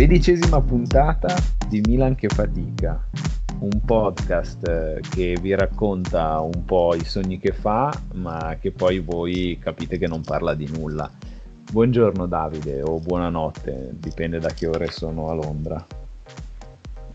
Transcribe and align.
Sedicesima 0.00 0.62
puntata 0.62 1.36
di 1.68 1.82
Milan 1.86 2.14
che 2.14 2.28
fatica, 2.28 3.04
un 3.58 3.84
podcast 3.84 4.66
eh, 4.66 5.00
che 5.10 5.36
vi 5.38 5.54
racconta 5.54 6.40
un 6.40 6.64
po' 6.64 6.94
i 6.94 7.04
sogni 7.04 7.38
che 7.38 7.52
fa, 7.52 7.92
ma 8.14 8.56
che 8.58 8.70
poi 8.70 9.00
voi 9.00 9.58
capite 9.60 9.98
che 9.98 10.06
non 10.06 10.22
parla 10.22 10.54
di 10.54 10.66
nulla. 10.72 11.10
Buongiorno 11.70 12.24
Davide 12.24 12.80
o 12.80 12.98
buonanotte, 12.98 13.90
dipende 13.92 14.38
da 14.38 14.48
che 14.48 14.68
ore 14.68 14.90
sono 14.90 15.28
a 15.28 15.34
Londra. 15.34 15.86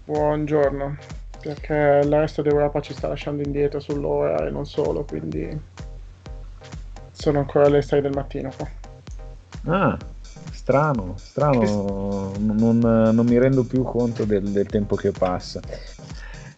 Buongiorno, 0.05 0.97
perché 1.41 2.01
il 2.03 2.11
resto 2.11 2.43
d'Europa 2.43 2.81
ci 2.81 2.93
sta 2.93 3.07
lasciando 3.07 3.41
indietro 3.41 3.79
sull'ora 3.79 4.45
e 4.45 4.51
non 4.51 4.67
solo, 4.67 5.03
quindi 5.05 5.59
sono 7.09 7.39
ancora 7.39 7.65
alle 7.65 7.81
6 7.81 8.01
del 8.01 8.13
mattino 8.13 8.51
qua. 8.55 8.69
Ah, 9.73 9.97
strano, 10.65 11.13
strano, 11.17 12.31
non, 12.39 12.79
non, 12.79 13.25
mi 13.27 13.37
rendo 13.37 13.63
più 13.65 13.83
conto 13.83 14.25
del, 14.25 14.49
del, 14.49 14.65
tempo 14.65 14.95
che 14.95 15.11
passa. 15.11 15.59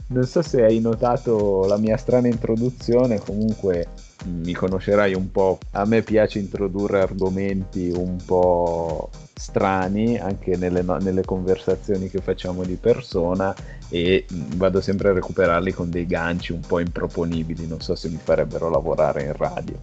Non 0.08 0.24
so 0.24 0.42
se 0.42 0.64
hai 0.64 0.80
notato 0.80 1.66
la 1.66 1.76
mia 1.76 1.98
strana 1.98 2.28
introduzione, 2.28 3.20
comunque 3.20 3.90
mi 4.28 4.54
conoscerai 4.54 5.14
un 5.14 5.30
po'. 5.30 5.60
A 5.72 5.84
me 5.84 6.04
piace 6.04 6.40
introdurre 6.40 7.02
argomenti 7.02 7.90
un 7.90 8.16
po' 8.24 9.10
strani 9.34 10.18
anche 10.18 10.55
nelle, 10.55 10.84
nelle 10.84 11.26
conversazioni 11.26 12.10
che 12.10 12.22
facciamo 12.22 12.64
di 12.64 12.76
persona 12.76 13.54
e 13.90 14.26
vado 14.55 14.80
sempre 14.80 15.10
a 15.10 15.14
recuperarli 15.14 15.74
con 15.74 15.90
dei 15.90 16.05
ganci 16.05 16.54
un 16.54 16.62
po' 16.62 16.80
improponibili. 16.80 17.68
Non 17.68 17.82
so 17.82 17.94
se 17.94 18.08
mi 18.08 18.20
farebbero 18.24 18.70
lavorare 18.70 19.24
in 19.24 19.34
radio. 19.34 19.77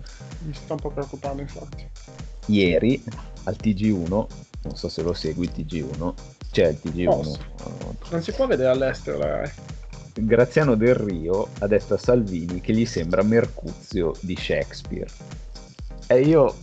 Mi 0.47 0.55
sto 0.55 0.73
un 0.73 0.81
po' 0.81 0.89
preoccupando, 0.89 1.43
infatti. 1.43 1.87
Ieri 2.47 3.03
al 3.45 3.57
TG1, 3.61 4.09
non 4.63 4.77
so 4.77 4.89
se 4.89 5.03
lo 5.03 5.13
segui 5.13 5.45
il 5.47 5.53
TG1, 5.55 6.15
c'è 6.51 6.69
il 6.69 6.79
TG1. 6.83 7.09
Oh, 7.09 7.39
non 8.11 8.23
si 8.23 8.33
può 8.33 8.47
vedere 8.47 8.71
all'estero 8.71 9.19
la 9.19 9.27
Rai. 9.27 9.51
Graziano 10.17 10.77
Del 10.77 10.95
Rio 10.95 11.49
ha 11.59 11.67
detto 11.67 11.95
a 11.95 11.99
Salvini 11.99 12.61
che 12.61 12.73
gli 12.73 12.87
sembra 12.87 13.23
Mercuzio 13.23 14.15
di 14.21 14.37
Shakespeare. 14.37 15.11
E 16.07 16.21
io 16.21 16.55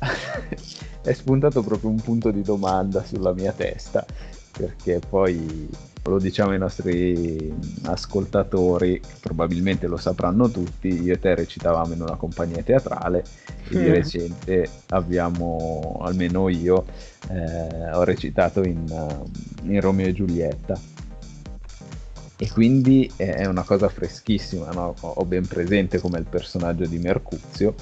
è 1.02 1.12
spuntato 1.12 1.62
proprio 1.62 1.90
un 1.90 2.00
punto 2.00 2.30
di 2.30 2.42
domanda 2.42 3.04
sulla 3.04 3.32
mia 3.32 3.52
testa, 3.52 4.04
perché 4.50 4.98
poi 4.98 5.68
lo 6.04 6.18
diciamo 6.18 6.50
ai 6.50 6.58
nostri 6.58 7.52
ascoltatori, 7.84 9.00
probabilmente 9.20 9.86
lo 9.86 9.96
sapranno 9.96 10.50
tutti, 10.50 10.88
io 11.02 11.14
e 11.14 11.18
te 11.18 11.34
recitavamo 11.34 11.94
in 11.94 12.00
una 12.00 12.16
compagnia 12.16 12.62
teatrale 12.62 13.24
e 13.68 13.78
di 13.78 13.88
recente 13.88 14.68
abbiamo, 14.88 16.00
almeno 16.02 16.48
io, 16.48 16.84
eh, 17.28 17.92
ho 17.92 18.02
recitato 18.04 18.62
in, 18.62 18.84
in, 19.62 19.80
Romeo 19.80 20.08
e 20.08 20.12
Giulietta. 20.12 20.78
E 22.36 22.50
quindi 22.50 23.08
è 23.14 23.46
una 23.46 23.62
cosa 23.62 23.88
freschissima, 23.88 24.70
no? 24.72 24.96
ho 25.00 25.24
ben 25.24 25.46
presente 25.46 26.00
come 26.00 26.18
il 26.18 26.26
personaggio 26.28 26.86
di 26.86 26.98
Mercuzio 26.98 27.74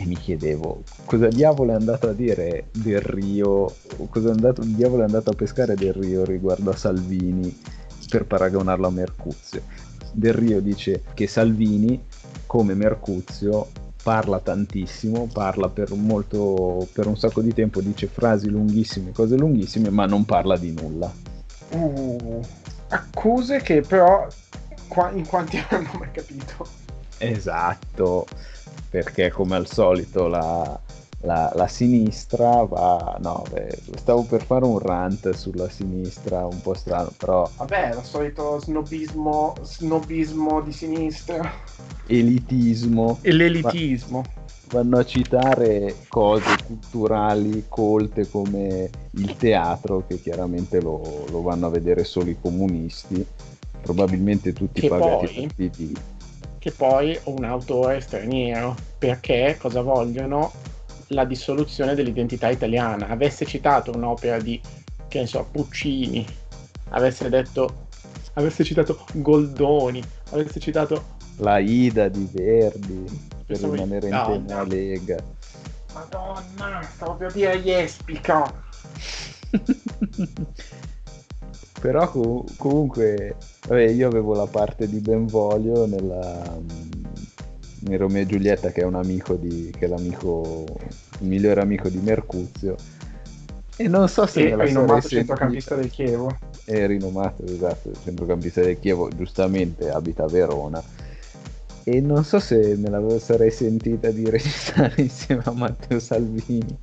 e 0.00 0.06
mi 0.06 0.16
chiedevo 0.16 0.82
cosa 1.04 1.28
diavolo 1.28 1.72
è 1.72 1.74
andato 1.74 2.08
a 2.08 2.14
dire 2.14 2.68
Del 2.72 3.02
Rio, 3.02 3.74
cosa 4.08 4.28
è 4.28 4.32
andato, 4.32 4.62
diavolo 4.64 5.02
è 5.02 5.04
andato 5.04 5.30
a 5.30 5.34
pescare 5.34 5.74
Del 5.74 5.92
Rio 5.92 6.24
riguardo 6.24 6.70
a 6.70 6.76
Salvini 6.76 7.54
per 8.08 8.24
paragonarlo 8.24 8.86
a 8.86 8.90
Mercuzio. 8.90 9.62
Del 10.12 10.32
Rio 10.32 10.60
dice 10.60 11.04
che 11.14 11.26
Salvini, 11.28 12.02
come 12.46 12.74
Mercuzio, 12.74 13.68
parla 14.02 14.40
tantissimo, 14.40 15.28
parla 15.32 15.68
per, 15.68 15.92
molto, 15.92 16.88
per 16.92 17.06
un 17.06 17.16
sacco 17.16 17.42
di 17.42 17.52
tempo, 17.52 17.80
dice 17.80 18.08
frasi 18.08 18.48
lunghissime, 18.48 19.12
cose 19.12 19.36
lunghissime, 19.36 19.90
ma 19.90 20.06
non 20.06 20.24
parla 20.24 20.56
di 20.56 20.72
nulla. 20.72 21.12
Uh, 21.70 22.40
accuse 22.88 23.60
che 23.60 23.82
però 23.82 24.26
qua, 24.88 25.10
in 25.10 25.26
quanti 25.26 25.62
hanno 25.68 25.90
mai 25.96 26.10
capito. 26.10 26.66
Esatto 27.18 28.26
perché 28.90 29.30
come 29.30 29.54
al 29.54 29.68
solito 29.68 30.26
la, 30.26 30.78
la, 31.20 31.52
la 31.54 31.68
sinistra 31.68 32.64
va... 32.64 33.16
No, 33.22 33.44
beh, 33.48 33.78
stavo 33.96 34.24
per 34.24 34.44
fare 34.44 34.64
un 34.64 34.80
rant 34.80 35.30
sulla 35.30 35.68
sinistra 35.68 36.44
un 36.44 36.60
po' 36.60 36.74
strano, 36.74 37.12
però... 37.16 37.48
Vabbè, 37.56 37.94
il 37.96 38.02
solito 38.02 38.58
snobismo, 38.58 39.54
snobismo 39.62 40.60
di 40.60 40.72
sinistra. 40.72 41.52
Elitismo. 42.06 43.18
E 43.20 43.32
l'elitismo. 43.32 44.24
vanno 44.70 44.98
a 44.98 45.04
citare 45.04 45.94
cose 46.08 46.56
culturali 46.66 47.66
colte 47.68 48.28
come 48.28 48.90
il 49.12 49.36
teatro, 49.36 50.04
che 50.06 50.20
chiaramente 50.20 50.80
lo, 50.80 51.26
lo 51.30 51.42
vanno 51.42 51.66
a 51.66 51.70
vedere 51.70 52.02
solo 52.02 52.30
i 52.30 52.36
comunisti, 52.40 53.24
probabilmente 53.82 54.52
tutti 54.52 54.80
che 54.80 54.88
pagati 54.88 55.26
poi... 55.26 55.46
partiti 55.46 55.94
che 56.60 56.70
poi 56.72 57.18
un 57.24 57.42
autore 57.42 58.00
straniero, 58.02 58.76
perché 58.98 59.56
cosa 59.58 59.80
vogliono? 59.80 60.52
La 61.08 61.24
dissoluzione 61.24 61.94
dell'identità 61.94 62.50
italiana. 62.50 63.08
Avesse 63.08 63.46
citato 63.46 63.90
un'opera 63.92 64.38
di, 64.38 64.60
che 65.08 65.20
ne 65.20 65.26
so, 65.26 65.48
Puccini, 65.50 66.24
avesse 66.90 67.30
detto, 67.30 67.86
avesse 68.34 68.62
citato 68.62 69.04
Goldoni, 69.14 70.02
avesse 70.30 70.60
citato... 70.60 71.16
La 71.36 71.58
Ida 71.58 72.08
di 72.08 72.28
Verdi, 72.30 73.06
per 73.46 73.58
rimanere 73.60 74.08
in 74.08 74.12
no, 74.12 74.26
tema 74.26 74.56
no. 74.56 74.64
Lega. 74.64 75.16
Madonna, 75.94 76.82
stavo 76.82 77.14
per 77.14 77.32
dire 77.32 77.58
Jespica. 77.62 78.52
Però 81.80 82.10
com- 82.10 82.44
comunque, 82.56 83.36
vabbè, 83.66 83.88
io 83.88 84.06
avevo 84.06 84.34
la 84.34 84.46
parte 84.46 84.86
di 84.86 84.98
Benvolio 84.98 85.86
nella, 85.86 86.60
in 87.88 87.96
Romeo 87.96 88.22
e 88.22 88.26
Giulietta, 88.26 88.70
che 88.70 88.82
è 88.82 88.84
un 88.84 88.96
amico 88.96 89.34
di, 89.34 89.72
che 89.76 89.86
è 89.86 89.88
l'amico, 89.88 90.66
il 91.20 91.26
migliore 91.26 91.62
amico 91.62 91.88
di 91.88 91.98
Mercuzio. 91.98 92.76
E 93.76 93.88
non 93.88 94.08
so 94.08 94.26
se 94.26 94.54
la 94.54 94.64
rinomato 94.64 95.08
centrocampista 95.08 95.74
del 95.74 95.88
Chievo. 95.88 96.36
È 96.66 96.86
rinomato, 96.86 97.44
esatto, 97.46 97.92
centrocampista 98.04 98.60
del 98.60 98.78
Chievo, 98.78 99.08
giustamente 99.08 99.88
abita 99.90 100.24
a 100.24 100.28
Verona. 100.28 100.82
E 101.82 102.00
non 102.02 102.24
so 102.24 102.38
se 102.38 102.76
me 102.76 102.90
la 102.90 103.18
sarei 103.18 103.50
sentita 103.50 104.10
di 104.10 104.28
registrare 104.28 105.00
insieme 105.00 105.42
a 105.46 105.52
Matteo 105.52 105.98
Salvini, 105.98 106.78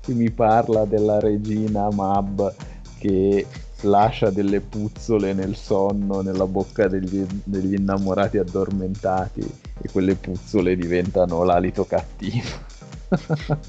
che 0.00 0.12
mi 0.12 0.30
parla 0.30 0.84
della 0.84 1.18
regina 1.18 1.88
Mab 1.90 2.54
che 2.98 3.46
lascia 3.82 4.30
delle 4.30 4.60
puzzole 4.60 5.32
nel 5.32 5.56
sonno, 5.56 6.20
nella 6.20 6.46
bocca 6.46 6.88
degli, 6.88 7.24
degli 7.44 7.74
innamorati 7.74 8.38
addormentati 8.38 9.40
e 9.80 9.88
quelle 9.90 10.14
puzzole 10.14 10.76
diventano 10.76 11.42
l'alito 11.44 11.84
cattivo. 11.84 12.48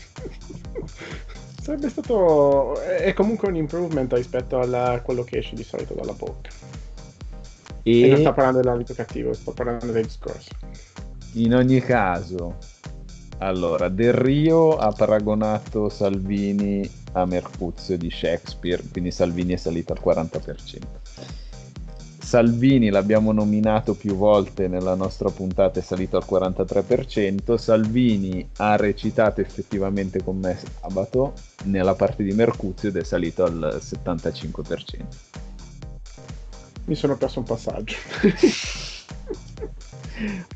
Sarebbe 1.61 1.89
stato. 1.89 2.79
È 2.81 3.13
comunque 3.13 3.47
un 3.47 3.55
improvement 3.55 4.11
rispetto 4.13 4.59
a 4.59 4.99
quello 4.99 5.23
che 5.23 5.37
esce 5.37 5.55
di 5.55 5.63
solito 5.63 5.93
dalla 5.93 6.13
bocca. 6.13 6.49
E... 7.83 8.01
e 8.01 8.07
non 8.09 8.17
sto 8.17 8.33
parlando 8.33 8.59
dell'alito 8.59 8.93
cattivo, 8.93 9.33
sto 9.33 9.51
parlando 9.51 9.91
del 9.91 10.03
discorso. 10.03 10.51
In 11.33 11.55
ogni 11.55 11.79
caso, 11.79 12.57
allora, 13.39 13.89
Del 13.89 14.13
Rio 14.13 14.77
ha 14.77 14.91
paragonato 14.91 15.89
Salvini 15.89 16.89
a 17.13 17.25
Mercuzio 17.25 17.97
di 17.97 18.11
Shakespeare, 18.11 18.83
quindi 18.91 19.11
Salvini 19.11 19.53
è 19.53 19.57
salito 19.57 19.93
al 19.93 20.01
40%. 20.03 21.43
Salvini 22.33 22.89
l'abbiamo 22.89 23.31
nominato 23.31 23.93
più 23.93 24.15
volte 24.15 24.67
nella 24.67 24.95
nostra 24.95 25.29
puntata, 25.29 25.79
è 25.79 25.83
salito 25.83 26.17
al 26.17 26.25
43%. 26.27 27.57
Salvini 27.57 28.49
ha 28.57 28.75
recitato 28.75 29.41
effettivamente 29.41 30.23
con 30.23 30.39
me 30.39 30.57
sabato 30.81 31.33
nella 31.65 31.93
parte 31.93 32.23
di 32.23 32.31
Mercuzio 32.31 32.89
ed 32.89 32.95
è 32.95 33.03
salito 33.03 33.43
al 33.43 33.77
75%. 33.79 35.05
Mi 36.85 36.95
sono 36.95 37.17
perso 37.17 37.37
un 37.37 37.45
passaggio. 37.45 37.97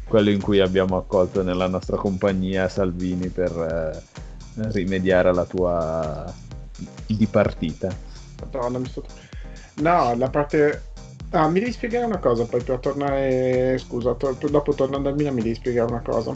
Quello 0.08 0.32
in 0.32 0.42
cui 0.42 0.60
abbiamo 0.60 0.98
accolto 0.98 1.44
nella 1.44 1.68
nostra 1.68 1.98
compagnia 1.98 2.68
Salvini 2.70 3.28
per 3.28 3.52
eh, 3.52 4.02
rimediare 4.72 5.30
alla 5.30 5.46
tua 5.46 6.34
di 7.06 7.26
partita. 7.26 7.96
Madonna, 8.40 8.80
mi 8.80 8.88
sto... 8.88 9.04
No, 9.76 10.16
la 10.16 10.30
parte... 10.30 10.84
Ah, 11.32 11.48
mi 11.50 11.60
devi 11.60 11.72
spiegare 11.72 12.06
una 12.06 12.20
cosa 12.20 12.46
poi 12.46 12.62
per 12.62 12.80
tornare... 12.80 13.78
Scusa, 13.78 14.14
to- 14.16 14.38
dopo 14.50 14.74
tornando 14.74 15.10
a 15.10 15.14
Milan 15.14 15.34
mi 15.34 15.42
devi 15.42 15.56
spiegare 15.56 15.90
una 15.90 16.02
cosa. 16.02 16.32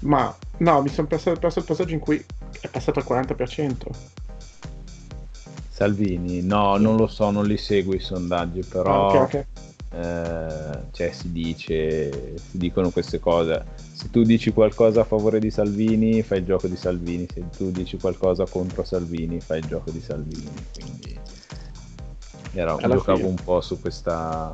Ma, 0.00 0.36
no, 0.58 0.82
mi 0.82 0.88
sono 0.88 1.06
perso, 1.06 1.32
perso 1.36 1.60
il 1.60 1.64
passaggio 1.64 1.94
in 1.94 2.00
cui 2.00 2.24
è 2.60 2.68
passato 2.68 2.98
al 2.98 3.06
40%. 3.06 3.72
Salvini, 5.68 6.40
no, 6.42 6.76
non 6.76 6.96
lo 6.96 7.06
so, 7.06 7.30
non 7.30 7.46
li 7.46 7.56
seguo 7.56 7.94
i 7.94 7.98
sondaggi, 7.98 8.62
però... 8.62 9.10
Ah, 9.10 9.22
ok, 9.22 9.34
ok. 9.34 9.46
Eh, 9.94 10.78
cioè 10.90 11.12
si 11.12 11.30
dice, 11.30 12.36
si 12.36 12.58
dicono 12.58 12.90
queste 12.90 13.20
cose. 13.20 13.64
Se 13.92 14.10
tu 14.10 14.22
dici 14.22 14.52
qualcosa 14.52 15.02
a 15.02 15.04
favore 15.04 15.38
di 15.38 15.50
Salvini, 15.50 16.22
fai 16.22 16.38
il 16.38 16.44
gioco 16.44 16.66
di 16.66 16.76
Salvini, 16.76 17.26
se 17.32 17.44
tu 17.56 17.70
dici 17.70 17.96
qualcosa 17.98 18.44
contro 18.46 18.82
Salvini, 18.84 19.40
fai 19.40 19.58
il 19.58 19.66
gioco 19.66 19.90
di 19.90 20.00
Salvini. 20.00 20.50
Quindi 20.72 21.18
Era, 22.52 22.76
giocavo 22.76 23.16
fine. 23.18 23.28
un 23.28 23.36
po' 23.42 23.60
su 23.60 23.80
questa 23.80 24.52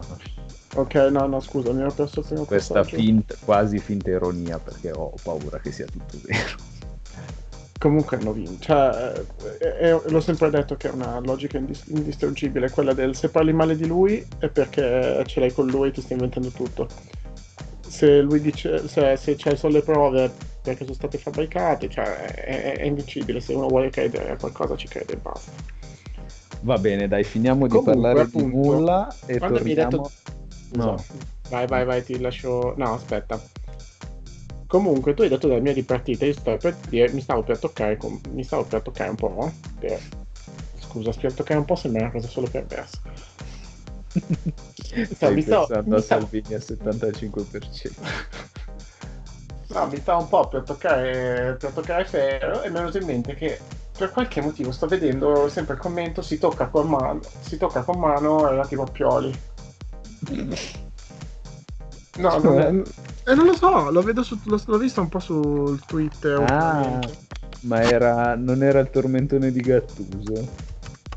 Ok, 0.75 0.95
no, 1.11 1.27
no, 1.27 1.41
scusa, 1.41 1.73
mi 1.73 1.81
ero 1.81 1.91
perso 1.91 2.21
il 2.21 2.47
Questa 2.47 2.85
finta, 2.85 3.35
quasi 3.45 3.79
finta 3.79 4.11
ironia 4.11 4.59
perché 4.59 4.93
ho 4.93 5.13
paura 5.21 5.59
che 5.59 5.73
sia 5.73 5.87
tutto 5.87 6.17
vero. 6.23 6.70
Comunque 7.81 8.19
hanno 8.19 8.33
vinto, 8.33 8.59
cioè, 8.61 9.25
eh, 9.59 9.89
eh, 9.89 10.01
l'ho 10.05 10.21
sempre 10.21 10.51
detto 10.51 10.77
che 10.77 10.91
è 10.91 10.93
una 10.93 11.19
logica 11.21 11.57
indis- 11.57 11.87
indistruggibile, 11.87 12.69
quella 12.69 12.93
del 12.93 13.17
se 13.17 13.31
parli 13.31 13.55
male 13.55 13.75
di 13.75 13.87
lui 13.87 14.23
è 14.39 14.49
perché 14.49 15.25
ce 15.25 15.41
l'hai 15.41 15.51
con 15.51 15.67
lui 15.67 15.89
e 15.89 15.93
ti 15.93 16.03
stai 16.03 16.13
inventando 16.13 16.51
tutto. 16.51 16.87
Se 17.89 18.21
lui 18.21 18.43
dice, 18.43 18.87
se, 18.87 19.17
se 19.17 19.35
c'hai 19.35 19.57
solo 19.57 19.79
le 19.79 19.83
prove 19.83 20.31
perché 20.61 20.85
sono 20.85 20.95
state 20.95 21.17
fabbricate, 21.17 21.89
cioè 21.89 22.05
è, 22.35 22.77
è 22.77 22.85
invincibile, 22.85 23.41
se 23.41 23.55
uno 23.55 23.69
vuole 23.69 23.89
credere 23.89 24.33
a 24.33 24.37
qualcosa 24.37 24.77
ci 24.77 24.87
crede 24.87 25.15
e 25.15 25.17
basta. 25.17 25.51
Va 26.61 26.77
bene, 26.77 27.09
dai, 27.09 27.25
finiamo 27.25 27.67
Comunque, 27.67 27.95
di 27.95 27.99
parlare 27.99 28.21
appunto, 28.27 28.47
di 28.47 28.55
nulla 28.55 29.17
e 29.25 29.39
torniamo... 29.39 29.65
Mi 29.65 29.75
detto 29.75 30.11
No. 30.73 31.03
Vai, 31.49 31.67
vai, 31.67 31.85
vai, 31.85 32.05
ti 32.05 32.21
lascio... 32.21 32.75
No, 32.77 32.93
aspetta. 32.93 33.41
Comunque, 34.71 35.15
tu 35.15 35.23
hai 35.23 35.29
detto 35.29 35.49
della 35.49 35.59
mia 35.59 35.73
ripartita, 35.73 36.25
io 36.25 36.33
stavo 36.33 36.57
per 36.57 36.77
dire, 36.89 37.11
mi 37.11 37.21
stavo 37.21 37.43
per 37.43 37.59
toccare, 37.59 37.99
mi 38.31 38.45
stavo 38.45 38.63
per 38.63 38.83
toccare 38.83 39.11
un 39.11 39.17
po', 39.17 39.53
per... 39.81 40.01
Scusa, 40.79 41.11
per 41.11 41.33
toccare 41.33 41.59
un 41.59 41.65
po' 41.65 41.75
sembra 41.75 42.03
una 42.03 42.13
cosa 42.13 42.29
solo 42.29 42.47
perversa. 42.49 43.01
Stai 45.11 45.35
mi 45.35 45.43
stavo, 45.43 45.67
pensando 45.67 45.97
mi 45.97 46.03
Salvini 46.03 46.55
al 46.55 46.63
75%. 46.65 47.93
no, 49.75 49.87
mi 49.89 49.97
stavo 49.97 50.23
un 50.23 50.29
po' 50.29 50.47
per 50.47 50.63
toccare, 50.63 51.57
per 51.59 51.73
toccare 51.73 52.05
ferro 52.05 52.63
e 52.63 52.71
mi 52.71 52.77
è 52.77 52.79
venuto 52.79 52.99
in 52.99 53.07
mente 53.07 53.35
che 53.35 53.59
per 53.99 54.13
qualche 54.13 54.41
motivo 54.41 54.71
sto 54.71 54.87
vedendo 54.87 55.49
sempre 55.49 55.75
il 55.75 55.81
commento 55.81 56.23
si 56.23 56.39
tocca 56.39 56.69
con 56.69 56.89
mano, 56.89 57.23
si 57.41 57.57
tocca 57.57 57.83
con 57.83 57.99
mano 57.99 58.47
relativo 58.47 58.85
a 58.85 58.87
Pioli. 58.87 59.41
No, 62.21 62.39
non, 62.39 62.83
eh, 63.31 63.35
non 63.35 63.47
lo 63.47 63.55
so, 63.55 63.91
lo 63.91 64.03
vedo 64.03 64.23
su, 64.23 64.39
lo, 64.45 64.61
l'ho 64.65 64.79
visto 64.79 65.01
un 65.01 65.09
po' 65.09 65.21
sul 65.21 65.81
Twitter. 65.87 66.45
Ah, 66.49 66.99
ma 67.63 67.83
era, 67.83 68.35
non 68.35 68.63
era 68.63 68.81
il 68.81 68.91
tormentone 68.91 69.53
di 69.53 69.61
Gattuso? 69.61 70.49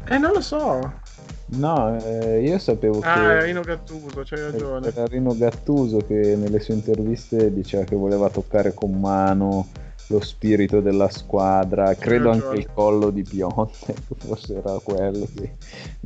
Eh, 0.06 0.18
non 0.18 0.32
lo 0.34 0.42
so. 0.42 1.02
No, 1.46 1.98
eh, 2.00 2.42
io 2.42 2.58
sapevo 2.58 3.00
ah, 3.00 3.02
che... 3.02 3.08
Ah, 3.08 3.22
era 3.22 3.44
Rino 3.44 3.62
Gattuso, 3.62 4.24
c'hai 4.24 4.52
ragione. 4.52 4.88
Era 4.88 5.06
Rino 5.06 5.36
Gattuso 5.36 5.98
che 5.98 6.36
nelle 6.36 6.60
sue 6.60 6.74
interviste 6.74 7.54
diceva 7.54 7.84
che 7.84 7.96
voleva 7.96 8.30
toccare 8.30 8.74
con 8.74 9.00
mano 9.00 9.68
lo 10.08 10.20
spirito 10.22 10.82
della 10.82 11.10
squadra, 11.10 11.96
credo 11.96 12.30
anche 12.30 12.58
il 12.58 12.68
collo 12.74 13.10
di 13.10 13.24
Pionte, 13.24 13.96
forse 14.18 14.58
era 14.58 14.78
quello 14.84 15.28
che 15.34 15.56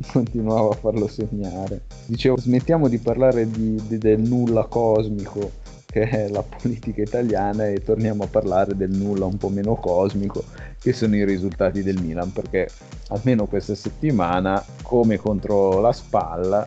continuava 0.12 0.70
a 0.70 0.76
farlo 0.76 1.08
segnare. 1.08 1.82
Dicevo, 2.06 2.38
smettiamo 2.38 2.88
di 2.88 2.98
parlare 2.98 3.50
di, 3.50 3.80
di, 3.86 3.98
del 3.98 4.20
nulla 4.20 4.64
cosmico 4.66 5.66
che 5.90 6.02
è 6.02 6.28
la 6.28 6.42
politica 6.42 7.00
italiana 7.00 7.66
e 7.66 7.82
torniamo 7.82 8.24
a 8.24 8.26
parlare 8.26 8.76
del 8.76 8.90
nulla 8.90 9.24
un 9.24 9.38
po' 9.38 9.48
meno 9.48 9.74
cosmico 9.76 10.44
che 10.78 10.92
sono 10.92 11.16
i 11.16 11.24
risultati 11.24 11.82
del 11.82 12.00
Milan 12.02 12.30
perché 12.30 12.68
almeno 13.08 13.46
questa 13.46 13.74
settimana 13.74 14.62
come 14.82 15.16
contro 15.16 15.80
la 15.80 15.92
spalla 15.92 16.62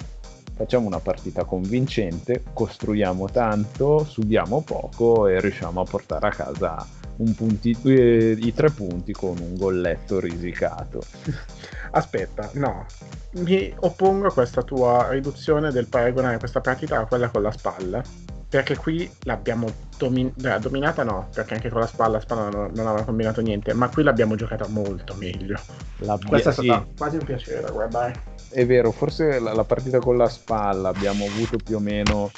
facciamo 0.55 0.87
una 0.87 0.99
partita 0.99 1.43
convincente 1.43 2.43
costruiamo 2.51 3.29
tanto 3.29 4.03
subiamo 4.05 4.61
poco 4.61 5.27
e 5.27 5.39
riusciamo 5.39 5.81
a 5.81 5.85
portare 5.85 6.27
a 6.27 6.31
casa 6.31 6.99
punti, 7.35 7.77
eh, 7.83 8.35
i 8.39 8.53
tre 8.53 8.71
punti 8.71 9.13
con 9.13 9.37
un 9.37 9.55
golletto 9.55 10.19
risicato. 10.19 11.01
Aspetta, 11.91 12.49
no, 12.53 12.85
mi 13.33 13.73
oppongo 13.79 14.27
a 14.27 14.33
questa 14.33 14.63
tua 14.63 15.09
riduzione 15.09 15.71
del 15.71 15.87
paragonare 15.87 16.39
questa 16.39 16.61
partita 16.61 16.99
a 16.99 17.05
quella 17.05 17.29
con 17.29 17.43
la 17.43 17.51
spalla. 17.51 18.03
Perché 18.51 18.75
qui 18.75 19.09
l'abbiamo 19.21 19.71
domin- 19.97 20.33
beh, 20.35 20.59
dominata, 20.59 21.03
no, 21.03 21.29
perché 21.33 21.53
anche 21.53 21.69
con 21.69 21.79
la 21.79 21.87
spalla, 21.87 22.15
la 22.15 22.19
spalla 22.19 22.49
non, 22.49 22.71
non 22.75 22.85
aveva 22.85 23.05
combinato 23.05 23.39
niente, 23.39 23.71
ma 23.73 23.87
qui 23.87 24.03
l'abbiamo 24.03 24.35
giocata 24.35 24.67
molto 24.67 25.15
meglio. 25.17 25.57
La 25.99 26.19
Questa 26.21 26.49
è 26.49 26.51
stata 26.51 26.85
sì. 26.85 26.93
quasi 26.97 27.15
un 27.15 27.23
piacere 27.23 27.61
da 27.61 27.71
guardare. 27.71 28.13
È 28.49 28.65
vero, 28.65 28.91
forse 28.91 29.39
la, 29.39 29.53
la 29.53 29.63
partita 29.63 29.99
con 29.99 30.17
la 30.17 30.27
spalla 30.27 30.89
abbiamo 30.89 31.23
avuto 31.23 31.55
più 31.63 31.77
o 31.77 31.79
meno 31.79 32.29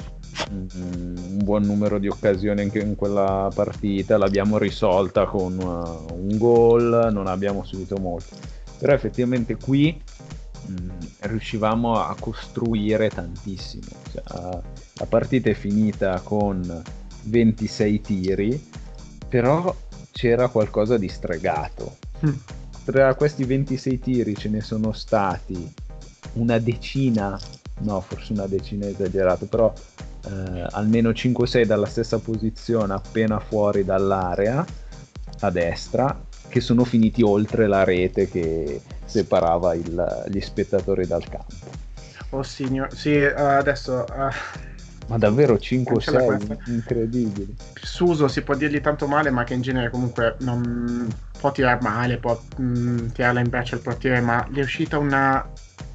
un 0.50 1.38
buon 1.42 1.62
numero 1.62 1.98
di 1.98 2.06
occasioni 2.06 2.60
anche 2.60 2.78
in 2.78 2.94
quella 2.94 3.50
partita, 3.52 4.16
l'abbiamo 4.16 4.56
risolta 4.56 5.24
con 5.26 5.58
uh, 5.58 6.14
un 6.14 6.38
gol, 6.38 7.08
non 7.10 7.26
abbiamo 7.26 7.64
subito 7.64 7.96
molto, 7.96 8.36
però 8.78 8.92
effettivamente 8.92 9.56
qui 9.56 10.00
mh, 10.66 10.88
riuscivamo 11.20 11.94
a 12.00 12.14
costruire 12.18 13.08
tantissimo, 13.08 13.88
cioè, 14.12 14.22
la 14.94 15.06
partita 15.06 15.50
è 15.50 15.54
finita 15.54 16.20
con 16.20 16.82
26 17.24 18.00
tiri, 18.00 18.70
però 19.28 19.74
c'era 20.12 20.48
qualcosa 20.48 20.96
di 20.96 21.08
stregato. 21.08 21.96
Mm. 22.24 22.32
Tra 22.84 23.14
questi 23.14 23.44
26 23.44 23.98
tiri 23.98 24.36
ce 24.36 24.48
ne 24.48 24.60
sono 24.60 24.92
stati 24.92 25.72
una 26.34 26.58
decina, 26.58 27.38
no, 27.80 28.00
forse 28.00 28.32
una 28.32 28.46
decina 28.46 28.86
esagerato, 28.86 29.46
però 29.46 29.72
eh, 30.26 30.66
almeno 30.70 31.10
5-6 31.10 31.64
dalla 31.64 31.86
stessa 31.86 32.18
posizione 32.18 32.94
appena 32.94 33.38
fuori 33.40 33.84
dall'area 33.84 34.64
a 35.40 35.50
destra 35.50 36.16
che 36.54 36.60
sono 36.60 36.84
finiti 36.84 37.20
oltre 37.20 37.66
la 37.66 37.82
rete 37.82 38.30
che 38.30 38.80
separava 39.04 39.74
il, 39.74 40.24
gli 40.28 40.38
spettatori 40.38 41.04
dal 41.04 41.28
campo. 41.28 41.66
Oh 42.30 42.44
signor, 42.44 42.94
sì, 42.94 43.16
uh, 43.16 43.32
adesso... 43.34 44.04
Uh... 44.08 44.32
Ma 45.08 45.18
davvero 45.18 45.54
5-6, 45.54 46.70
incredibili. 46.70 47.56
Suso 47.74 48.28
si 48.28 48.42
può 48.42 48.54
dirgli 48.54 48.80
tanto 48.80 49.08
male, 49.08 49.30
ma 49.30 49.42
che 49.42 49.54
in 49.54 49.62
genere 49.62 49.90
comunque 49.90 50.36
non 50.40 51.12
può 51.40 51.50
tirare 51.50 51.80
male, 51.82 52.18
può 52.18 52.40
mh, 52.56 52.62
mm, 52.62 53.06
tirarla 53.08 53.40
in 53.40 53.48
braccio 53.48 53.74
al 53.74 53.80
portiere, 53.80 54.20
ma 54.20 54.46
gli 54.48 54.60
è 54.60 54.62
uscita 54.62 54.96
una... 54.96 55.44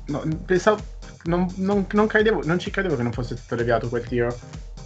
No, 0.08 0.24
pensavo 0.46 0.82
non, 1.24 1.48
non, 1.56 1.86
non, 1.94 2.06
credevo, 2.06 2.42
non 2.44 2.60
ci 2.60 2.70
credevo 2.70 2.98
che 2.98 3.04
non 3.04 3.14
fosse 3.14 3.38
stato 3.38 3.56
deviato 3.56 3.88
quel 3.88 4.06
tiro. 4.06 4.38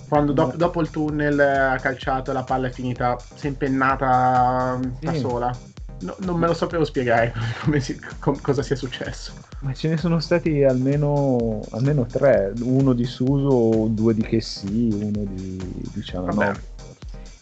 Quando 0.08 0.34
do, 0.34 0.54
dopo 0.56 0.82
il 0.82 0.92
tunnel 0.92 1.40
ha 1.40 1.78
calciato, 1.78 2.32
la 2.32 2.44
palla 2.44 2.68
è 2.68 2.72
finita, 2.72 3.18
si 3.34 3.48
è 3.48 3.50
impennata 3.50 4.80
sì. 5.00 5.06
da 5.06 5.14
sola. 5.16 5.58
No, 6.04 6.16
non 6.20 6.38
me 6.38 6.48
lo 6.48 6.54
sapevo 6.54 6.84
spiegare 6.84 7.34
si, 7.80 8.00
com, 8.20 8.40
cosa 8.42 8.62
sia 8.62 8.76
successo. 8.76 9.34
Ma 9.60 9.74
ce 9.74 9.88
ne 9.88 9.98
sono 9.98 10.20
stati 10.20 10.64
almeno, 10.64 11.62
almeno 11.72 12.06
tre, 12.06 12.54
uno 12.62 12.94
di 12.94 13.06
Suso, 13.06 13.88
due 13.88 14.14
di 14.14 14.22
Chessy, 14.22 14.92
uno 14.92 15.24
di 15.24 15.58
diciamo 15.94 16.32
no. 16.32 16.72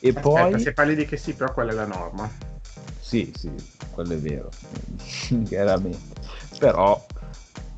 E 0.03 0.10
Aspetta, 0.10 0.20
poi 0.22 0.60
se 0.60 0.74
parli 0.74 0.96
di 0.96 1.06
Chessy 1.06 1.34
però 1.34 1.51
quella 1.53 1.72
è 1.72 1.75
la 1.75 1.86
norma. 1.86 2.30
Sì, 3.00 3.32
sì, 3.36 3.51
quello 3.91 4.13
è 4.13 4.18
vero, 4.18 4.50
chiaramente. 5.46 6.20
Però 6.58 7.06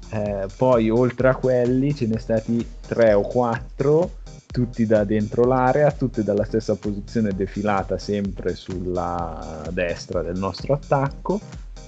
eh, 0.09 0.47
poi 0.55 0.89
oltre 0.89 1.29
a 1.29 1.35
quelli 1.35 1.95
ce 1.95 2.07
ne 2.07 2.19
stati 2.19 2.65
tre 2.85 3.13
o 3.13 3.21
quattro 3.21 4.21
tutti 4.53 4.85
da 4.85 5.03
dentro 5.03 5.45
l'area, 5.45 5.91
tutti 5.91 6.21
dalla 6.21 6.43
stessa 6.43 6.75
posizione 6.75 7.31
defilata 7.31 7.97
sempre 7.97 8.53
sulla 8.53 9.63
destra 9.71 10.21
del 10.21 10.37
nostro 10.37 10.75
attacco, 10.75 11.39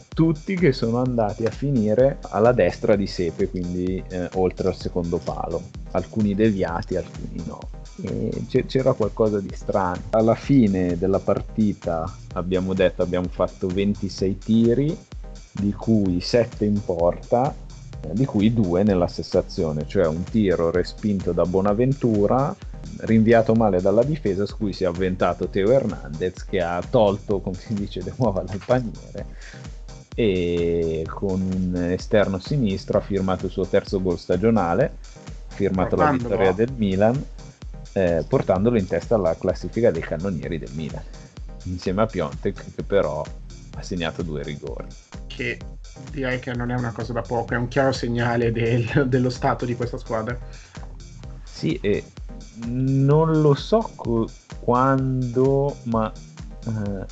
tutti 0.09 0.55
che 0.55 0.71
sono 0.71 0.97
andati 0.97 1.45
a 1.45 1.51
finire 1.51 2.17
alla 2.21 2.53
destra 2.53 2.95
di 2.95 3.05
Sepe, 3.05 3.49
quindi 3.49 4.03
eh, 4.09 4.29
oltre 4.33 4.69
al 4.69 4.75
secondo 4.75 5.19
palo, 5.19 5.61
alcuni 5.91 6.33
deviati, 6.33 6.95
alcuni 6.95 7.43
no. 7.45 7.59
E 8.01 8.63
c'era 8.65 8.93
qualcosa 8.93 9.39
di 9.39 9.53
strano. 9.53 10.01
Alla 10.09 10.33
fine 10.33 10.97
della 10.97 11.19
partita 11.19 12.11
abbiamo 12.33 12.73
detto 12.73 13.03
abbiamo 13.03 13.27
fatto 13.29 13.67
26 13.67 14.37
tiri, 14.39 14.97
di 15.51 15.71
cui 15.71 16.19
7 16.19 16.65
in 16.65 16.83
porta 16.83 17.53
di 18.13 18.25
cui 18.25 18.53
due 18.53 18.83
nella 18.83 19.07
stessa 19.07 19.39
azione, 19.39 19.87
cioè 19.87 20.07
un 20.07 20.23
tiro 20.23 20.71
respinto 20.71 21.31
da 21.31 21.45
Bonaventura, 21.45 22.55
rinviato 22.99 23.53
male 23.53 23.81
dalla 23.81 24.03
difesa, 24.03 24.45
su 24.45 24.57
cui 24.57 24.73
si 24.73 24.83
è 24.83 24.87
avventato 24.87 25.47
Teo 25.47 25.71
Hernandez 25.71 26.45
che 26.45 26.61
ha 26.61 26.81
tolto, 26.87 27.39
come 27.39 27.57
si 27.57 27.73
dice, 27.73 28.01
le 28.03 28.13
uova 28.17 28.41
dal 28.41 28.61
paniere 28.65 29.25
e 30.17 31.05
con 31.09 31.41
un 31.41 31.75
esterno 31.91 32.39
sinistro 32.39 32.97
ha 32.97 33.01
firmato 33.01 33.47
il 33.47 33.51
suo 33.51 33.65
terzo 33.65 34.01
gol 34.01 34.17
stagionale, 34.17 34.95
firmato 35.47 35.97
la 35.97 36.11
vittoria 36.11 36.53
del 36.53 36.71
Milan, 36.75 37.21
eh, 37.91 38.23
portandolo 38.27 38.77
in 38.77 38.87
testa 38.87 39.15
alla 39.15 39.35
classifica 39.35 39.91
dei 39.91 40.01
cannonieri 40.01 40.57
del 40.57 40.71
Milan, 40.73 41.03
insieme 41.63 42.03
a 42.03 42.05
Piontek 42.05 42.75
che 42.75 42.83
però 42.83 43.23
ha 43.75 43.81
segnato 43.81 44.21
due 44.21 44.41
rigori. 44.41 44.87
Che 45.27 45.57
direi 46.11 46.39
che 46.39 46.53
non 46.53 46.71
è 46.71 46.75
una 46.75 46.91
cosa 46.91 47.13
da 47.13 47.21
poco, 47.21 47.53
è 47.53 47.57
un 47.57 47.67
chiaro 47.67 47.91
segnale 47.91 48.51
del, 48.51 49.05
dello 49.07 49.29
stato 49.29 49.65
di 49.65 49.75
questa 49.75 49.97
squadra. 49.97 50.37
Sì, 51.43 51.79
e 51.81 52.03
non 52.67 53.41
lo 53.41 53.53
so 53.53 53.91
co- 53.95 54.29
quando, 54.59 55.77
ma 55.83 56.11
eh, 56.65 57.05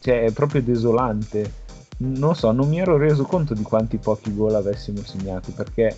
cioè, 0.00 0.24
è 0.24 0.30
proprio 0.32 0.62
desolante 0.62 1.58
non 2.02 2.34
so, 2.34 2.50
non 2.52 2.68
mi 2.68 2.78
ero 2.78 2.96
reso 2.96 3.24
conto 3.24 3.52
di 3.52 3.62
quanti 3.62 3.98
pochi 3.98 4.34
gol 4.34 4.54
avessimo 4.54 5.02
segnati 5.04 5.52
perché 5.52 5.94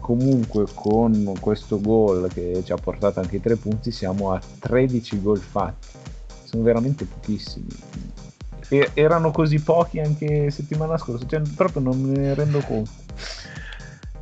comunque 0.00 0.66
con 0.72 1.34
questo 1.40 1.80
gol 1.80 2.30
che 2.32 2.62
ci 2.64 2.72
ha 2.72 2.76
portato 2.76 3.20
anche 3.20 3.36
i 3.36 3.40
tre 3.40 3.56
punti 3.56 3.90
siamo 3.90 4.32
a 4.32 4.40
13 4.60 5.20
gol 5.20 5.38
fatti. 5.38 5.88
Sono 6.44 6.62
veramente 6.62 7.04
pochissimi. 7.04 7.66
E 8.68 8.90
erano 8.94 9.30
così 9.30 9.60
pochi 9.60 10.00
anche 10.00 10.50
settimana 10.50 10.98
scorsa, 10.98 11.26
cioè 11.26 11.40
proprio 11.54 11.82
non 11.82 12.00
me 12.00 12.18
ne 12.18 12.34
rendo 12.34 12.60
conto. 12.60 12.90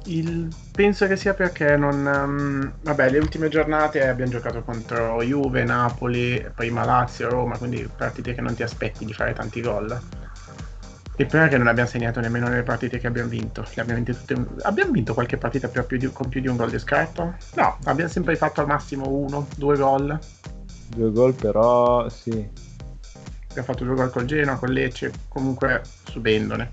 Il... 0.06 0.54
Penso 0.70 1.06
che 1.06 1.16
sia 1.16 1.32
perché 1.32 1.76
non. 1.76 2.04
Um, 2.04 2.72
vabbè, 2.82 3.08
le 3.10 3.18
ultime 3.18 3.48
giornate 3.48 4.06
abbiamo 4.06 4.32
giocato 4.32 4.62
contro 4.62 5.22
Juve, 5.22 5.64
Napoli, 5.64 6.44
prima 6.54 6.84
Lazio, 6.84 7.30
Roma, 7.30 7.56
quindi 7.56 7.88
partite 7.96 8.34
che 8.34 8.42
non 8.42 8.54
ti 8.54 8.62
aspetti 8.62 9.06
di 9.06 9.14
fare 9.14 9.32
tanti 9.32 9.62
gol. 9.62 9.98
Il 11.16 11.26
problema 11.26 11.46
è 11.46 11.48
che 11.48 11.58
non 11.58 11.68
abbiamo 11.68 11.88
segnato 11.88 12.20
nemmeno 12.20 12.48
nelle 12.48 12.64
partite 12.64 12.98
che 12.98 13.06
abbiamo 13.06 13.28
vinto. 13.28 13.64
Abbiamo, 13.76 14.02
tutte... 14.02 14.46
abbiamo 14.62 14.90
vinto 14.90 15.14
qualche 15.14 15.38
partita 15.38 15.68
più 15.68 15.96
di... 15.96 16.10
con 16.12 16.28
più 16.28 16.40
di 16.40 16.48
un 16.48 16.56
gol 16.56 16.70
di 16.70 16.78
scarto? 16.78 17.36
No, 17.54 17.78
abbiamo 17.84 18.10
sempre 18.10 18.36
fatto 18.36 18.60
al 18.60 18.66
massimo 18.66 19.08
uno, 19.08 19.46
due 19.56 19.78
gol. 19.78 20.18
Due 20.88 21.12
gol 21.12 21.32
però, 21.32 22.08
sì. 22.08 22.46
Abbiamo 23.54 23.72
fatto 23.72 23.84
due 23.84 23.94
gol 23.94 24.10
col 24.10 24.24
Genoa, 24.24 24.56
con 24.56 24.70
Lecce, 24.70 25.12
comunque 25.28 25.82
subendone. 26.10 26.72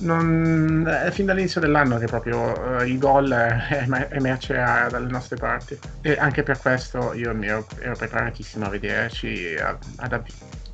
Non, 0.00 0.86
è 0.86 1.10
fin 1.10 1.24
dall'inizio 1.24 1.58
dell'anno 1.58 1.96
che 1.96 2.04
proprio 2.04 2.52
uh, 2.52 2.82
il 2.82 2.98
gol 2.98 3.30
è, 3.30 3.86
è 4.08 4.20
merce 4.20 4.54
dalle 4.54 5.10
nostre 5.10 5.36
parti. 5.36 5.78
E 6.02 6.18
anche 6.18 6.42
per 6.42 6.58
questo 6.58 7.14
io 7.14 7.30
ero, 7.40 7.66
ero 7.78 7.96
preparatissimo 7.96 8.66
a 8.66 8.68
vederci 8.68 9.56
a, 9.58 9.78
a, 9.96 10.22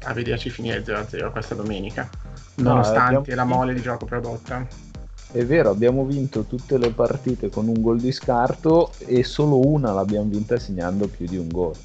a 0.05 0.13
vederci 0.13 0.51
finire 0.51 0.83
0-0 0.85 1.31
questa 1.31 1.55
domenica 1.55 2.09
nonostante 2.57 3.31
no, 3.31 3.37
la 3.37 3.45
mole 3.45 3.75
di 3.75 3.81
gioco 3.81 4.07
prodotta. 4.07 4.67
È 5.31 5.45
vero 5.45 5.71
abbiamo 5.71 6.05
vinto 6.05 6.45
tutte 6.45 6.79
le 6.79 6.91
partite 6.91 7.49
con 7.49 7.69
un 7.69 7.81
gol 7.81 8.01
di 8.01 8.11
scarto 8.11 8.93
e 8.99 9.23
solo 9.23 9.65
una 9.67 9.93
l'abbiamo 9.93 10.31
vinta 10.31 10.59
segnando 10.59 11.07
più 11.07 11.27
di 11.27 11.37
un 11.37 11.49
gol. 11.49 11.77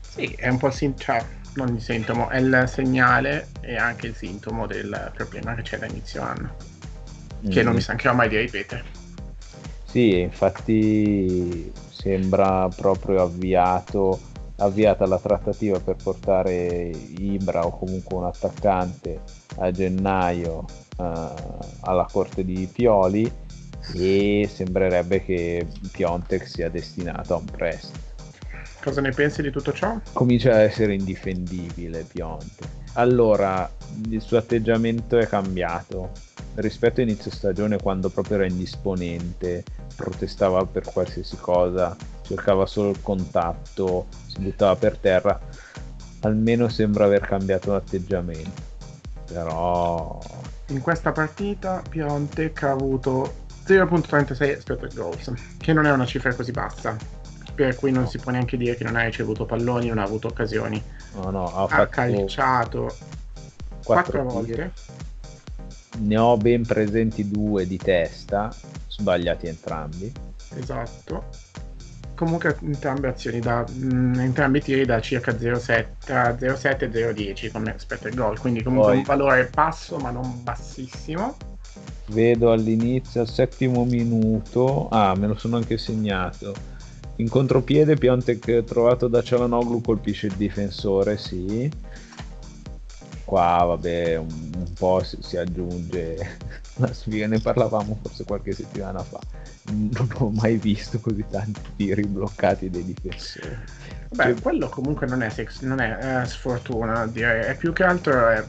Sì 0.00 0.34
è 0.36 0.48
un 0.48 0.58
po' 0.58 0.70
sin- 0.70 0.96
cioè, 0.98 1.24
non 1.54 1.74
il 1.74 1.80
sintomo, 1.80 2.28
è 2.28 2.38
il 2.38 2.64
segnale 2.66 3.48
e 3.60 3.76
anche 3.76 4.06
il 4.08 4.14
sintomo 4.14 4.66
del 4.66 5.10
problema 5.14 5.54
che 5.54 5.62
c'è 5.62 5.78
da 5.78 5.86
inizio 5.86 6.22
anno, 6.22 6.54
mm. 7.46 7.50
che 7.50 7.62
non 7.62 7.72
mi 7.72 7.78
mm. 7.78 7.82
stancherò 7.82 8.14
mai 8.14 8.28
di 8.28 8.38
ripetere. 8.38 8.84
Sì, 9.84 10.20
infatti 10.20 11.70
sembra 11.90 12.68
proprio 12.74 13.22
avviato, 13.22 14.18
avviata 14.56 15.06
la 15.06 15.18
trattativa 15.18 15.78
per 15.80 15.96
portare 16.02 16.90
Ibra 17.18 17.66
o 17.66 17.76
comunque 17.76 18.16
un 18.16 18.24
attaccante 18.24 19.20
a 19.58 19.70
gennaio 19.70 20.64
uh, 20.96 21.04
alla 21.80 22.08
corte 22.10 22.44
di 22.44 22.66
Pioli 22.72 23.30
e 23.94 24.48
sembrerebbe 24.50 25.22
che 25.22 25.66
Piontek 25.90 26.46
sia 26.48 26.70
destinato 26.70 27.34
a 27.34 27.36
un 27.36 27.44
prestito. 27.44 28.01
Cosa 28.82 29.00
ne 29.00 29.10
pensi 29.10 29.42
di 29.42 29.52
tutto 29.52 29.72
ciò? 29.72 29.96
Comincia 30.12 30.54
a 30.54 30.60
essere 30.60 30.94
indifendibile 30.94 32.02
Pionte. 32.02 32.80
Allora, 32.94 33.70
il 34.08 34.20
suo 34.20 34.38
atteggiamento 34.38 35.18
è 35.18 35.28
cambiato 35.28 36.10
rispetto 36.56 36.98
a 36.98 37.04
inizio 37.04 37.30
stagione 37.30 37.80
quando 37.80 38.10
proprio 38.10 38.38
era 38.38 38.46
indisponente, 38.46 39.62
protestava 39.94 40.66
per 40.66 40.82
qualsiasi 40.82 41.36
cosa, 41.36 41.96
cercava 42.22 42.66
solo 42.66 42.90
il 42.90 43.00
contatto, 43.00 44.06
si 44.26 44.40
buttava 44.40 44.74
per 44.74 44.96
terra. 44.98 45.38
Almeno 46.22 46.68
sembra 46.68 47.04
aver 47.04 47.20
cambiato 47.20 47.76
atteggiamento. 47.76 48.62
Però 49.32 50.18
in 50.66 50.80
questa 50.80 51.12
partita 51.12 51.82
Piontek 51.88 52.64
ha 52.64 52.72
avuto 52.72 53.44
0.36 53.64 54.42
expected 54.42 54.94
goals, 54.94 55.32
che 55.58 55.72
non 55.72 55.86
è 55.86 55.92
una 55.92 56.04
cifra 56.04 56.34
così 56.34 56.50
bassa 56.50 57.20
per 57.54 57.76
cui 57.76 57.90
non 57.90 58.08
si 58.08 58.18
può 58.18 58.32
neanche 58.32 58.56
dire 58.56 58.74
che 58.74 58.84
non 58.84 58.96
ha 58.96 59.04
ricevuto 59.04 59.44
palloni, 59.44 59.88
non 59.88 59.98
ha 59.98 60.02
avuto 60.02 60.28
occasioni. 60.28 60.82
No, 61.14 61.30
no, 61.30 61.46
ha, 61.46 61.66
ha 61.68 61.86
calciato 61.86 62.94
quattro 63.84 64.24
volte. 64.24 64.72
Ne 65.98 66.16
ho 66.16 66.36
ben 66.36 66.64
presenti 66.64 67.28
due 67.28 67.66
di 67.66 67.76
testa, 67.76 68.54
sbagliati 68.88 69.46
entrambi. 69.46 70.12
Esatto. 70.56 71.24
Comunque 72.14 72.56
entrambe 72.62 73.08
azioni 73.08 73.40
da 73.40 73.64
mh, 73.68 74.20
entrambi 74.20 74.58
i 74.58 74.62
tiri 74.62 74.84
da 74.84 75.00
circa 75.00 75.32
0,7 75.32 75.86
0,7 76.06 76.82
e 76.82 76.90
0,10 76.90 77.50
come 77.50 77.70
expected 77.70 78.14
goal, 78.14 78.38
quindi 78.38 78.62
comunque 78.62 78.90
Poi, 78.90 78.98
un 78.98 79.04
valore 79.04 79.50
basso 79.52 79.96
ma 79.98 80.10
non 80.10 80.40
bassissimo. 80.42 81.36
Vedo 82.06 82.52
all'inizio 82.52 83.22
al 83.22 83.28
settimo 83.28 83.84
minuto, 83.84 84.88
ah 84.90 85.14
me 85.16 85.26
lo 85.26 85.36
sono 85.36 85.56
anche 85.56 85.78
segnato 85.78 86.70
in 87.16 87.28
contropiede 87.28 87.96
Piontek 87.96 88.64
trovato 88.64 89.08
da 89.08 89.22
Cialanoglu 89.22 89.80
colpisce 89.80 90.28
il 90.28 90.34
difensore, 90.34 91.18
sì. 91.18 91.70
Qua 93.24 93.64
vabbè 93.66 94.16
un, 94.16 94.50
un 94.56 94.72
po' 94.74 95.02
si, 95.02 95.16
si, 95.20 95.36
aggiunge 95.36 96.38
la 96.76 96.92
sfiga, 96.92 97.26
ne 97.26 97.38
parlavamo 97.38 97.98
forse 98.02 98.24
qualche 98.24 98.52
settimana 98.52 99.02
fa. 99.02 99.20
Non 99.64 100.08
ho 100.18 100.30
mai 100.30 100.56
visto 100.56 100.98
così 100.98 101.24
tanti 101.30 101.60
tiri 101.76 102.06
bloccati 102.06 102.68
dai 102.68 102.84
difensori. 102.84 103.56
Beh, 104.10 104.22
cioè... 104.24 104.40
quello 104.40 104.68
comunque 104.68 105.06
non 105.06 105.22
è, 105.22 105.30
sex, 105.30 105.60
non 105.60 105.80
è 105.80 106.22
eh, 106.22 106.26
sfortuna, 106.26 107.06
direi, 107.06 107.44
è 107.44 107.56
più 107.56 107.72
che 107.72 107.84
altro 107.84 108.28
è 108.28 108.44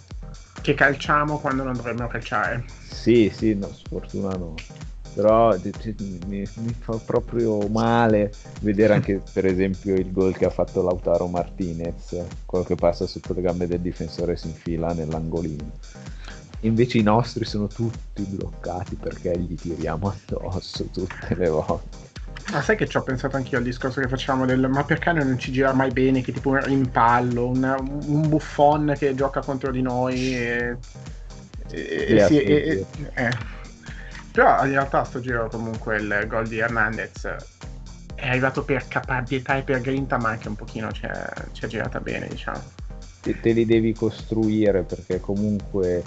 che 0.61 0.73
calciamo 0.73 1.39
quando 1.39 1.63
non 1.63 1.73
dovremmo 1.73 2.07
calciare. 2.07 2.63
Sì, 2.89 3.31
sì, 3.33 3.53
no, 3.53 3.67
sfortuna 3.71 4.29
no 4.35 4.55
però 5.13 5.55
mi, 6.27 6.47
mi, 6.55 6.75
fa 6.79 6.97
proprio 6.97 7.67
male 7.67 8.31
vedere 8.61 8.93
anche 8.93 9.21
per 9.31 9.45
esempio 9.45 9.93
il 9.93 10.11
gol 10.11 10.35
che 10.35 10.45
ha 10.45 10.49
fatto 10.49 10.81
Lautaro 10.81 11.27
Martinez 11.27 12.15
quello 12.45 12.65
che 12.65 12.75
passa 12.75 13.05
sotto 13.05 13.33
le 13.33 13.41
gambe 13.41 13.67
del 13.67 13.79
difensore 13.79 14.33
e 14.33 14.37
si 14.37 14.47
infila 14.47 14.93
nell'angolino. 14.93 15.71
Invece 16.61 16.97
i 16.97 17.03
nostri 17.03 17.45
sono 17.45 17.67
tutti 17.67 18.23
bloccati 18.23 18.95
perché 18.95 19.37
gli 19.37 19.55
tiriamo 19.55 20.13
addosso 20.15 20.85
tutte 20.85 21.35
le 21.35 21.49
volte. 21.49 22.11
Ma 22.51 22.61
sai 22.61 22.75
che 22.75 22.87
ci 22.87 22.97
ho 22.97 23.03
pensato 23.03 23.35
anch'io 23.35 23.57
al 23.57 23.63
discorso 23.63 24.01
che 24.01 24.07
facciamo 24.07 24.45
del 24.45 24.67
ma 24.67 24.83
perché 24.83 25.11
non 25.11 25.37
ci 25.37 25.51
gira 25.51 25.73
mai 25.73 25.91
bene 25.91 26.21
che 26.21 26.31
tipo 26.31 26.49
un 26.49 26.63
rimpallo 26.63 27.47
un, 27.47 27.99
un 28.07 28.27
buffon 28.27 28.95
che 28.97 29.13
gioca 29.13 29.41
contro 29.41 29.71
di 29.71 29.81
noi 29.81 30.35
e, 30.35 30.77
e, 31.71 32.05
e, 32.09 32.25
sì, 32.25 32.41
e 32.41 32.85
eh 33.13 33.61
però 34.33 34.65
in 34.65 34.71
realtà 34.71 35.03
sto 35.03 35.19
giro 35.19 35.47
comunque 35.47 35.97
il 35.97 36.25
gol 36.27 36.47
di 36.47 36.57
Hernandez 36.57 37.35
è 38.15 38.29
arrivato 38.29 38.63
per 38.63 38.87
caparbietà 38.87 39.57
e 39.57 39.61
per 39.61 39.79
grinta, 39.81 40.17
ma 40.17 40.29
anche 40.29 40.47
un 40.47 40.55
pochino 40.55 40.91
ci 40.91 41.05
è 41.05 41.67
girata 41.67 41.99
bene, 41.99 42.27
diciamo. 42.27 42.61
Te, 43.21 43.39
te, 43.39 43.51
li 43.51 43.65
devi 43.65 43.93
costruire 43.93 44.83
perché 44.83 45.19
comunque 45.19 46.03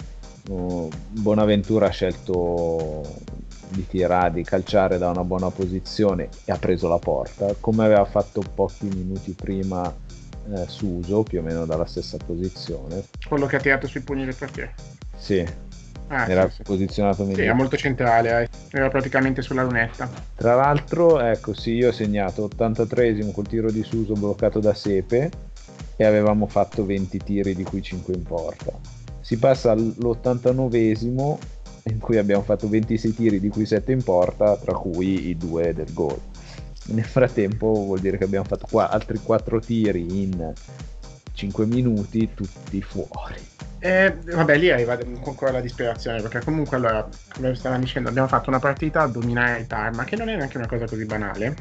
uh, 0.49 0.91
Bonaventura 1.11 1.87
ha 1.87 1.91
scelto 1.91 3.03
di 3.69 3.87
tirare, 3.87 4.33
di 4.33 4.43
calciare 4.43 4.99
da 4.99 5.09
una 5.11 5.25
buona 5.25 5.51
posizione 5.51 6.29
e 6.45 6.53
ha 6.53 6.59
preso 6.59 6.89
la 6.89 6.99
porta, 6.99 7.55
come 7.61 7.85
aveva 7.85 8.05
fatto 8.05 8.43
pochi 8.55 8.87
minuti 8.87 9.33
prima 9.33 9.95
eh, 10.53 10.65
Suso, 10.67 11.23
più 11.23 11.41
o 11.41 11.43
meno 11.43 11.65
dalla 11.65 11.87
stessa 11.87 12.17
posizione. 12.25 13.05
Quello 13.27 13.47
che 13.47 13.57
ha 13.57 13.61
tirato 13.61 13.87
sui 13.87 14.01
pugni 14.01 14.25
del 14.25 14.35
portiere. 14.35 14.75
Sì, 15.17 15.45
Ah, 16.09 16.29
era 16.29 16.49
sì, 16.49 16.63
posizionato 16.63 17.25
meglio. 17.25 17.37
Sì, 17.37 17.43
era 17.43 17.55
molto 17.55 17.77
centrale, 17.77 18.43
eh. 18.43 18.49
era 18.71 18.89
praticamente 18.89 19.43
sulla 19.43 19.65
lunetta. 19.65 20.09
Tra 20.35 20.55
l'altro, 20.55 21.21
ecco, 21.21 21.53
sì, 21.55 21.73
io 21.73 21.89
ho 21.89 21.93
segnato 21.93 22.49
83esimo 22.49 23.33
col 23.33 23.49
tiro 23.49 23.71
di 23.71 23.83
Suso 23.83 24.15
bloccato 24.15 24.61
da 24.61 24.75
Sepe 24.75 25.31
e 25.97 26.05
avevamo 26.05 26.47
fatto 26.47 26.85
20 26.85 27.19
tiri 27.19 27.55
di 27.55 27.65
cui 27.65 27.83
5 27.83 28.15
in 28.15 28.23
porta. 28.23 28.73
Si 29.21 29.39
passa 29.39 29.73
all'89esimo 29.73 31.39
in 31.85 31.99
cui 31.99 32.19
abbiamo 32.19 32.43
fatto 32.43 32.69
26 32.69 33.15
tiri 33.15 33.41
di 33.41 33.49
cui 33.49 33.67
7 33.67 33.93
in 33.93 34.03
porta, 34.03 34.57
tra 34.57 34.73
cui 34.75 35.29
i 35.29 35.37
due 35.37 35.73
del 35.73 35.93
gol. 35.93 36.21
Nel 36.89 37.05
frattempo 37.05 37.73
vuol 37.73 37.99
dire 37.99 38.17
che 38.17 38.25
abbiamo 38.25 38.45
fatto 38.45 38.67
qua 38.71 38.91
altri 38.91 39.19
4 39.21 39.59
tiri 39.59 40.23
in 40.23 40.53
5 41.33 41.67
minuti, 41.67 42.31
tutti 42.35 42.81
fuori. 42.83 43.55
E 43.79 44.17
vabbè, 44.25 44.57
lì 44.57 44.71
arriva 44.71 44.99
ancora 45.25 45.53
la 45.53 45.61
disperazione, 45.61 46.23
perché 46.23 46.41
comunque 46.41 46.77
allora, 46.77 47.07
come 47.33 47.55
stavamo 47.55 47.81
dicendo, 47.81 48.09
abbiamo 48.09 48.29
fatto 48.29 48.49
una 48.49 48.59
partita 48.59 49.03
a 49.03 49.07
dominare 49.07 49.61
il 49.61 49.67
Parma, 49.67 50.05
che 50.05 50.17
non 50.17 50.29
è 50.29 50.37
neanche 50.37 50.57
una 50.57 50.67
cosa 50.67 50.87
così 50.87 51.05
banale, 51.05 51.55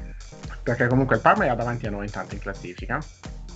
perché 0.63 0.87
comunque 0.87 1.17
il 1.17 1.21
Parma 1.21 1.45
era 1.45 1.55
davanti 1.55 1.87
a 1.87 1.89
noi 1.89 2.05
intanto 2.05 2.33
in 2.33 2.41
classifica. 2.41 2.99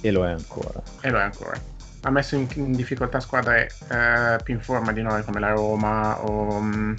E 0.02 0.12
lo 0.12 0.26
è 0.26 0.32
ancora. 0.32 0.82
E 1.02 1.10
lo 1.10 1.18
è 1.18 1.24
ancora. 1.24 1.60
Ha 2.02 2.10
messo 2.12 2.36
in, 2.36 2.48
in 2.56 2.72
difficoltà 2.74 3.20
squadre 3.20 3.70
eh, 3.90 4.38
più 4.44 4.54
in 4.54 4.62
forma 4.62 4.92
di 4.92 5.02
noi, 5.02 5.24
come 5.24 5.40
la 5.40 5.52
Roma 5.52 6.24
o... 6.24 6.62
Mm, 6.62 6.94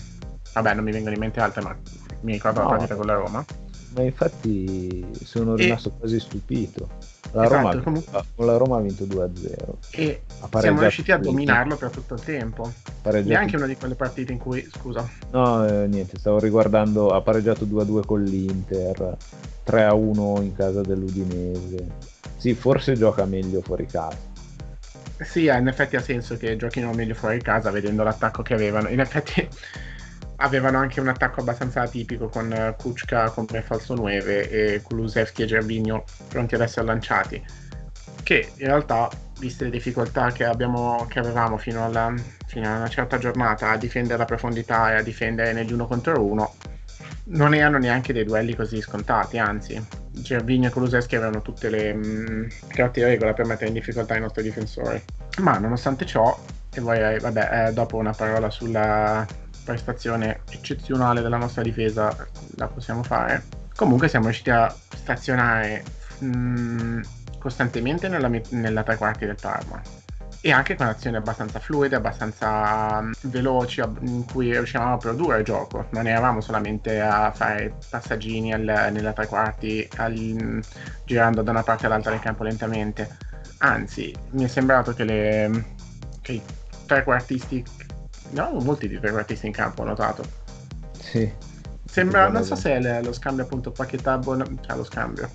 vabbè, 0.55 0.75
non 0.75 0.85
mi 0.85 0.93
vengono 0.93 1.15
in 1.15 1.21
mente 1.21 1.41
altre, 1.41 1.63
ma 1.63 1.77
mi 2.23 2.33
ricordo 2.33 2.61
no. 2.61 2.69
la 2.69 2.77
partita 2.77 2.97
con 2.97 3.07
la 3.07 3.15
Roma. 3.15 3.45
Ma 3.95 4.03
infatti 4.03 5.05
sono 5.25 5.55
rimasto 5.55 5.89
e... 5.89 5.93
quasi 5.99 6.21
stupito. 6.21 6.89
La, 7.33 7.45
esatto, 7.45 7.57
Roma, 7.57 7.83
comunque... 7.83 8.23
la 8.37 8.57
Roma 8.57 8.77
ha 8.77 8.81
vinto 8.81 9.05
2-0. 9.05 9.75
E 9.91 10.23
siamo 10.59 10.81
riusciti 10.81 11.13
a 11.13 11.19
dominarlo 11.19 11.77
per 11.77 11.91
tutto 11.91 12.15
il 12.15 12.23
tempo. 12.23 12.73
Neanche 13.03 13.57
una 13.57 13.67
di 13.67 13.77
quelle 13.77 13.95
partite 13.95 14.33
in 14.33 14.39
cui, 14.39 14.67
scusa. 14.73 15.09
No, 15.31 15.67
eh, 15.67 15.87
niente, 15.87 16.19
stavo 16.19 16.39
riguardando, 16.39 17.11
ha 17.11 17.21
pareggiato 17.21 17.65
2-2 17.65 18.05
con 18.05 18.23
l'Inter, 18.23 19.17
3-1 19.67 20.43
in 20.43 20.55
casa 20.55 20.81
dell'Udinese. 20.81 21.87
Sì, 22.37 22.55
forse 22.55 22.95
gioca 22.95 23.25
meglio 23.25 23.61
fuori 23.61 23.87
casa. 23.87 24.29
Sì, 25.21 25.45
in 25.45 25.69
effetti 25.69 25.97
ha 25.97 26.01
senso 26.01 26.37
che 26.37 26.57
giochino 26.57 26.93
meglio 26.93 27.15
fuori 27.15 27.41
casa 27.43 27.71
vedendo 27.71 28.03
l'attacco 28.03 28.43
che 28.43 28.55
avevano. 28.55 28.89
In 28.89 29.01
effetti 29.01 29.47
avevano 30.41 30.79
anche 30.79 31.01
un 31.01 31.09
attacco 31.09 31.41
abbastanza 31.41 31.83
atipico 31.83 32.29
con 32.29 32.53
eh, 32.53 32.75
Kuczka 32.79 33.31
come 33.31 33.63
falso 33.63 33.95
9 33.95 34.49
e 34.51 34.83
Kulusevski 34.83 35.43
e 35.43 35.47
Gervigno 35.47 36.05
pronti 36.29 36.55
ad 36.55 36.61
essere 36.61 36.87
lanciati. 36.87 37.43
Che 38.23 38.53
in 38.57 38.67
realtà 38.67 39.09
viste 39.39 39.65
le 39.65 39.71
difficoltà 39.71 40.31
che, 40.33 40.45
abbiamo, 40.45 41.07
che 41.09 41.19
avevamo 41.19 41.57
fino, 41.57 41.85
alla, 41.85 42.13
fino 42.47 42.69
a 42.69 42.77
una 42.77 42.89
certa 42.89 43.19
giornata 43.19 43.71
a 43.71 43.77
difendere 43.77 44.19
la 44.19 44.25
profondità 44.25 44.93
e 44.93 44.97
a 44.97 45.03
difendere 45.03 45.53
negli 45.53 45.73
uno 45.73 45.87
contro 45.87 46.23
uno 46.23 46.55
non 47.23 47.55
erano 47.55 47.79
neanche 47.79 48.13
dei 48.13 48.25
duelli 48.25 48.55
così 48.55 48.81
scontati 48.81 49.39
anzi 49.39 49.81
Gervigno 50.11 50.69
e 50.69 50.71
Kulusevski 50.71 51.17
avevano 51.17 51.43
tutte 51.43 51.71
le 51.71 51.95
mh, 51.95 52.31
mm, 52.31 52.47
carte 52.69 53.05
regola 53.05 53.33
per 53.33 53.47
mettere 53.47 53.69
in 53.69 53.75
difficoltà 53.75 54.17
i 54.17 54.21
nostri 54.21 54.43
difensori. 54.43 55.03
Ma 55.39 55.59
nonostante 55.59 56.05
ciò 56.05 56.39
e 56.73 56.81
poi 56.81 57.19
vabbè 57.19 57.69
eh, 57.69 57.73
dopo 57.73 57.97
una 57.97 58.13
parola 58.13 58.51
sulla 58.51 59.27
prestazione 59.65 60.41
eccezionale 60.51 61.21
della 61.21 61.37
nostra 61.37 61.63
difesa 61.63 62.15
la 62.57 62.67
possiamo 62.69 63.03
fare. 63.03 63.43
Comunque 63.75 64.09
siamo 64.09 64.27
riusciti 64.27 64.51
a 64.51 64.75
stazionare 64.95 65.83
mh, 66.19 66.27
mm, 66.27 67.01
costantemente 67.39 68.09
nella, 68.09 68.31
nella 68.51 68.83
tre 68.83 68.97
quarti 68.97 69.27
del 69.27 69.39
Parma 69.41 69.81
e 70.43 70.53
anche 70.53 70.75
con 70.75 70.87
azioni 70.87 71.17
abbastanza 71.17 71.59
fluide, 71.59 71.97
abbastanza 71.97 73.01
mm, 73.03 73.13
veloci, 73.23 73.83
in 74.01 74.25
cui 74.25 74.53
riuscivamo 74.53 74.95
a 74.95 74.97
produrre 74.97 75.43
gioco. 75.43 75.87
Non 75.91 76.07
eravamo 76.07 76.41
solamente 76.41 77.01
a 77.01 77.31
fare 77.31 77.75
passaggini 77.89 78.53
al, 78.53 78.89
nella 78.93 79.13
tre 79.13 79.27
quarti, 79.27 79.87
al, 79.97 80.15
mm, 80.15 80.61
girando 81.05 81.43
da 81.43 81.51
una 81.51 81.63
parte 81.63 81.87
all'altra 81.87 82.11
del 82.11 82.21
campo 82.21 82.43
lentamente. 82.45 83.17
Anzi, 83.59 84.15
mi 84.31 84.45
è 84.45 84.49
sembrato 84.49 84.95
che, 84.95 85.05
le, 85.05 85.65
che 86.23 86.33
i 86.33 86.43
tre 86.87 87.05
quartisti 87.05 87.63
No, 88.31 88.51
molti 88.61 88.89
di 88.89 88.99
trequartisti 88.99 89.47
in 89.47 89.53
campo, 89.53 89.83
ho 89.83 89.87
notato. 89.87 90.23
Sì. 90.99 91.33
Sembra, 91.85 92.29
non 92.29 92.45
so 92.45 92.55
se 92.55 92.79
è 92.79 93.03
lo 93.03 93.13
scambio 93.13 93.45
appunto 93.45 93.73
Paquetà, 93.73 94.17
Bona... 94.19 94.45
cioè 94.61 94.77
lo 94.77 94.85
scambio. 94.85 95.29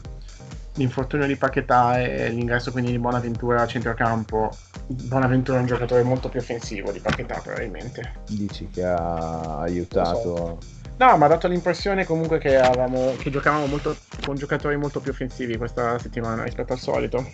L'infortunio 0.76 1.28
di 1.28 1.36
Paquetà 1.36 2.00
e 2.02 2.30
l'ingresso 2.30 2.72
quindi 2.72 2.92
di 2.92 3.00
Bonaventura 3.00 3.62
a 3.62 3.68
centrocampo. 3.68 4.56
Bonaventura 4.88 5.58
è 5.58 5.62
un 5.62 5.68
giocatore 5.68 6.04
molto 6.04 6.30
più 6.30 6.40
offensivo 6.40 6.92
di 6.92 7.00
Paquetà 7.00 7.40
probabilmente. 7.42 8.14
Dici 8.30 8.70
che 8.70 8.84
ha 8.86 9.60
aiutato... 9.60 10.60
No, 10.98 11.18
mi 11.18 11.24
ha 11.26 11.28
dato 11.28 11.50
l'impressione 11.50 12.06
comunque 12.06 12.38
che, 12.38 12.58
avevamo, 12.58 13.16
che 13.18 13.30
giocavamo 13.30 13.66
molto, 13.66 13.98
con 14.26 14.36
giocatori 14.36 14.78
molto 14.78 15.02
più 15.02 15.12
offensivi 15.12 15.58
questa 15.58 16.00
settimana 16.00 16.44
rispetto 16.44 16.72
al 16.72 16.80
solito. 16.80 17.34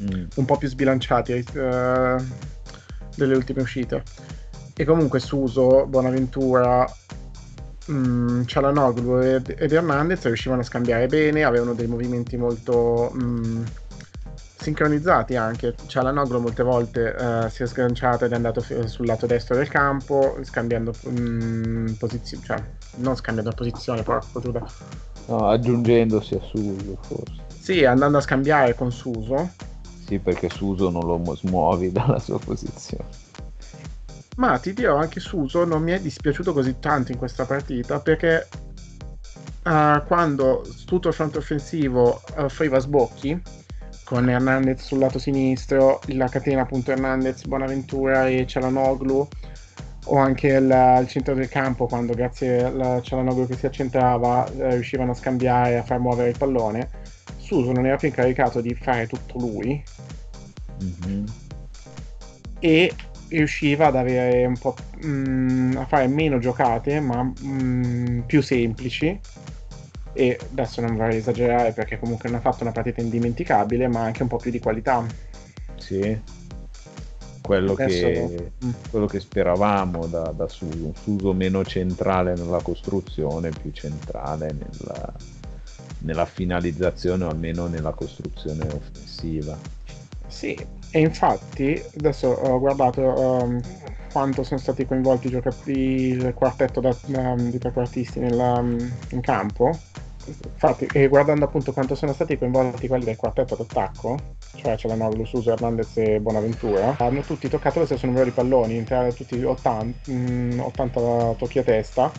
Mm. 0.00 0.26
Un 0.34 0.44
po' 0.44 0.58
più 0.58 0.68
sbilanciati 0.68 1.32
uh, 1.32 2.22
delle 3.16 3.34
ultime 3.34 3.62
uscite. 3.62 4.02
E 4.80 4.84
comunque 4.84 5.18
Suso, 5.18 5.86
Bonaventura, 5.86 6.88
mh, 7.86 8.44
Cialanoglu 8.44 9.18
ed, 9.18 9.56
ed 9.58 9.72
Hernandez 9.72 10.22
riuscivano 10.22 10.60
a 10.60 10.64
scambiare 10.64 11.08
bene, 11.08 11.42
avevano 11.42 11.74
dei 11.74 11.88
movimenti 11.88 12.36
molto 12.36 13.10
mh, 13.12 13.64
sincronizzati 14.56 15.34
anche. 15.34 15.74
Cialanoglu 15.84 16.38
molte 16.38 16.62
volte 16.62 17.00
uh, 17.18 17.48
si 17.48 17.64
è 17.64 17.66
sganciato 17.66 18.24
ed 18.24 18.30
è 18.30 18.36
andato 18.36 18.60
f- 18.60 18.84
sul 18.84 19.06
lato 19.06 19.26
destro 19.26 19.56
del 19.56 19.66
campo, 19.66 20.38
scambiando 20.42 20.92
posizione, 21.98 22.44
cioè 22.44 22.62
non 22.98 23.16
scambiando 23.16 23.50
posizione, 23.56 24.04
porco 24.04 24.38
giuda. 24.38 24.64
No, 25.26 25.48
aggiungendosi 25.48 26.34
a 26.36 26.40
Suso 26.40 26.96
forse. 27.00 27.42
Sì, 27.58 27.84
andando 27.84 28.18
a 28.18 28.20
scambiare 28.20 28.76
con 28.76 28.92
Suso. 28.92 29.50
Sì, 30.06 30.20
perché 30.20 30.48
Suso 30.48 30.88
non 30.88 31.04
lo 31.04 31.34
smuovi 31.34 31.90
dalla 31.92 32.20
sua 32.20 32.38
posizione. 32.38 33.26
Ma 34.38 34.58
ti 34.58 34.72
dirò 34.72 34.96
anche 34.96 35.18
Suso 35.20 35.64
non 35.64 35.82
mi 35.82 35.92
è 35.92 36.00
dispiaciuto 36.00 36.52
così 36.52 36.78
tanto 36.78 37.10
in 37.12 37.18
questa 37.18 37.44
partita 37.44 37.98
perché 37.98 38.46
uh, 39.64 40.04
quando 40.06 40.64
tutto 40.86 41.08
il 41.08 41.14
fronte 41.14 41.38
offensivo 41.38 42.22
offriva 42.36 42.78
sbocchi 42.78 43.40
con 44.04 44.30
Hernandez 44.30 44.80
sul 44.80 45.00
lato 45.00 45.18
sinistro, 45.18 46.00
la 46.06 46.28
catena 46.28 46.62
appunto 46.62 46.92
Hernandez, 46.92 47.44
Bonaventura 47.44 48.26
e 48.26 48.46
Cialanoglu 48.46 49.28
o 50.06 50.16
anche 50.16 50.48
il, 50.48 50.70
al 50.70 51.06
centro 51.08 51.34
del 51.34 51.48
campo 51.48 51.86
quando 51.86 52.14
grazie 52.14 52.64
a 52.64 53.02
Cialanoglu 53.02 53.46
che 53.46 53.56
si 53.56 53.66
accentrava 53.66 54.46
eh, 54.52 54.70
riuscivano 54.70 55.10
a 55.10 55.14
scambiare, 55.14 55.78
a 55.78 55.82
far 55.82 55.98
muovere 55.98 56.30
il 56.30 56.38
pallone 56.38 56.88
Suso 57.36 57.72
non 57.72 57.86
era 57.86 57.96
più 57.96 58.08
incaricato 58.08 58.60
di 58.60 58.74
fare 58.74 59.06
tutto 59.06 59.38
lui 59.38 59.82
mm-hmm. 60.82 61.24
e 62.60 62.94
riusciva 63.28 63.86
ad 63.86 63.96
avere 63.96 64.44
un 64.46 64.58
po' 64.58 64.74
mh, 65.00 65.08
mm, 65.08 65.76
a 65.76 65.86
fare 65.86 66.06
meno 66.06 66.38
giocate 66.38 67.00
ma 67.00 67.22
mh, 67.22 67.34
mm, 67.44 68.20
più 68.20 68.42
semplici. 68.42 69.18
E 70.12 70.38
adesso 70.50 70.80
non 70.80 70.96
vorrei 70.96 71.18
esagerare 71.18 71.72
perché 71.72 71.98
comunque 71.98 72.28
non 72.28 72.38
ha 72.38 72.42
fatto 72.42 72.64
una 72.64 72.72
partita 72.72 73.00
indimenticabile 73.00 73.86
ma 73.88 74.00
anche 74.02 74.22
un 74.22 74.28
po' 74.28 74.38
più 74.38 74.50
di 74.50 74.58
qualità. 74.58 75.04
Sì. 75.76 76.20
Quello, 77.40 77.72
adesso... 77.72 78.06
che, 78.06 78.52
mm. 78.64 78.70
quello 78.90 79.06
che, 79.06 79.20
speravamo 79.20 80.06
da, 80.06 80.32
da 80.36 80.48
Suso, 80.48 80.92
Suso 81.02 81.32
meno 81.32 81.64
centrale 81.64 82.34
nella 82.34 82.60
costruzione 82.60 83.50
più 83.50 83.70
centrale 83.70 84.52
nella, 84.52 85.14
nella 86.00 86.26
finalizzazione 86.26 87.24
o 87.24 87.28
almeno 87.28 87.66
nella 87.66 87.92
costruzione 87.92 88.66
offensiva 88.66 89.77
sì, 90.28 90.56
e 90.90 91.00
infatti 91.00 91.82
adesso 91.96 92.28
ho 92.28 92.58
guardato 92.58 93.00
um, 93.02 93.60
quanto 94.12 94.42
sono 94.42 94.58
stati 94.58 94.86
coinvolti 94.86 95.26
i 95.26 95.30
giocatori, 95.30 96.08
il 96.08 96.32
quartetto 96.34 96.80
da, 96.80 96.96
um, 97.06 97.50
di 97.50 97.58
trequartisti 97.58 98.18
um, 98.18 98.92
in 99.10 99.20
campo. 99.20 99.76
Infatti, 100.26 100.86
e 100.92 101.08
guardando 101.08 101.46
appunto 101.46 101.72
quanto 101.72 101.94
sono 101.94 102.12
stati 102.12 102.36
coinvolti 102.36 102.86
quelli 102.86 103.04
del 103.04 103.16
quartetto 103.16 103.54
d'attacco, 103.54 104.18
cioè 104.56 104.76
c'è 104.76 104.86
la 104.86 104.94
Noglu, 104.94 105.24
Suso, 105.24 105.52
Hernandez 105.52 105.96
e 105.96 106.20
Bonaventura, 106.20 106.94
hanno 106.98 107.22
tutti 107.22 107.48
toccato 107.48 107.78
lo 107.78 107.86
stesso 107.86 108.04
numero 108.04 108.24
di 108.24 108.30
palloni, 108.30 108.84
tutti 109.14 109.42
80, 109.42 110.10
mm, 110.10 110.60
80 110.60 111.34
tocchi 111.38 111.58
a 111.58 111.62
testa 111.62 112.12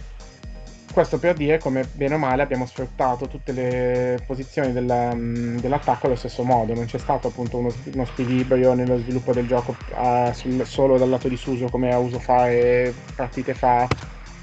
questo 0.99 1.17
per 1.17 1.33
dire 1.33 1.59
come 1.59 1.87
bene 1.93 2.15
o 2.15 2.17
male 2.17 2.41
abbiamo 2.41 2.65
sfruttato 2.65 3.29
tutte 3.29 3.53
le 3.53 4.21
posizioni 4.27 4.73
della, 4.73 5.15
mm, 5.15 5.59
dell'attacco 5.59 6.07
allo 6.07 6.17
stesso 6.17 6.43
modo, 6.43 6.73
non 6.73 6.87
c'è 6.87 6.97
stato 6.97 7.29
appunto 7.29 7.55
uno, 7.55 7.73
uno 7.93 8.03
squilibrio 8.03 8.73
nello 8.73 8.97
sviluppo 8.97 9.31
del 9.31 9.47
gioco 9.47 9.77
uh, 9.95 10.33
sul, 10.33 10.65
solo 10.65 10.97
dal 10.97 11.07
lato 11.07 11.29
di 11.29 11.37
Suso 11.37 11.69
come 11.69 11.93
ha 11.93 11.97
uso 11.97 12.19
fare 12.19 12.93
partite 13.15 13.53
fa 13.53 13.87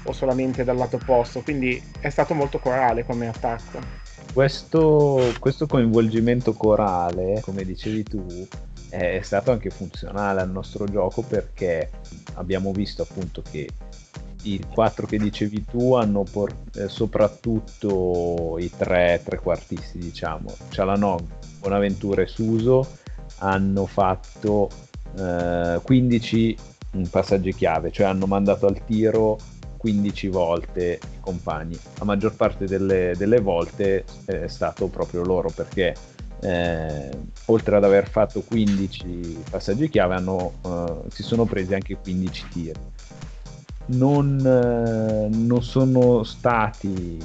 o 0.01 0.11
solamente 0.13 0.63
dal 0.63 0.77
lato 0.77 0.95
opposto, 0.95 1.41
quindi 1.41 1.79
è 1.99 2.09
stato 2.09 2.33
molto 2.33 2.57
corale 2.57 3.05
come 3.05 3.27
attacco. 3.27 3.79
Questo, 4.33 5.31
questo 5.37 5.67
coinvolgimento 5.67 6.53
corale, 6.53 7.39
come 7.41 7.65
dicevi 7.65 8.01
tu, 8.01 8.47
è 8.89 9.19
stato 9.21 9.51
anche 9.51 9.69
funzionale 9.69 10.41
al 10.41 10.49
nostro 10.49 10.85
gioco 10.85 11.21
perché 11.21 11.91
abbiamo 12.33 12.71
visto 12.71 13.03
appunto 13.03 13.43
che 13.47 13.69
i 14.47 14.63
quattro 14.71 15.05
che 15.05 15.17
dicevi 15.17 15.65
tu 15.65 15.93
hanno 15.93 16.23
por- 16.23 16.55
eh, 16.75 16.87
soprattutto 16.87 18.57
i 18.59 18.69
tre 18.75 19.21
trequartisti, 19.23 19.97
diciamo, 19.97 20.53
Cialanog, 20.69 21.21
Bonaventura 21.59 22.21
e 22.21 22.27
Suso 22.27 22.87
hanno 23.39 23.85
fatto 23.85 24.69
eh, 25.17 25.79
15 25.83 26.57
passaggi 27.09 27.53
chiave, 27.53 27.91
cioè 27.91 28.07
hanno 28.07 28.25
mandato 28.25 28.65
al 28.65 28.83
tiro 28.85 29.37
15 29.77 30.27
volte 30.29 30.99
i 31.01 31.19
compagni. 31.19 31.77
La 31.97 32.05
maggior 32.05 32.33
parte 32.35 32.65
delle, 32.65 33.13
delle 33.17 33.39
volte 33.39 34.05
è 34.25 34.47
stato 34.47 34.87
proprio 34.87 35.23
loro 35.23 35.49
perché 35.53 35.93
eh, 36.39 37.09
oltre 37.45 37.75
ad 37.75 37.83
aver 37.83 38.07
fatto 38.07 38.41
15 38.41 39.43
passaggi 39.49 39.89
chiave 39.89 40.15
hanno, 40.15 40.53
eh, 40.65 41.09
si 41.09 41.23
sono 41.23 41.45
presi 41.45 41.73
anche 41.73 41.97
15 41.97 42.47
tiri 42.49 42.79
non, 43.87 44.39
eh, 44.39 45.29
non, 45.35 45.63
sono 45.63 46.23
stati 46.23 47.17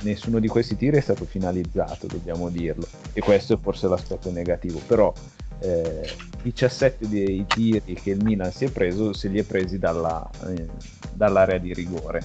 nessuno 0.00 0.38
di 0.38 0.48
questi 0.48 0.76
tiri 0.76 0.98
è 0.98 1.00
stato 1.00 1.24
finalizzato 1.24 2.06
dobbiamo 2.06 2.48
dirlo. 2.48 2.86
E 3.12 3.20
questo 3.20 3.54
è 3.54 3.58
forse 3.60 3.88
l'aspetto 3.88 4.30
negativo. 4.30 4.80
Però 4.86 5.12
eh, 5.60 6.08
17 6.42 7.08
dei 7.08 7.44
tiri 7.46 7.94
che 7.94 8.10
il 8.10 8.22
Milan 8.22 8.52
si 8.52 8.66
è 8.66 8.70
preso 8.70 9.12
se 9.12 9.28
li 9.28 9.38
è 9.38 9.44
presi 9.44 9.78
dalla, 9.78 10.28
eh, 10.46 10.66
dall'area 11.14 11.58
di 11.58 11.72
rigore. 11.72 12.22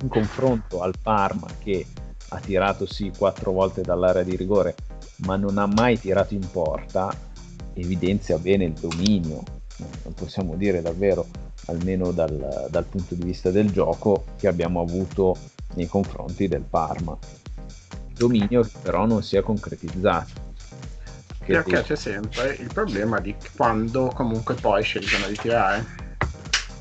In 0.00 0.08
confronto 0.08 0.80
al 0.80 0.94
Parma 1.00 1.46
che 1.58 1.86
ha 2.28 2.40
tirato 2.40 2.86
sì 2.86 3.12
quattro 3.16 3.52
volte 3.52 3.82
dall'area 3.82 4.22
di 4.22 4.36
rigore, 4.36 4.74
ma 5.18 5.36
non 5.36 5.58
ha 5.58 5.66
mai 5.66 5.98
tirato 5.98 6.34
in 6.34 6.48
porta, 6.50 7.14
evidenzia 7.74 8.38
bene 8.38 8.64
il 8.64 8.72
dominio. 8.72 9.42
Non 10.04 10.14
possiamo 10.14 10.54
dire 10.54 10.80
davvero, 10.80 11.26
almeno 11.66 12.10
dal, 12.12 12.66
dal 12.70 12.84
punto 12.84 13.14
di 13.14 13.24
vista 13.24 13.50
del 13.50 13.70
gioco, 13.70 14.24
che 14.38 14.48
abbiamo 14.48 14.80
avuto 14.80 15.36
nei 15.74 15.86
confronti 15.86 16.48
del 16.48 16.62
Parma. 16.62 17.16
Dominio 18.12 18.62
che 18.62 18.70
però 18.82 19.06
non 19.06 19.22
si 19.22 19.36
è 19.36 19.42
concretizzato. 19.42 20.50
Perché 21.44 21.82
c'è 21.82 21.96
sempre 21.96 22.56
il 22.60 22.70
problema 22.72 23.18
di 23.18 23.34
quando 23.56 24.12
comunque 24.14 24.54
poi 24.54 24.82
scelgono 24.82 25.26
di 25.26 25.34
tirare. 25.34 25.84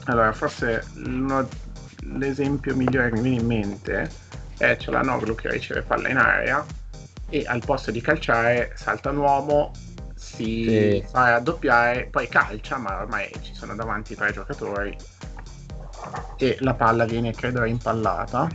Allora, 0.05 0.31
forse 0.33 0.85
uno, 1.03 1.47
l'esempio 2.03 2.75
migliore 2.75 3.09
che 3.09 3.15
mi 3.15 3.21
viene 3.21 3.41
in 3.41 3.45
mente 3.47 4.11
è 4.57 4.77
Cialanoglu 4.77 5.33
che 5.33 5.49
riceve 5.49 5.81
palla 5.81 6.09
in 6.09 6.17
area 6.17 6.63
e 7.29 7.43
al 7.47 7.63
posto 7.65 7.89
di 7.89 8.01
calciare 8.01 8.73
salta 8.75 9.09
un 9.09 9.17
uomo, 9.17 9.71
si 10.43 10.63
sì. 10.63 11.03
fa 11.09 11.29
raddoppiare, 11.29 12.07
poi 12.09 12.27
calcia, 12.27 12.77
ma 12.77 12.99
ormai 12.99 13.29
ci 13.41 13.53
sono 13.53 13.75
davanti 13.75 14.15
tre 14.15 14.31
giocatori 14.31 14.95
e 16.37 16.57
la 16.59 16.73
palla 16.73 17.05
viene 17.05 17.31
credo 17.33 17.63
rimpallata. 17.63 18.49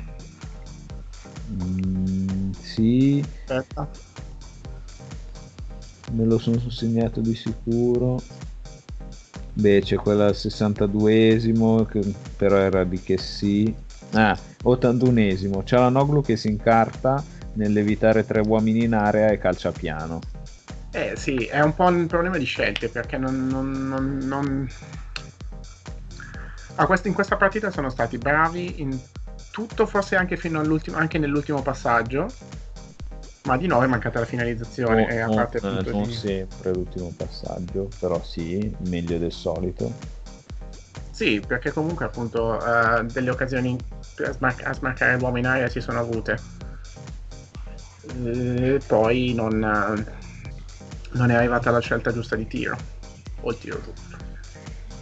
Mm, 1.51 2.51
sì. 2.53 3.25
Aspetta. 3.44 3.88
Me 6.12 6.25
lo 6.25 6.38
sono 6.38 6.59
segnato 6.70 7.20
di 7.20 7.35
sicuro. 7.35 8.20
Beh, 9.53 9.81
c'è 9.81 9.96
quella 9.96 10.27
al 10.27 10.35
62esimo, 10.35 11.87
che 11.87 12.01
però 12.37 12.57
era 12.57 12.85
di 12.85 13.01
che 13.01 13.16
sì. 13.16 13.75
Ah, 14.12 14.37
81esimo. 14.64 15.62
C'è 15.62 15.79
la 15.79 15.88
Noglu 15.88 16.22
che 16.22 16.37
si 16.37 16.49
incarta 16.49 17.22
nell'evitare 17.55 18.27
tre 18.27 18.40
uomini 18.40 18.85
in 18.85 18.94
area 18.94 19.29
e 19.29 19.38
calcia 19.38 19.72
piano. 19.72 20.20
Eh 20.97 21.15
sì, 21.15 21.45
è 21.45 21.61
un 21.61 21.75
po' 21.75 21.85
un 21.85 22.07
problema 22.07 22.39
di 22.39 22.47
scelte 22.47 22.89
perché 22.89 23.19
non... 23.19 23.47
non, 23.49 23.71
non, 23.87 24.19
non... 24.23 24.71
Ah, 26.77 26.87
quest- 26.87 27.05
in 27.05 27.13
questa 27.13 27.37
partita 27.37 27.71
sono 27.71 27.91
stati 27.91 28.17
bravi 28.17 28.81
in 28.81 28.99
tutto, 29.51 29.85
forse 29.85 30.17
anche 30.17 30.39
fino 30.39 30.59
all'ultimo, 30.59 30.97
anche 30.97 31.19
nell'ultimo 31.19 31.61
passaggio. 31.61 32.33
Ma 33.43 33.59
di 33.59 33.67
nuovo 33.67 33.85
è 33.85 33.87
mancata 33.87 34.21
la 34.21 34.25
finalizzazione. 34.25 35.05
Oh, 35.05 35.09
e 35.11 35.21
a 35.21 35.29
parte 35.29 35.59
oh, 35.63 35.83
non 35.91 36.05
di... 36.05 36.15
sempre 36.15 36.73
l'ultimo 36.73 37.13
passaggio, 37.15 37.91
però 38.01 38.23
sì, 38.23 38.75
meglio 38.87 39.19
del 39.19 39.33
solito. 39.33 39.93
Sì, 41.11 41.43
perché 41.47 41.73
comunque 41.73 42.07
appunto 42.07 42.59
uh, 42.59 43.05
delle 43.05 43.29
occasioni 43.29 43.77
a, 44.25 44.33
smar- 44.33 44.67
a 44.67 44.73
smarcare 44.73 45.19
l'uomo 45.19 45.37
in 45.37 45.47
aria 45.47 45.69
si 45.69 45.81
sono 45.83 46.01
avute. 46.01 46.41
E 48.25 48.81
poi 48.87 49.35
non, 49.35 50.05
non, 51.17 51.31
è 51.31 51.35
arrivata 51.35 51.71
la 51.71 51.81
scelta 51.81 52.13
giusta 52.13 52.37
di 52.37 52.47
tiro. 52.47 52.77
O 53.41 53.51
il 53.51 53.59
tiro 53.59 53.81
giusto. 53.83 54.17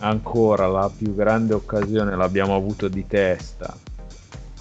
Ancora 0.01 0.67
la 0.67 0.91
più 0.95 1.15
grande 1.15 1.55
occasione 1.55 2.17
l'abbiamo 2.17 2.55
avuto 2.55 2.89
di 2.89 3.07
testa 3.07 3.75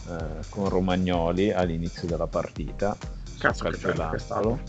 eh, 0.09 0.45
con 0.49 0.69
Romagnoli 0.69 1.51
all'inizio 1.51 2.07
della 2.07 2.27
partita. 2.27 2.95
Cazzo 3.39 3.69
che 3.69 3.77
bello 3.77 4.09
quest'alo. 4.09 4.59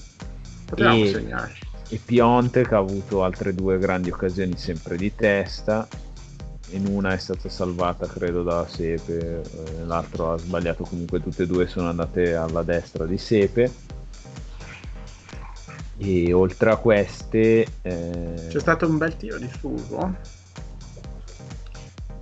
Potevamo 0.67 1.05
e, 1.05 1.09
segnare. 1.09 1.53
E 1.89 2.01
Pionte 2.05 2.67
che 2.67 2.75
ha 2.75 2.79
avuto 2.79 3.23
altre 3.23 3.55
due 3.55 3.79
grandi 3.79 4.11
occasioni 4.11 4.57
sempre 4.57 4.97
di 4.97 5.15
testa. 5.15 5.87
In 6.71 6.87
una 6.89 7.13
è 7.13 7.19
stata 7.19 7.49
salvata 7.49 8.07
credo 8.07 8.43
da 8.43 8.67
Sepe, 8.67 9.43
eh, 9.43 9.85
l'altro 9.85 10.33
ha 10.33 10.39
sbagliato 10.39 10.83
comunque, 10.83 11.23
tutte 11.23 11.45
e 11.45 11.47
due 11.47 11.69
sono 11.69 11.89
andate 11.89 12.35
alla 12.35 12.63
destra 12.63 13.05
di 13.05 13.19
Sepe. 13.19 13.71
E 15.99 16.33
oltre 16.33 16.71
a 16.71 16.77
queste... 16.77 17.67
Eh... 17.83 18.47
C'è 18.49 18.61
stato 18.61 18.87
un 18.87 18.99
bel 18.99 19.17
tiro 19.17 19.39
di 19.39 19.49
Sugo 19.59 20.43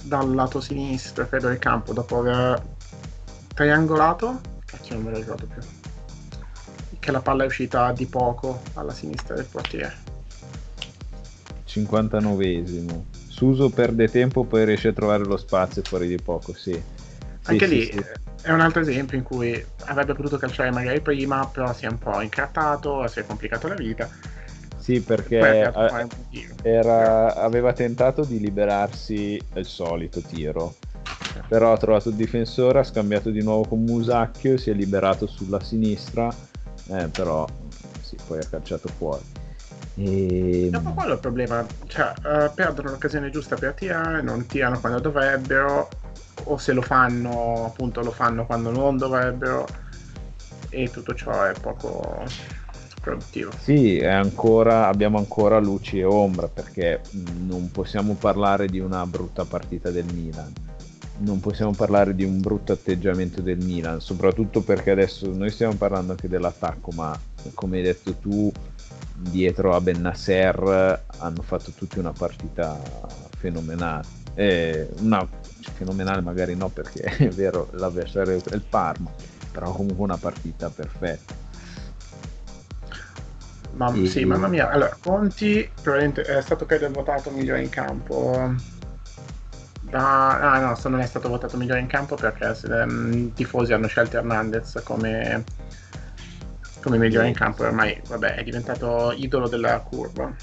dal 0.02 0.35
lato 0.35 0.61
sinistro, 0.61 1.26
credo 1.28 1.48
del 1.48 1.58
campo, 1.58 1.92
dopo 1.92 2.18
aver 2.18 2.62
triangolato, 3.54 4.40
cacchio 4.64 4.96
non 4.96 5.04
me 5.04 5.11
lo 5.12 5.18
ricordo 5.18 5.46
più, 5.46 5.62
che 6.98 7.11
la 7.11 7.20
palla 7.20 7.44
è 7.44 7.46
uscita 7.46 7.92
di 7.92 8.06
poco 8.06 8.62
alla 8.74 8.92
sinistra 8.92 9.35
del 9.35 9.46
portiere. 9.46 10.11
59esimo. 11.66 13.04
Suso 13.28 13.70
perde 13.70 14.08
tempo, 14.08 14.44
poi 14.44 14.64
riesce 14.64 14.88
a 14.88 14.92
trovare 14.92 15.24
lo 15.24 15.37
spazio 15.37 15.82
fuori 15.82 16.06
di 16.06 16.20
poco, 16.22 16.52
sì. 16.52 16.72
sì 16.72 16.82
Anche 17.44 17.66
sì, 17.66 17.74
lì 17.74 17.85
sì. 17.85 18.04
È 18.42 18.50
un 18.50 18.61
altro 18.61 18.83
esempio 18.83 19.16
in 19.16 19.22
cui 19.22 19.64
avrebbe 19.85 20.14
potuto 20.14 20.37
calciare 20.37 20.70
magari 20.70 21.00
prima, 21.00 21.46
però 21.46 21.72
si 21.72 21.87
è 21.87 21.88
un 21.88 21.98
po' 21.98 22.20
incartato, 22.20 23.07
si 23.09 23.20
è 23.20 23.26
complicato 23.26 23.68
la 23.68 23.74
vita. 23.74 24.09
Sì, 24.76 25.00
perché 25.00 25.72
era, 26.62 27.35
aveva 27.37 27.72
tentato 27.72 28.24
di 28.24 28.40
liberarsi 28.40 29.40
del 29.52 29.64
solito 29.64 30.20
tiro 30.20 30.74
però 31.48 31.72
ha 31.72 31.76
trovato 31.76 32.09
il 32.09 32.14
difensore, 32.14 32.78
ha 32.78 32.85
scambiato 32.85 33.31
di 33.31 33.42
nuovo 33.42 33.66
con 33.66 33.83
Musacchio, 33.83 34.57
si 34.57 34.70
è 34.70 34.72
liberato 34.72 35.26
sulla 35.26 35.61
sinistra, 35.61 36.35
eh, 36.88 37.09
però 37.09 37.46
sì, 38.00 38.16
poi 38.26 38.38
ha 38.38 38.46
calciato 38.48 38.88
fuori. 38.88 39.22
E... 39.96 40.68
Dopo 40.70 40.92
quello 40.92 41.14
il 41.14 41.18
problema, 41.18 41.64
cioè 41.87 42.12
uh, 42.22 42.52
perdono 42.55 42.90
l'occasione 42.90 43.31
giusta 43.31 43.57
per 43.57 43.74
tirare, 43.74 44.22
non 44.22 44.46
tirano 44.46 44.81
quando 44.81 45.00
dovrebbero, 45.00 45.88
o 46.44 46.57
se 46.59 46.72
lo 46.72 46.83
fanno, 46.83 47.66
appunto 47.66 48.02
lo 48.02 48.11
fanno 48.11 48.46
quando 48.46 48.70
non 48.70 48.96
dovrebbero, 48.96 49.66
e 50.68 50.90
tutto 50.90 51.14
ciò 51.14 51.44
è 51.44 51.52
poco 51.61 52.24
produttivo. 53.00 53.50
Sì, 53.59 53.98
ancora, 53.98 54.87
abbiamo 54.87 55.18
ancora 55.18 55.59
luci 55.59 55.98
e 55.98 56.05
ombra 56.05 56.48
perché 56.48 57.00
non 57.40 57.70
possiamo 57.70 58.14
parlare 58.14 58.66
di 58.66 58.78
una 58.78 59.05
brutta 59.07 59.44
partita 59.44 59.90
del 59.90 60.07
Milan 60.12 60.52
non 61.18 61.40
possiamo 61.40 61.72
parlare 61.72 62.14
di 62.14 62.24
un 62.24 62.40
brutto 62.40 62.72
atteggiamento 62.72 63.40
del 63.40 63.59
Milan, 63.59 64.00
soprattutto 64.00 64.62
perché 64.62 64.90
adesso 64.90 65.31
noi 65.33 65.50
stiamo 65.50 65.74
parlando 65.74 66.12
anche 66.12 66.28
dell'attacco, 66.28 66.90
ma 66.92 67.18
come 67.55 67.76
hai 67.76 67.83
detto 67.83 68.14
tu, 68.14 68.50
dietro 69.14 69.74
a 69.74 69.81
Bennasser 69.81 71.05
hanno 71.18 71.42
fatto 71.42 71.70
tutti 71.72 71.98
una 71.98 72.12
partita 72.12 72.76
fenomenale. 73.37 74.20
Eh, 74.35 74.88
una 75.00 75.26
fenomenale 75.70 76.20
magari 76.20 76.55
no 76.55 76.68
perché 76.68 77.03
è 77.16 77.29
vero 77.29 77.68
l'avversario 77.72 78.33
è 78.33 78.55
il 78.55 78.64
Parma, 78.68 79.11
però 79.51 79.72
comunque 79.72 80.05
una 80.05 80.16
partita 80.16 80.70
perfetta. 80.70 81.40
Ma, 83.75 83.92
e... 83.94 84.07
Sì, 84.07 84.25
mamma 84.25 84.48
mia. 84.48 84.68
Allora, 84.70 84.96
Conti 85.01 85.68
probabilmente 85.81 86.22
è 86.22 86.42
stato 86.42 86.66
credo 86.66 86.90
votato 86.90 87.31
migliore 87.31 87.62
in 87.62 87.70
campo 87.70 88.55
Ah, 89.94 90.55
ah, 90.55 90.59
no, 90.59 90.79
non 90.88 91.01
è 91.01 91.07
stato 91.07 91.29
votato 91.29 91.59
migliore 91.59 91.81
in 91.81 91.87
campo 91.87 92.14
perché 92.14 92.57
um, 92.66 93.12
i 93.12 93.33
tifosi 93.35 93.75
hanno 93.75 93.88
scelto 93.88 94.16
Hernandez 94.16 94.81
come, 94.85 95.44
come 96.81 96.96
migliore 96.96 97.29
in 97.29 97.35
campo. 97.35 97.64
Ormai, 97.64 98.01
vabbè, 98.09 98.37
è 98.37 98.42
diventato 98.42 99.12
idolo 99.12 99.48
della 99.48 99.79
curva. 99.81 100.35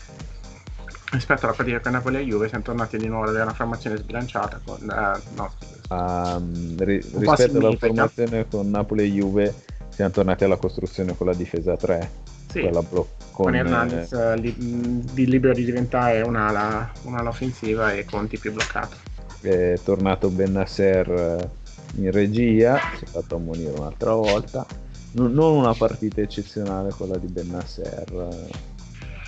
Rispetto 1.12 1.46
alla 1.46 1.56
partita 1.56 1.80
con 1.80 1.92
Napoli 1.92 2.18
e 2.18 2.24
Juve 2.24 2.48
siamo 2.50 2.64
tornati 2.64 2.98
di 2.98 3.08
nuovo 3.08 3.24
ad 3.24 3.30
avere 3.30 3.44
una 3.44 3.54
formazione 3.54 3.98
sbilanciata 3.98 4.60
con... 4.64 4.78
Uh, 4.82 5.36
no, 5.36 5.52
um, 5.90 6.76
ri- 6.78 7.04
rispetto 7.18 7.58
alla 7.58 7.76
formazione 7.76 8.48
con 8.48 8.70
Napoli 8.70 9.04
e 9.04 9.08
Juve 9.08 9.56
siamo 9.90 10.12
tornati 10.12 10.44
alla 10.44 10.58
costruzione 10.58 11.18
con 11.18 11.26
la 11.26 11.34
difesa 11.34 11.76
3. 11.76 12.12
Sì, 12.52 12.68
blo- 12.68 12.88
con, 12.90 13.08
con 13.32 13.56
Hernandez 13.56 14.12
eh... 14.12 14.38
li- 14.38 14.56
di 14.58 15.28
libero 15.28 15.54
di 15.54 15.66
diventare 15.66 16.22
un'ala, 16.22 16.92
un'ala 17.04 17.30
offensiva 17.30 17.92
e 17.92 18.06
Conti 18.06 18.38
più 18.38 18.54
bloccato. 18.54 18.96
È 19.42 19.80
tornato 19.84 20.30
Bennasser 20.30 21.10
eh, 21.10 21.50
in 21.96 22.12
regia, 22.12 22.80
si 22.98 23.06
è 23.06 23.08
fatto 23.08 23.36
ammonire 23.36 23.72
un'altra 23.72 24.14
volta. 24.14 24.66
Non 25.12 25.38
una 25.38 25.74
partita 25.74 26.22
eccezionale 26.22 26.92
quella 26.92 27.18
di 27.18 27.28
Bennasser, 27.28 28.06
eh, 28.14 28.78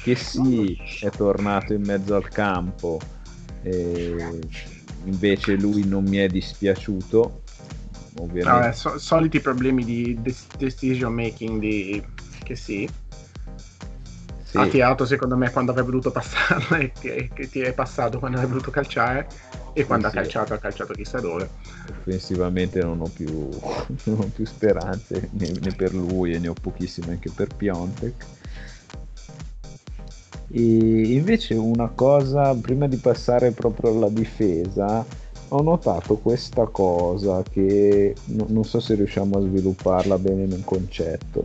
che 0.02 0.16
sì, 0.16 0.78
è 1.00 1.10
tornato 1.10 1.74
in 1.74 1.84
mezzo 1.84 2.16
al 2.16 2.28
campo, 2.30 3.00
invece 5.04 5.56
lui 5.56 5.86
non 5.88 6.04
mi 6.04 6.18
è 6.18 6.28
dispiaciuto. 6.28 7.42
Ovviamente. 8.18 8.68
No, 8.68 8.74
so- 8.74 8.98
soliti 8.98 9.40
problemi 9.40 9.86
di 9.86 10.20
decision 10.58 11.14
making 11.14 11.60
di 11.60 12.04
che 12.44 12.56
sì. 12.56 12.90
sì. 14.44 14.58
Ha 14.58 14.68
tirato 14.68 15.06
secondo 15.06 15.38
me 15.38 15.50
quando 15.50 15.72
avrebbe 15.72 15.90
voluto 15.90 16.12
passarla 16.12 16.78
e 16.78 16.92
che, 16.92 17.30
che 17.34 17.50
ti 17.50 17.62
è 17.62 17.74
passato 17.74 18.20
quando 18.20 18.38
avrebbe 18.38 18.56
voluto 18.56 18.72
calciare 18.72 19.28
e 19.74 19.86
quando 19.86 20.10
sì, 20.10 20.18
ha 20.18 20.22
calciato 20.22 20.54
ha 20.54 20.58
calciato 20.58 20.94
chissà 20.94 21.20
dove. 21.22 21.50
Offensivamente 21.90 22.82
non 22.82 23.00
ho 23.00 23.08
più, 23.08 23.28
non 24.04 24.20
ho 24.20 24.32
più 24.34 24.46
speranze 24.46 25.30
né, 25.32 25.52
né, 25.62 25.72
per 25.72 25.94
lui 25.94 26.34
e 26.34 26.40
ne 26.40 26.50
ho 26.50 26.54
pochissime 26.60 27.12
anche 27.12 27.32
per 27.34 27.48
Piontek. 27.56 28.26
E 30.54 31.14
invece 31.14 31.54
una 31.54 31.90
cosa, 31.90 32.54
prima 32.56 32.88
di 32.88 32.98
passare 32.98 33.52
proprio 33.52 33.92
alla 33.92 34.10
difesa, 34.10 35.06
ho 35.54 35.62
notato 35.62 36.18
questa 36.18 36.66
cosa 36.66 37.44
che 37.44 38.16
no, 38.26 38.46
non 38.50 38.64
so 38.64 38.80
se 38.80 38.96
riusciamo 38.96 39.38
a 39.38 39.42
svilupparla 39.42 40.18
bene 40.18 40.44
in 40.44 40.52
un 40.52 40.64
concetto. 40.64 41.44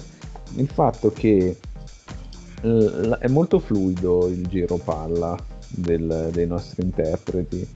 Il 0.56 0.68
fatto 0.68 1.12
che 1.12 1.56
l- 2.62 3.18
è 3.18 3.28
molto 3.28 3.58
fluido 3.58 4.28
il 4.28 4.46
giro 4.46 4.76
palla 4.76 5.36
del, 5.68 6.30
dei 6.32 6.46
nostri 6.46 6.84
interpreti, 6.84 7.68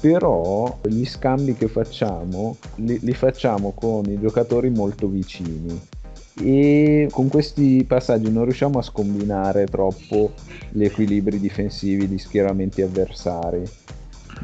però 0.00 0.78
gli 0.86 1.04
scambi 1.04 1.54
che 1.54 1.66
facciamo 1.66 2.56
li, 2.76 2.98
li 3.00 3.14
facciamo 3.14 3.72
con 3.72 4.04
i 4.06 4.18
giocatori 4.18 4.70
molto 4.70 5.08
vicini 5.08 5.80
e 6.40 7.08
con 7.10 7.28
questi 7.28 7.84
passaggi 7.84 8.30
non 8.30 8.44
riusciamo 8.44 8.78
a 8.78 8.82
scombinare 8.82 9.66
troppo 9.66 10.32
gli 10.70 10.84
equilibri 10.84 11.40
difensivi 11.40 12.08
di 12.08 12.18
schieramenti 12.18 12.82
avversari. 12.82 13.62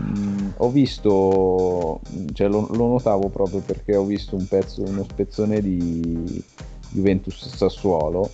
Mm, 0.01 0.49
ho 0.57 0.71
visto, 0.71 2.01
cioè 2.33 2.49
lo, 2.49 2.67
lo, 2.73 2.89
notavo 2.89 3.29
proprio 3.29 3.61
perché 3.61 3.95
ho 3.95 4.05
visto 4.05 4.35
un 4.35 4.47
pezzo, 4.49 4.83
uno 4.83 5.05
spezzone 5.05 5.61
di 5.61 6.43
Juventus 6.91 7.49
Sassuolo 7.49 8.31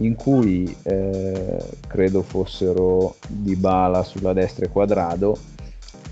in 0.00 0.14
cui 0.14 0.74
eh, 0.82 1.58
credo 1.86 2.22
fossero 2.22 3.16
Di 3.28 3.56
Bala 3.56 4.02
sulla 4.02 4.32
destra 4.32 4.66
e 4.66 4.68
Quadrado 4.68 5.36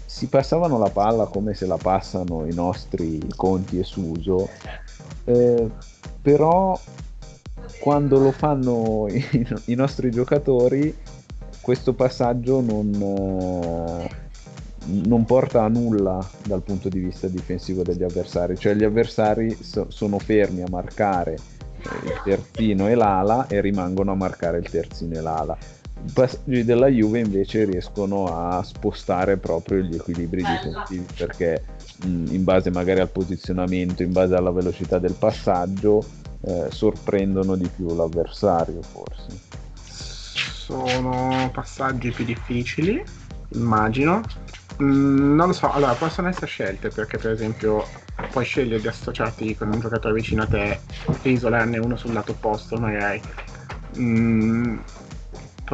si 0.07 0.27
passavano 0.29 0.79
la 0.79 0.91
palla 0.91 1.27
come 1.27 1.55
se 1.55 1.67
la 1.67 1.77
passano 1.77 2.47
i 2.47 2.55
nostri 2.55 3.21
Conti 3.35 3.79
e 3.79 3.85
Suso 3.85 4.49
eh, 5.25 5.71
però 6.25 6.81
quando 7.81 8.19
lo 8.19 8.33
fanno 8.33 9.07
i, 9.11 9.23
i, 9.67 9.75
nostri 9.75 10.11
giocatori 10.11 10.97
questo 11.61 11.93
passaggio 11.93 12.63
non, 12.63 12.95
eh, 12.95 14.11
non, 15.07 15.27
porta 15.27 15.65
a 15.65 15.69
nulla 15.69 16.27
dal 16.47 16.63
punto 16.63 16.89
di 16.89 16.99
vista 17.01 17.29
difensivo 17.29 17.83
degli 17.83 18.03
avversari, 18.03 18.57
cioè 18.57 18.75
gli 18.75 18.85
avversari 18.85 19.55
so, 19.61 19.87
sono 19.91 20.19
fermi 20.19 20.63
a 20.63 20.67
marcare 20.71 21.35
eh, 21.35 22.07
il 22.07 22.21
terzino 22.25 22.89
e 22.89 22.95
l'ala 22.95 23.47
e 23.47 23.61
rimangono 23.61 24.13
a 24.13 24.15
marcare 24.15 24.57
il 24.59 24.71
terzino 24.71 25.15
e 25.17 25.21
l'ala. 25.21 25.57
I 26.07 26.11
passaggi 26.11 26.65
della 26.65 26.89
Juve 26.89 27.19
invece 27.19 27.65
riescono 27.65 28.27
a 28.27 28.63
spostare 28.63 29.37
proprio 29.37 29.83
gli 29.83 29.95
equilibri 29.95 30.43
difensivi 30.43 31.07
perché 31.15 31.63
in 32.03 32.45
base 32.45 32.71
magari 32.71 33.01
al 33.01 33.11
posizionamento, 33.11 34.03
in 34.03 34.13
base 34.13 34.35
alla 34.35 34.51
velocità 34.51 34.99
del 34.99 35.15
passaggio, 35.15 36.05
eh, 36.41 36.67
sorprendono 36.71 37.57
di 37.57 37.69
più 37.69 37.95
l'avversario 37.95 38.83
forse. 38.83 39.53
Sono 39.85 41.51
passaggi 41.53 42.11
più 42.11 42.25
difficili, 42.25 43.03
immagino. 43.51 44.23
Mm, 44.83 45.35
non 45.37 45.49
lo 45.49 45.53
so, 45.53 45.71
allora 45.71 45.93
possono 45.95 46.29
essere 46.29 46.47
scelte 46.47 46.89
perché 46.89 47.17
per 47.17 47.31
esempio 47.31 47.87
puoi 48.31 48.45
scegliere 48.45 48.81
di 48.81 48.89
associarti 48.89 49.57
con 49.57 49.73
un 49.73 49.81
giocatore 49.81 50.15
vicino 50.15 50.43
a 50.43 50.47
te 50.47 50.81
e 51.23 51.31
isolarne 51.31 51.79
uno 51.79 51.97
sul 51.97 52.13
lato 52.13 52.33
opposto 52.33 52.77
magari. 52.77 53.21
Mm, 53.99 54.79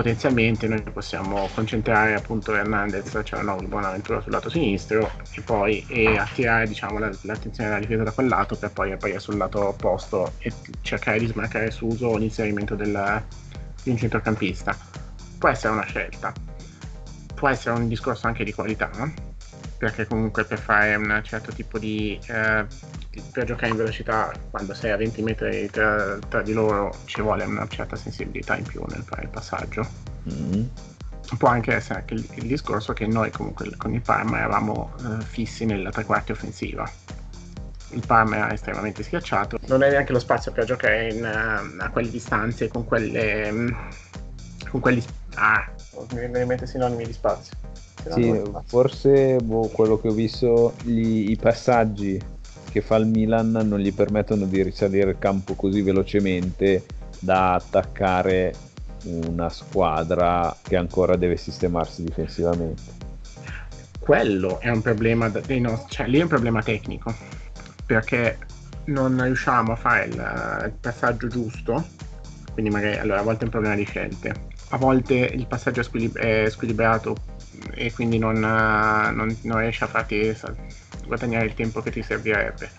potenzialmente 0.01 0.67
noi 0.67 0.81
possiamo 0.81 1.47
concentrare 1.55 2.15
appunto 2.15 2.55
Hernandez, 2.55 3.21
cioè 3.23 3.43
no, 3.43 3.57
Buonaventura 3.57 4.23
sul 4.23 4.33
lato 4.33 4.49
sinistro 4.49 5.11
e 5.35 5.43
poi 5.43 5.85
e 5.89 6.17
attirare 6.17 6.67
diciamo, 6.67 6.99
la, 6.99 7.11
l'attenzione 7.23 7.69
della 7.69 7.81
difesa 7.81 8.05
da 8.05 8.11
quel 8.11 8.29
lato 8.29 8.57
per 8.57 8.71
poi 8.71 8.93
apparire 8.93 9.19
sul 9.19 9.37
lato 9.37 9.69
opposto 9.69 10.33
e 10.39 10.51
cercare 10.81 11.19
di 11.19 11.27
smarcare 11.27 11.71
su 11.71 11.85
uso 11.85 12.17
l'inserimento 12.17 12.75
del, 12.77 13.23
di 13.83 13.91
un 13.91 13.99
centrocampista. 13.99 14.75
Può 15.39 15.51
essere 15.51 15.75
una 15.75 15.85
scelta, 15.85 16.33
può 17.35 17.49
essere 17.49 17.79
un 17.79 17.87
discorso 17.87 18.27
anche 18.27 18.43
di 18.43 18.55
qualità, 18.55 18.91
perché 19.77 20.07
comunque 20.07 20.45
per 20.45 20.61
fare 20.61 20.95
un 20.95 21.21
certo 21.23 21.53
tipo 21.53 21.79
di 21.79 22.19
eh, 22.27 22.65
per 23.33 23.45
giocare 23.45 23.73
in 23.73 23.77
velocità 23.77 24.33
quando 24.51 24.73
sei 24.73 24.93
a 24.93 24.97
20 24.97 25.23
metri 25.23 25.69
tra, 25.71 26.19
tra, 26.29 26.43
di 26.43 26.53
loro 26.53 26.95
ci 27.07 27.21
vuole 27.21 27.45
una 27.45 27.67
certa 27.67 27.97
sensibilità 27.97 28.57
in 28.57 28.65
più 28.65 28.85
nel 28.89 29.03
fare 29.03 29.23
il 29.23 29.29
passaggio. 29.29 29.87
Mm. 30.33 30.63
Può 31.39 31.49
anche 31.49 31.75
essere 31.75 32.01
anche 32.01 32.15
il, 32.15 32.27
il, 32.35 32.47
discorso 32.47 32.93
che 32.93 33.07
noi 33.07 33.31
comunque 33.31 33.71
con 33.77 33.95
il 33.95 34.01
Parma 34.01 34.39
eravamo 34.39 34.93
eh, 34.99 35.25
fissi 35.25 35.65
nella 35.65 35.91
tre 35.91 36.05
quarti 36.05 36.33
offensiva. 36.33 36.89
Il 37.91 38.05
Parma 38.07 38.37
era 38.37 38.53
estremamente 38.53 39.03
schiacciato, 39.03 39.59
non 39.67 39.83
è 39.83 39.91
neanche 39.91 40.13
lo 40.13 40.21
spazio 40.21 40.53
per 40.53 40.65
giocare 40.65 41.13
in, 41.13 41.23
uh, 41.23 41.83
a 41.83 41.89
quelle 41.91 42.11
distanze 42.11 42.69
con 42.69 42.85
quelle. 42.85 43.49
Um, 43.51 43.77
con 44.71 44.81
quelli. 44.81 45.03
Ah, 45.35 45.69
mi 46.13 46.19
vengono 46.19 46.43
in 46.43 46.49
mente 46.49 46.67
sinonimi 46.67 47.05
di 47.05 47.13
spazio. 47.13 47.57
Sì, 48.13 48.43
forse 48.67 49.37
boh, 49.37 49.69
quello 49.69 50.01
che 50.01 50.09
ho 50.09 50.13
visto, 50.13 50.75
gli, 50.83 51.31
i 51.31 51.37
passaggi 51.37 52.21
che 52.71 52.81
fa 52.81 52.97
il 52.97 53.07
Milan 53.07 53.51
non 53.51 53.79
gli 53.79 53.93
permettono 53.93 54.45
di 54.45 54.63
risalire 54.63 55.11
il 55.11 55.19
campo 55.19 55.55
così 55.55 55.83
velocemente 55.83 56.85
da 57.19 57.55
attaccare 57.55 58.55
una 59.05 59.49
squadra 59.49 60.55
che 60.63 60.77
ancora 60.77 61.17
deve 61.17 61.37
sistemarsi 61.37 62.05
difensivamente. 62.05 62.99
Quello 63.99 64.61
è 64.61 64.71
un 64.71 64.83
problema 64.83 65.29
dei 65.29 65.61
nostri, 65.61 65.91
cioè 65.91 66.07
lì 66.07 66.19
è 66.19 66.23
un 66.23 66.29
problema 66.29 66.63
tecnico, 66.63 67.15
perché 67.87 68.39
non 68.85 69.23
riusciamo 69.23 69.73
a 69.73 69.77
fare 69.77 70.07
il, 70.07 70.63
il 70.67 70.75
passaggio 70.81 71.29
giusto, 71.29 71.87
quindi 72.53 72.71
magari 72.71 72.99
allora 72.99 73.21
a 73.21 73.23
volte 73.23 73.43
è 73.43 73.45
un 73.45 73.51
problema 73.51 73.75
di 73.75 73.85
scelte, 73.85 74.35
a 74.71 74.77
volte 74.77 75.15
il 75.15 75.47
passaggio 75.47 75.81
è, 75.81 75.85
squilib- 75.85 76.19
è 76.19 76.49
squilibrato 76.49 77.17
e 77.75 77.93
quindi 77.93 78.19
non, 78.19 78.39
non, 78.39 79.37
non 79.43 79.59
riesci 79.59 79.83
a 79.83 79.87
farti 79.87 80.35
guadagnare 81.11 81.47
il 81.47 81.55
tempo 81.55 81.83
che 81.83 81.91
ti 81.91 82.03
servirebbe. 82.03 82.71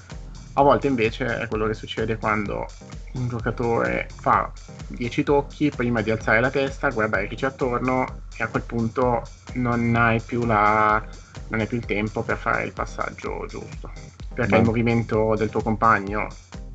A 0.54 0.64
volte 0.64 0.88
invece 0.88 1.40
è 1.40 1.48
quello 1.48 1.68
che 1.68 1.74
succede 1.74 2.18
quando 2.18 2.66
un 3.14 3.28
giocatore 3.28 4.08
fa 4.14 4.52
10 4.88 5.24
tocchi 5.24 5.70
prima 5.70 6.02
di 6.02 6.12
alzare 6.12 6.40
la 6.40 6.50
testa, 6.50 6.90
guardare 6.90 7.28
chi 7.28 7.36
c'è 7.36 7.48
attorno 7.48 8.24
e 8.38 8.44
a 8.44 8.48
quel 8.48 8.64
punto 8.64 9.24
non 9.54 9.96
hai 9.96 10.20
più, 10.22 10.46
la, 10.46 11.02
non 11.50 11.60
hai 11.60 11.68
più 11.68 11.78
il 11.78 11.86
tempo 11.86 12.22
per 12.24 12.38
fare 12.38 12.64
il 12.64 12.74
passaggio 12.74 13.46
giusto. 13.48 13.92
Perché 14.34 14.52
Beh. 14.52 14.58
il 14.58 14.64
movimento 14.64 15.36
del 15.38 15.50
tuo 15.50 15.62
compagno 15.62 16.28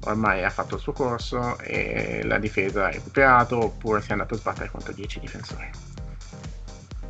ormai 0.04 0.44
ha 0.44 0.50
fatto 0.50 0.76
il 0.76 0.80
suo 0.80 0.92
corso 0.92 1.58
e 1.58 2.22
la 2.24 2.38
difesa 2.38 2.86
ha 2.86 2.90
recuperato 2.90 3.62
oppure 3.62 4.00
si 4.00 4.10
è 4.10 4.12
andato 4.12 4.34
a 4.34 4.38
sbattere 4.38 4.70
contro 4.70 4.92
10 4.92 5.20
difensori. 5.20 5.68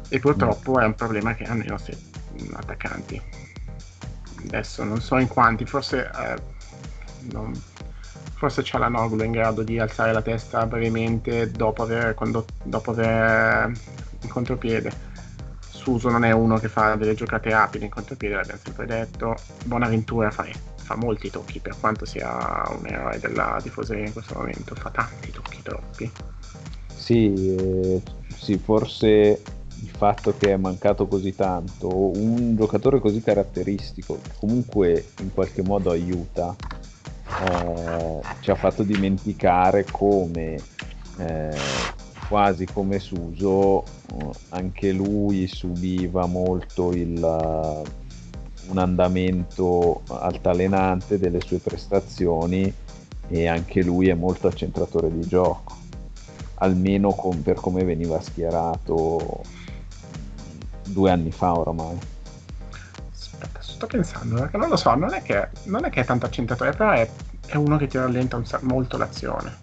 E 0.08 0.18
purtroppo 0.20 0.80
è 0.80 0.84
un 0.84 0.94
problema 0.94 1.34
che 1.34 1.44
hanno 1.44 1.62
i 1.62 1.68
nostri 1.68 1.96
attaccanti 2.54 3.45
adesso 4.46 4.84
non 4.84 5.00
so 5.00 5.16
in 5.18 5.28
quanti, 5.28 5.64
forse, 5.64 6.10
eh, 6.14 6.36
non, 7.32 7.52
forse 8.34 8.62
c'è 8.62 8.78
la 8.78 8.88
Noglu 8.88 9.22
in 9.24 9.32
grado 9.32 9.62
di 9.62 9.78
alzare 9.78 10.12
la 10.12 10.22
testa 10.22 10.66
brevemente 10.66 11.50
dopo 11.50 11.82
aver, 11.82 12.14
quando, 12.14 12.44
dopo 12.62 12.90
aver 12.90 13.72
in 14.20 14.28
contropiede. 14.28 15.14
Suso 15.68 16.10
non 16.10 16.24
è 16.24 16.32
uno 16.32 16.58
che 16.58 16.68
fa 16.68 16.96
delle 16.96 17.14
giocate 17.14 17.50
rapide 17.50 17.84
in 17.84 17.90
contropiede, 17.90 18.34
l'abbiamo 18.34 18.60
sempre 18.62 18.86
detto. 18.86 19.36
Bonaventura 19.64 20.30
fa, 20.30 20.44
fa 20.76 20.96
molti 20.96 21.30
tocchi, 21.30 21.60
per 21.60 21.76
quanto 21.78 22.04
sia 22.04 22.64
un 22.70 22.86
eroe 22.86 23.18
della 23.20 23.58
tifoseria 23.62 24.06
in 24.06 24.12
questo 24.12 24.34
momento, 24.34 24.74
fa 24.74 24.90
tanti 24.90 25.30
tocchi 25.30 25.62
troppi. 25.62 26.10
Sì, 26.92 27.54
eh, 27.56 28.02
sì 28.36 28.58
forse 28.58 29.40
il 29.82 29.90
fatto 29.90 30.34
che 30.36 30.52
è 30.52 30.56
mancato 30.56 31.06
così 31.06 31.34
tanto, 31.34 31.88
un 32.16 32.56
giocatore 32.56 33.00
così 33.00 33.20
caratteristico, 33.22 34.18
comunque 34.38 35.10
in 35.20 35.32
qualche 35.32 35.62
modo 35.62 35.90
aiuta, 35.90 36.54
eh, 37.44 38.20
ci 38.40 38.50
ha 38.50 38.54
fatto 38.54 38.82
dimenticare 38.82 39.84
come, 39.90 40.58
eh, 41.18 41.56
quasi 42.28 42.66
come 42.66 42.98
Suso, 42.98 43.84
anche 44.50 44.92
lui 44.92 45.46
subiva 45.46 46.26
molto 46.26 46.92
il, 46.92 47.18
un 48.68 48.78
andamento 48.78 50.02
altalenante 50.08 51.18
delle 51.18 51.40
sue 51.40 51.58
prestazioni 51.58 52.72
e 53.28 53.46
anche 53.46 53.82
lui 53.82 54.08
è 54.08 54.14
molto 54.14 54.46
accentratore 54.46 55.12
di 55.12 55.26
gioco 55.26 55.84
almeno 56.58 57.10
con, 57.10 57.42
per 57.42 57.56
come 57.56 57.84
veniva 57.84 58.20
schierato 58.20 59.42
due 60.86 61.10
anni 61.10 61.30
fa 61.30 61.58
oramai. 61.58 61.98
Aspetta, 63.12 63.60
sto 63.60 63.86
pensando, 63.86 64.36
perché 64.36 64.56
non 64.56 64.68
lo 64.68 64.76
so, 64.76 64.94
non 64.94 65.12
è 65.12 65.22
che, 65.22 65.48
non 65.64 65.84
è, 65.84 65.90
che 65.90 66.00
è 66.00 66.04
tanto 66.04 66.26
accentatore, 66.26 66.72
però 66.72 66.92
è, 66.92 67.08
è 67.46 67.56
uno 67.56 67.76
che 67.76 67.86
ti 67.86 67.98
rallenta 67.98 68.42
sa- 68.44 68.60
molto 68.62 68.96
l'azione. 68.96 69.58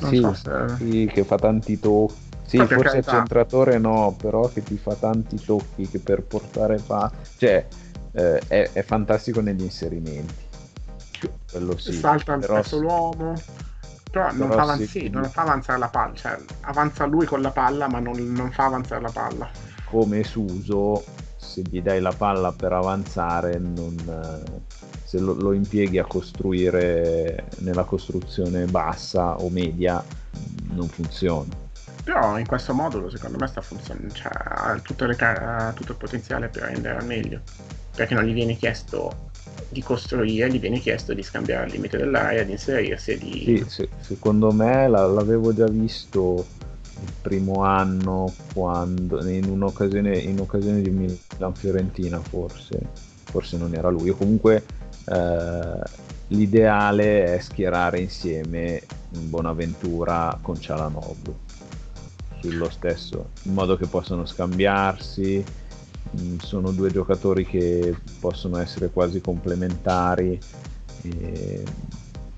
Non 0.00 0.10
sì, 0.10 0.20
so 0.20 0.34
se... 0.34 0.76
sì, 0.76 1.10
che 1.12 1.24
fa 1.24 1.36
tanti 1.36 1.78
tocchi. 1.78 2.22
Sì, 2.46 2.58
Proprio 2.58 2.78
forse 2.78 2.92
carità. 2.92 3.10
centratore 3.12 3.78
no, 3.78 4.14
però 4.20 4.48
che 4.48 4.62
ti 4.62 4.76
fa 4.76 4.94
tanti 4.94 5.42
tocchi 5.42 5.88
che 5.88 5.98
per 5.98 6.22
portare 6.22 6.78
fa... 6.78 7.10
Cioè, 7.38 7.66
eh, 8.12 8.38
è, 8.46 8.70
è, 8.72 8.82
fantastico 8.82 9.40
negli 9.40 9.62
inserimenti. 9.62 10.42
Quello 11.50 11.76
sì. 11.78 11.94
Salta 11.94 12.36
però... 12.36 12.56
spesso 12.56 12.78
l'uomo. 12.78 13.32
Però, 14.10 14.26
però 14.26 14.32
non, 14.32 14.50
fa 14.50 14.62
avanz- 14.62 14.84
sì, 14.84 15.08
non, 15.08 15.24
fa 15.24 15.42
avanzare 15.42 15.78
la 15.78 15.88
palla, 15.88 16.14
cioè 16.14 16.38
avanza 16.60 17.06
lui 17.06 17.24
con 17.24 17.40
la 17.40 17.50
palla, 17.50 17.88
ma 17.88 17.98
non, 17.98 18.14
non 18.32 18.52
fa 18.52 18.66
avanzare 18.66 19.00
la 19.00 19.10
palla 19.10 19.50
come 19.94 20.24
Suso 20.24 21.04
se 21.36 21.62
gli 21.62 21.80
dai 21.80 22.00
la 22.00 22.12
palla 22.12 22.50
per 22.50 22.72
avanzare, 22.72 23.58
non, 23.58 23.94
se 25.04 25.20
lo, 25.20 25.34
lo, 25.34 25.52
impieghi 25.52 25.98
a 25.98 26.04
costruire 26.04 27.44
nella 27.58 27.84
costruzione 27.84 28.64
bassa 28.64 29.36
o 29.36 29.48
media, 29.50 30.02
non 30.72 30.88
funziona. 30.88 31.62
Però 32.02 32.36
in 32.38 32.46
questo 32.46 32.74
modulo 32.74 33.08
secondo 33.08 33.38
me 33.38 33.46
sta 33.46 33.60
funzionando, 33.60 34.12
cioè, 34.12 34.32
ha, 34.32 34.80
tutto, 34.82 35.06
le, 35.06 35.14
ha 35.16 35.72
tutto 35.72 35.92
il 35.92 35.98
potenziale 35.98 36.48
per 36.48 36.62
rendere 36.64 36.98
al 36.98 37.06
meglio, 37.06 37.42
perché 37.94 38.14
non 38.14 38.24
gli 38.24 38.32
viene 38.32 38.56
chiesto 38.56 39.30
di 39.68 39.80
costruire, 39.80 40.50
gli 40.50 40.58
viene 40.58 40.80
chiesto 40.80 41.14
di 41.14 41.22
scambiare 41.22 41.66
il 41.66 41.72
limite 41.72 41.98
dell'area, 41.98 42.42
di 42.42 42.50
inserirsi 42.50 43.16
di... 43.16 43.44
Sì, 43.44 43.64
sì, 43.68 43.88
secondo 44.00 44.50
me 44.50 44.88
l'avevo 44.88 45.54
già 45.54 45.68
visto 45.68 46.44
il 47.04 47.12
primo 47.20 47.62
anno 47.62 48.32
quando 48.52 49.26
in 49.28 49.48
un'occasione, 49.48 50.16
in 50.18 50.40
occasione 50.40 50.80
di 50.80 50.90
Milan 50.90 51.54
Fiorentina 51.54 52.18
forse 52.20 53.12
forse 53.34 53.56
non 53.56 53.74
era 53.74 53.88
lui. 53.88 54.10
O 54.10 54.14
comunque 54.14 54.64
eh, 55.06 55.82
l'ideale 56.28 57.34
è 57.34 57.38
schierare 57.40 57.98
insieme 57.98 58.82
Bonaventura 59.08 60.38
con 60.40 60.60
Cialanoglu. 60.60 61.34
Sullo 62.40 62.70
stesso 62.70 63.30
in 63.42 63.54
modo 63.54 63.76
che 63.76 63.86
possano 63.86 64.24
scambiarsi. 64.24 65.44
Mm, 66.20 66.36
sono 66.38 66.70
due 66.70 66.92
giocatori 66.92 67.44
che 67.44 67.96
possono 68.20 68.58
essere 68.58 68.90
quasi 68.90 69.20
complementari. 69.20 70.38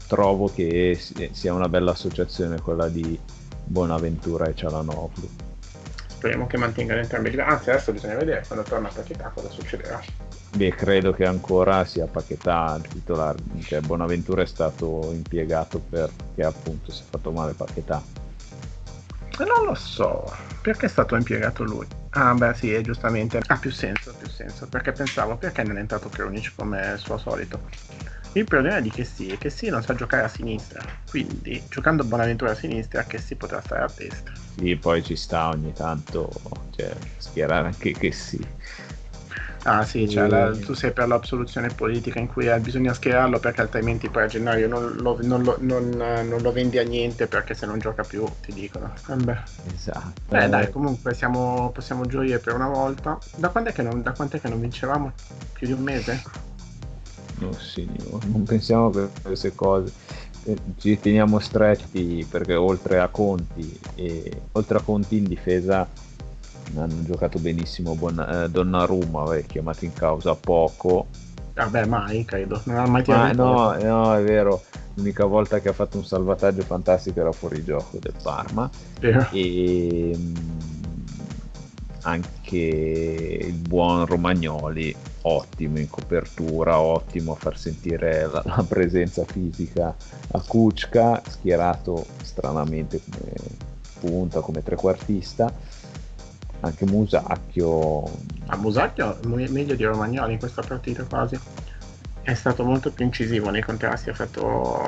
Trovo 0.07 0.51
che 0.53 0.99
sia 1.33 1.53
una 1.53 1.69
bella 1.69 1.91
associazione 1.91 2.61
quella 2.61 2.89
di 2.89 3.19
Bonaventura 3.67 4.47
e 4.47 4.55
Cialanoglu. 4.55 5.29
Speriamo 6.07 6.47
che 6.47 6.57
mantengano 6.57 7.01
entrambi 7.01 7.31
i. 7.31 7.41
Anzi, 7.41 7.71
adesso 7.71 7.93
bisogna 7.93 8.15
vedere 8.15 8.45
quando 8.47 8.65
torna 8.65 8.89
a 8.89 8.93
Paquetà 8.93 9.31
cosa 9.35 9.51
succederà. 9.51 10.01
Beh, 10.57 10.71
credo 10.71 11.13
che 11.13 11.27
ancora 11.27 11.85
sia 11.85 12.07
Paquetà 12.07 12.81
il 12.83 12.89
titolare. 12.89 13.39
Cioè, 13.61 13.81
Bonaventura 13.81 14.43
è 14.43 14.47
stato 14.47 15.11
impiegato 15.13 15.79
perché 15.79 16.43
appunto 16.43 16.91
si 16.91 17.03
è 17.03 17.05
fatto 17.11 17.31
male 17.31 17.53
Paquetà. 17.53 18.03
Non 19.39 19.67
lo 19.67 19.75
so, 19.75 20.25
perché 20.63 20.87
è 20.87 20.89
stato 20.89 21.15
impiegato 21.15 21.63
lui? 21.63 21.87
Ah, 22.11 22.33
beh, 22.33 22.55
sì, 22.55 22.81
giustamente. 22.81 23.39
Ha 23.47 23.57
più 23.59 23.71
senso, 23.71 24.09
ha 24.09 24.15
più 24.15 24.31
senso. 24.31 24.67
Perché 24.67 24.93
pensavo, 24.93 25.37
perché 25.37 25.63
non 25.63 25.77
è 25.77 25.81
entrato 25.81 26.09
Krunic 26.09 26.53
come 26.57 26.95
suo 26.97 27.19
solito? 27.19 27.61
Il 28.37 28.45
problema 28.45 28.81
di 28.81 28.91
Chessy 28.91 29.29
è 29.29 29.39
che 29.39 29.49
sì 29.49 29.71
non 29.71 29.83
sa 29.83 29.95
giocare 29.95 30.25
a 30.25 30.29
sinistra, 30.29 30.83
quindi 31.09 31.63
giocando 31.71 32.05
Bonaventura 32.05 32.51
a 32.51 32.55
sinistra 32.55 33.03
Chessy 33.05 33.35
potrà 33.35 33.63
stare 33.63 33.85
a 33.85 33.91
destra. 33.97 34.35
Sì, 34.59 34.77
poi 34.77 35.03
ci 35.03 35.17
sta 35.17 35.49
ogni 35.49 35.73
tanto 35.73 36.31
cioè, 36.77 36.93
schierare 37.17 37.69
anche 37.69 37.93
Chessy. 37.93 38.39
Ah 39.63 39.87
sì, 39.87 40.07
cioè, 40.07 40.29
la, 40.29 40.55
tu 40.55 40.75
sei 40.75 40.93
per 40.93 41.09
l'absoluzione 41.09 41.69
politica 41.69 42.19
in 42.19 42.27
cui 42.27 42.47
eh, 42.47 42.61
bisogna 42.61 42.93
schierarlo 42.93 43.41
perché 43.41 43.63
altrimenti 43.63 44.11
poi 44.11 44.25
a 44.25 44.27
gennaio 44.27 44.69
non 44.69 44.97
lo, 44.97 45.19
non, 45.23 45.43
lo, 45.43 45.57
non, 45.61 45.89
non 45.89 46.43
lo, 46.43 46.53
vendi 46.53 46.79
a 46.79 46.85
niente 46.85 47.27
perché 47.27 47.55
se 47.55 47.65
non 47.65 47.79
gioca 47.79 48.03
più 48.03 48.23
ti 48.43 48.53
dicono. 48.53 48.93
Vabbè. 49.07 49.43
Esatto. 49.75 50.21
Beh 50.29 50.51
dai, 50.51 50.71
comunque 50.71 51.15
siamo, 51.15 51.71
possiamo 51.73 52.05
gioire 52.05 52.39
per 52.39 52.53
una 52.53 52.69
volta. 52.69 53.19
Da 53.35 53.49
quando 53.49 53.71
è 53.71 53.73
che 53.73 53.81
non, 53.83 54.03
da 54.03 54.13
quant'è 54.13 54.43
che 54.43 54.49
non 54.49 54.61
vincevamo? 54.61 55.13
Più 55.55 55.67
di 55.67 55.73
un 55.73 55.81
mese? 55.81 56.55
No, 57.39 57.53
signore, 57.55 58.27
non 58.27 58.45
pensiamo 58.45 58.87
a 58.89 59.09
queste 59.23 59.55
cose. 59.55 59.93
Eh, 60.45 60.57
ci 60.79 60.99
teniamo 60.99 61.39
stretti 61.39 62.27
perché 62.29 62.55
oltre 62.55 62.99
a 62.99 63.09
Conti 63.09 63.79
e 63.95 64.43
oltre 64.53 64.79
a 64.79 64.81
Conti 64.81 65.17
in 65.19 65.25
difesa 65.25 65.87
hanno 66.75 67.03
giocato 67.05 67.39
benissimo 67.39 67.95
Bon- 67.95 68.19
eh, 68.19 68.49
Donnarumma, 68.49 69.23
aveva 69.23 69.47
chiamato 69.47 69.85
in 69.85 69.93
causa 69.93 70.35
poco. 70.35 71.07
Vabbè, 71.55 71.87
mai 71.87 72.25
credo, 72.25 72.61
non 72.65 72.77
ha 72.77 72.87
mai 72.87 73.03
tirato. 73.03 73.43
no, 73.43 73.77
no, 73.83 74.15
è 74.15 74.23
vero. 74.23 74.63
L'unica 74.95 75.25
volta 75.27 75.61
che 75.61 75.69
ha 75.69 75.73
fatto 75.73 75.99
un 75.99 76.05
salvataggio 76.05 76.63
fantastico 76.63 77.21
era 77.21 77.33
fuori 77.33 77.63
gioco 77.63 77.99
del 77.99 78.15
Parma. 78.23 78.69
Yeah. 79.01 79.29
E 79.31 80.19
anche 82.03 82.57
il 82.57 83.55
buon 83.55 84.07
Romagnoli 84.07 84.95
ottimo 85.27 85.79
in 85.79 85.89
copertura, 85.89 86.81
ottimo 86.81 87.33
a 87.33 87.37
far 87.37 87.59
sentire 87.59 88.29
la, 88.31 88.43
la 88.45 88.65
presenza 88.67 89.25
fisica 89.25 89.95
a 90.33 90.41
Kuczka, 90.41 91.23
schierato 91.27 92.07
stranamente 92.23 93.01
come 93.09 93.33
punta, 93.99 94.41
come 94.41 94.63
trequartista. 94.63 95.53
Anche 96.61 96.87
Musacchio. 96.87 98.05
A 98.47 98.57
Musacchio 98.57 99.19
meglio 99.25 99.75
di 99.75 99.85
Romagnoli 99.85 100.35
in 100.35 100.39
questa 100.39 100.63
partita 100.63 101.05
quasi. 101.05 101.39
È 102.23 102.35
stato 102.35 102.65
molto 102.65 102.91
più 102.91 103.05
incisivo 103.05 103.51
nei 103.51 103.63
contrasti, 103.63 104.11
ha 104.11 104.15
fatto 104.15 104.85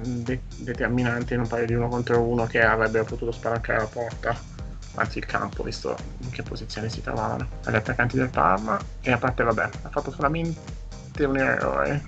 de- 0.00 0.40
determinante 0.56 1.34
in 1.34 1.40
un 1.40 1.46
paio 1.46 1.66
di 1.66 1.74
uno 1.74 1.88
contro 1.88 2.20
uno 2.20 2.46
che 2.46 2.62
avrebbero 2.62 3.04
potuto 3.04 3.30
spalancare 3.30 3.80
la 3.80 3.86
porta 3.86 4.51
anzi 4.94 5.18
il 5.18 5.26
campo, 5.26 5.62
visto 5.62 5.96
in 6.18 6.30
che 6.30 6.42
posizione 6.42 6.88
si 6.88 7.00
trovavano 7.00 7.46
agli 7.64 7.76
attaccanti 7.76 8.16
del 8.16 8.28
Parma. 8.28 8.78
E 9.00 9.12
a 9.12 9.18
parte, 9.18 9.42
vabbè, 9.42 9.68
ha 9.82 9.88
fatto 9.88 10.10
solamente 10.10 11.24
un 11.24 11.36
errore 11.36 12.02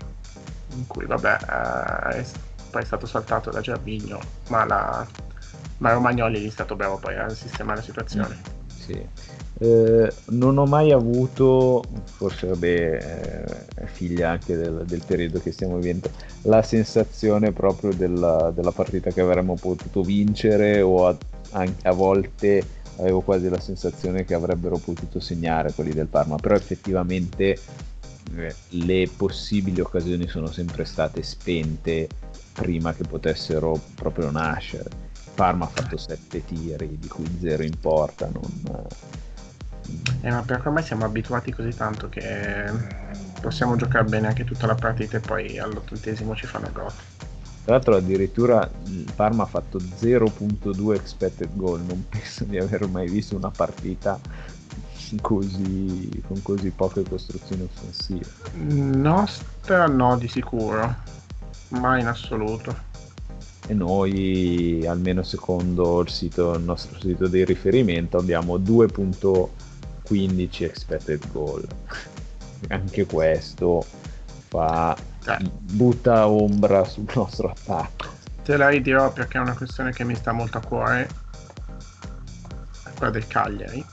in 0.74 0.86
cui, 0.86 1.06
vabbè, 1.06 1.38
eh, 1.40 2.16
è, 2.16 2.24
poi 2.70 2.82
è 2.82 2.84
stato 2.84 3.06
saltato 3.06 3.50
da 3.50 3.60
Gervigno, 3.60 4.18
ma, 4.48 4.64
la, 4.64 5.06
ma 5.78 5.92
Romagnoli 5.92 6.46
è 6.46 6.50
stato 6.50 6.76
bravo 6.76 6.98
poi 6.98 7.16
a 7.16 7.28
sistemare 7.28 7.78
la 7.78 7.84
situazione. 7.84 8.38
Sì. 8.66 9.06
Eh, 9.56 10.12
non 10.30 10.58
ho 10.58 10.66
mai 10.66 10.90
avuto, 10.90 11.82
forse 12.04 12.48
vabbè, 12.48 13.56
eh, 13.76 13.86
figlia 13.86 14.30
anche 14.30 14.56
del, 14.56 14.84
del, 14.84 15.02
periodo 15.06 15.40
che 15.40 15.52
stiamo 15.52 15.76
vivendo, 15.76 16.10
la 16.42 16.60
sensazione 16.62 17.52
proprio 17.52 17.94
della, 17.94 18.50
della 18.52 18.72
partita 18.72 19.10
che 19.10 19.20
avremmo 19.20 19.54
potuto 19.54 20.02
vincere 20.02 20.80
o 20.80 21.06
a, 21.06 21.16
anche 21.54 21.88
a 21.88 21.92
volte 21.92 22.82
avevo 22.98 23.20
quasi 23.22 23.48
la 23.48 23.58
sensazione 23.58 24.24
che 24.24 24.34
avrebbero 24.34 24.76
potuto 24.78 25.18
segnare 25.18 25.72
quelli 25.72 25.92
del 25.92 26.06
Parma, 26.06 26.36
però 26.36 26.54
effettivamente 26.54 27.58
eh, 28.36 28.54
le 28.68 29.10
possibili 29.16 29.80
occasioni 29.80 30.28
sono 30.28 30.50
sempre 30.50 30.84
state 30.84 31.22
spente 31.22 32.08
prima 32.52 32.94
che 32.94 33.04
potessero 33.04 33.80
proprio 33.94 34.30
nascere. 34.30 35.02
Parma 35.34 35.64
ha 35.64 35.68
fatto 35.68 35.96
sette 35.96 36.44
tiri, 36.44 36.98
di 36.98 37.08
cui 37.08 37.28
zero 37.40 37.64
in 37.64 37.78
porta. 37.80 38.30
Non... 38.32 38.86
Eh, 40.20 40.30
ma 40.30 40.42
perché 40.42 40.68
ormai 40.68 40.84
siamo 40.84 41.04
abituati 41.04 41.52
così 41.52 41.74
tanto 41.74 42.08
che 42.08 42.70
possiamo 43.40 43.76
giocare 43.76 44.04
bene 44.04 44.28
anche 44.28 44.44
tutta 44.44 44.66
la 44.66 44.76
partita 44.76 45.16
e 45.16 45.20
poi 45.20 45.58
all'ottantesimo 45.58 46.34
ci 46.36 46.46
fanno 46.46 46.70
gol. 46.72 46.92
Tra 47.64 47.76
l'altro 47.76 47.96
addirittura 47.96 48.70
il 48.88 49.10
Parma 49.16 49.44
ha 49.44 49.46
fatto 49.46 49.78
0.2 49.78 50.94
expected 50.94 51.48
goal, 51.54 51.80
non 51.80 52.04
penso 52.10 52.44
di 52.44 52.58
aver 52.58 52.86
mai 52.88 53.08
visto 53.08 53.36
una 53.36 53.50
partita 53.50 54.20
così, 55.22 56.10
con 56.26 56.42
così 56.42 56.68
poche 56.70 57.04
costruzioni 57.04 57.62
offensive. 57.62 58.26
Nostra 58.54 59.86
no 59.86 60.18
di 60.18 60.28
sicuro, 60.28 60.94
mai 61.68 62.02
in 62.02 62.06
assoluto. 62.06 62.92
E 63.66 63.72
noi, 63.72 64.84
almeno 64.86 65.22
secondo 65.22 66.02
il, 66.02 66.10
sito, 66.10 66.52
il 66.52 66.62
nostro 66.62 67.00
sito 67.00 67.28
di 67.28 67.46
riferimento, 67.46 68.18
abbiamo 68.18 68.58
2.15 68.58 70.64
expected 70.64 71.32
goal. 71.32 71.66
Anche 72.68 73.06
questo 73.06 73.82
fa 74.48 74.94
eh. 75.26 75.50
butta 75.60 76.28
ombra 76.28 76.84
sul 76.84 77.06
nostro 77.14 77.50
attacco. 77.50 78.06
Te 78.42 78.56
la 78.56 78.68
ridirò 78.68 79.12
perché 79.12 79.38
è 79.38 79.40
una 79.40 79.54
questione 79.54 79.92
che 79.92 80.04
mi 80.04 80.14
sta 80.14 80.32
molto 80.32 80.58
a 80.58 80.60
cuore. 80.60 81.08
Quella 82.96 83.12
del 83.12 83.26
Cagliari. 83.26 83.84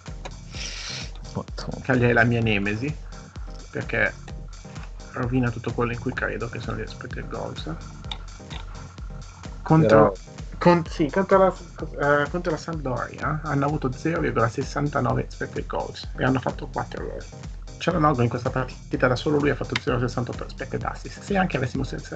Madonna. 1.33 1.81
Cagliari 1.81 2.11
è 2.11 2.13
la 2.13 2.23
mia 2.23 2.41
nemesi 2.41 2.93
perché 3.71 4.13
rovina 5.13 5.49
tutto 5.49 5.73
quello 5.73 5.93
in 5.93 5.99
cui 5.99 6.13
credo 6.13 6.49
che 6.49 6.59
sono 6.59 6.77
gli 6.77 6.81
expected 6.81 7.27
goals. 7.29 7.73
Contro, 9.61 10.11
Però... 10.11 10.13
con, 10.57 10.85
sì, 10.89 11.09
contro, 11.09 11.37
la, 11.37 11.47
uh, 11.47 12.29
contro 12.29 12.51
la 12.51 12.57
Sampdoria 12.57 13.39
hanno 13.43 13.65
avuto 13.65 13.89
0,69 13.89 15.19
expected 15.19 15.65
goals 15.65 16.09
e 16.17 16.23
hanno 16.23 16.39
fatto 16.39 16.67
4 16.67 17.03
gol. 17.03 17.23
Cialanoglu 17.81 18.21
in 18.21 18.29
questa 18.29 18.51
partita 18.51 19.07
da 19.07 19.15
solo 19.15 19.39
lui 19.39 19.49
ha 19.49 19.55
fatto 19.55 19.73
0,68 19.73 20.43
expected 20.43 20.83
assist. 20.83 21.19
Se 21.23 21.35
anche 21.35 21.57
avessimo, 21.57 21.83
se, 21.83 21.97
se, 21.97 22.15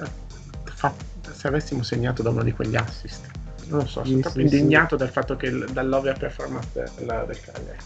se 1.32 1.48
avessimo 1.48 1.82
segnato 1.82 2.22
da 2.22 2.30
uno 2.30 2.44
di 2.44 2.52
quegli 2.52 2.76
assist. 2.76 3.26
Non 3.66 3.80
lo 3.80 3.86
so, 3.86 4.04
sono 4.04 4.04
sì, 4.04 4.20
proprio 4.20 4.48
sì, 4.48 4.54
indignato 4.54 4.96
sì. 4.96 5.02
dal 5.02 5.12
fatto 5.12 5.36
che 5.36 5.50
dall'ovvia 5.72 6.12
performance 6.12 6.68
del, 6.72 7.24
del 7.26 7.40
Cagliari. 7.40 7.78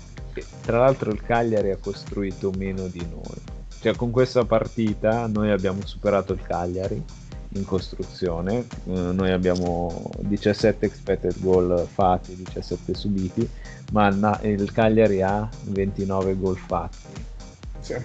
Tra 0.61 0.79
l'altro 0.79 1.11
il 1.11 1.23
Cagliari 1.23 1.71
ha 1.71 1.79
costruito 1.79 2.53
meno 2.55 2.87
di 2.87 3.01
noi. 3.09 3.59
Cioè 3.81 3.97
con 3.97 4.11
questa 4.11 4.45
partita 4.45 5.27
noi 5.27 5.51
abbiamo 5.51 5.81
superato 5.87 6.35
il 6.35 6.43
Cagliari 6.43 7.03
in 7.53 7.65
costruzione, 7.65 8.67
uh, 8.85 9.13
noi 9.13 9.31
abbiamo 9.31 10.11
17 10.19 10.85
expected 10.85 11.41
goal 11.41 11.89
fatti, 11.91 12.37
17 12.37 12.93
subiti, 12.93 13.49
ma 13.93 14.09
il 14.43 14.71
Cagliari 14.71 15.23
ha 15.23 15.49
29 15.65 16.37
gol 16.37 16.59
fatti 16.59 17.29
Grazie. 17.81 18.05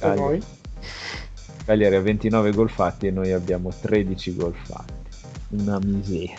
A 0.00 0.14
voi? 0.14 0.42
Cagliari 1.64 1.96
ha 1.96 2.00
29 2.00 2.52
gol 2.52 2.70
fatti 2.70 3.06
e 3.06 3.10
noi 3.10 3.32
abbiamo 3.32 3.70
13 3.70 4.36
gol 4.36 4.54
fatti. 4.54 4.92
Una 5.50 5.78
miseria. 5.82 6.36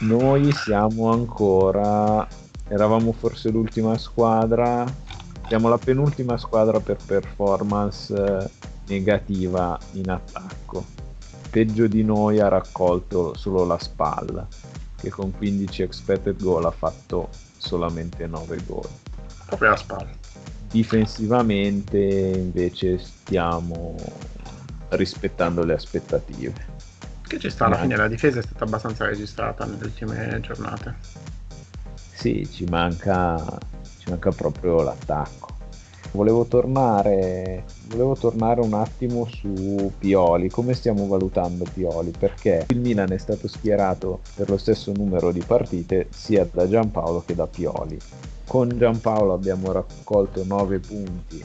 Noi 0.00 0.52
siamo 0.52 1.10
ancora... 1.10 2.26
Eravamo 2.68 3.12
forse 3.12 3.50
l'ultima 3.50 3.98
squadra. 3.98 4.84
Siamo 5.48 5.68
la 5.68 5.78
penultima 5.78 6.38
squadra 6.38 6.80
per 6.80 6.96
performance 7.04 8.14
eh, 8.14 8.48
negativa 8.86 9.78
in 9.92 10.08
attacco. 10.08 10.84
Peggio 11.50 11.86
di 11.86 12.02
noi 12.02 12.38
ha 12.40 12.48
raccolto 12.48 13.36
solo 13.36 13.66
la 13.66 13.78
spalla, 13.78 14.46
che 14.96 15.10
con 15.10 15.36
15 15.36 15.82
expected 15.82 16.40
goal 16.40 16.64
ha 16.64 16.70
fatto 16.70 17.28
solamente 17.58 18.26
9 18.26 18.58
gol. 18.66 18.88
Proprio 19.46 19.70
la 19.70 19.76
spalla. 19.76 20.21
Difensivamente 20.72 21.98
invece 21.98 22.98
stiamo 22.98 23.94
rispettando 24.88 25.64
le 25.64 25.74
aspettative. 25.74 26.70
Che 27.26 27.38
ci 27.38 27.50
sta 27.50 27.66
alla 27.66 27.76
fine, 27.76 27.94
la 27.94 28.08
difesa 28.08 28.38
è 28.38 28.42
stata 28.42 28.64
abbastanza 28.64 29.04
registrata 29.04 29.66
nelle 29.66 29.84
ultime 29.84 30.40
giornate. 30.40 30.94
Sì, 32.14 32.48
ci 32.50 32.64
manca, 32.64 33.36
ci 33.98 34.08
manca 34.08 34.30
proprio 34.30 34.82
l'attacco. 34.82 35.48
Volevo 36.12 36.44
tornare, 36.44 37.64
volevo 37.88 38.16
tornare 38.16 38.60
un 38.60 38.74
attimo 38.74 39.26
su 39.26 39.92
Pioli, 39.98 40.50
come 40.50 40.74
stiamo 40.74 41.06
valutando 41.06 41.64
Pioli? 41.72 42.12
Perché 42.18 42.66
il 42.68 42.80
Milan 42.80 43.12
è 43.12 43.18
stato 43.18 43.46
schierato 43.46 44.20
per 44.34 44.48
lo 44.48 44.56
stesso 44.56 44.92
numero 44.92 45.32
di 45.32 45.42
partite 45.46 46.08
sia 46.10 46.46
da 46.50 46.68
Giampaolo 46.68 47.22
che 47.26 47.34
da 47.34 47.46
Pioli. 47.46 47.98
Con 48.46 48.68
Giampaolo 48.76 49.32
abbiamo 49.32 49.72
raccolto 49.72 50.44
9 50.44 50.78
punti 50.80 51.44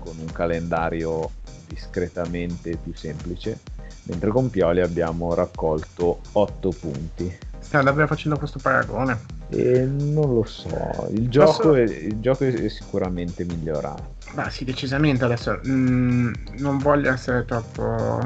con 0.00 0.16
un 0.18 0.32
calendario 0.32 1.30
discretamente 1.66 2.76
più 2.76 2.94
semplice, 2.94 3.60
mentre 4.04 4.30
con 4.30 4.50
Pioli 4.50 4.80
abbiamo 4.80 5.34
raccolto 5.34 6.20
8 6.32 6.68
punti. 6.78 7.38
Stiamo 7.58 7.84
davvero 7.84 8.06
facendo 8.06 8.36
questo 8.36 8.58
paragone? 8.58 9.18
E 9.48 9.84
non 9.84 10.34
lo 10.34 10.44
so, 10.44 11.08
il 11.10 11.28
gioco, 11.28 11.70
Posso... 11.70 11.74
è, 11.74 11.82
il 11.82 12.20
gioco 12.20 12.44
è, 12.44 12.68
sicuramente 12.68 13.44
migliorato. 13.44 14.12
Beh 14.34 14.50
sì, 14.50 14.64
decisamente 14.64 15.24
adesso 15.24 15.58
mm, 15.66 16.32
non 16.58 16.78
voglio 16.78 17.12
essere 17.12 17.44
troppo 17.44 18.18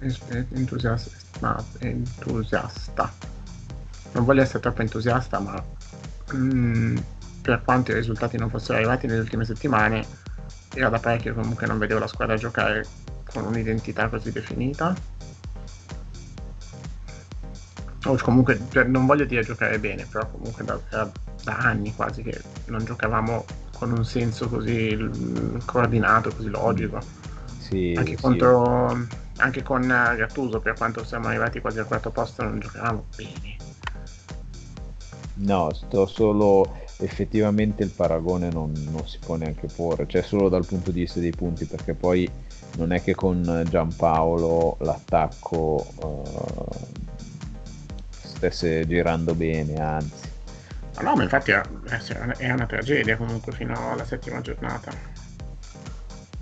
entusiasta, 0.00 1.64
entusiasta. 1.78 3.12
Non 4.12 4.24
voglio 4.24 4.42
essere 4.42 4.60
troppo 4.60 4.82
entusiasta, 4.82 5.38
ma 5.40 5.62
mm, 6.32 6.96
per 7.42 7.62
quanto 7.62 7.90
i 7.90 7.94
risultati 7.94 8.38
non 8.38 8.48
fossero 8.48 8.78
arrivati 8.78 9.06
nelle 9.06 9.20
ultime 9.20 9.44
settimane, 9.44 10.06
era 10.74 10.88
da 10.88 10.98
parecchio 10.98 11.34
comunque 11.34 11.66
non 11.66 11.78
vedevo 11.78 12.00
la 12.00 12.06
squadra 12.06 12.36
giocare 12.36 12.86
con 13.32 13.44
un'identità 13.44 14.08
così 14.08 14.30
definita 14.32 14.94
o 18.06 18.18
comunque 18.20 18.60
cioè, 18.70 18.84
non 18.84 19.06
voglio 19.06 19.24
dire 19.24 19.42
giocare 19.42 19.78
bene, 19.78 20.06
però 20.10 20.28
comunque 20.28 20.64
da, 20.64 20.78
da, 20.90 21.10
da, 21.42 21.56
anni 21.56 21.94
quasi 21.94 22.22
che 22.22 22.40
non 22.66 22.84
giocavamo 22.84 23.44
con 23.78 23.92
un 23.92 24.04
senso 24.04 24.48
così 24.48 24.94
mm, 24.94 25.58
coordinato, 25.64 26.30
così 26.34 26.48
logico. 26.48 27.00
Sì, 27.58 27.94
anche, 27.96 28.16
contro, 28.16 29.06
anche 29.38 29.62
con 29.62 29.86
Gattuso, 29.86 30.60
per 30.60 30.74
quanto 30.74 31.02
siamo 31.02 31.28
arrivati 31.28 31.60
quasi 31.60 31.78
al 31.78 31.86
quarto 31.86 32.10
posto, 32.10 32.42
non 32.42 32.60
giocavamo 32.60 33.06
bene. 33.16 33.56
No, 35.36 35.72
sto 35.74 36.06
solo 36.06 36.76
effettivamente 36.98 37.82
il 37.82 37.90
paragone 37.90 38.50
non, 38.50 38.72
non, 38.90 39.06
si 39.08 39.18
può 39.18 39.34
neanche 39.34 39.66
porre, 39.66 40.06
cioè 40.06 40.22
solo 40.22 40.48
dal 40.48 40.64
punto 40.64 40.92
di 40.92 41.00
vista 41.00 41.18
dei 41.18 41.32
punti, 41.32 41.64
perché 41.64 41.94
poi 41.94 42.30
non 42.76 42.92
è 42.92 43.02
che 43.02 43.14
con 43.14 43.64
Giampaolo 43.68 44.76
l'attacco 44.80 45.86
uh, 45.96 46.70
stesse 48.08 48.86
girando 48.86 49.34
bene, 49.34 49.74
anzi. 49.76 50.28
no, 51.02 51.16
ma 51.16 51.22
infatti 51.24 51.50
è 51.50 52.50
una 52.52 52.66
tragedia 52.66 53.16
comunque 53.16 53.52
fino 53.52 53.90
alla 53.90 54.04
settima 54.04 54.40
giornata. 54.40 54.92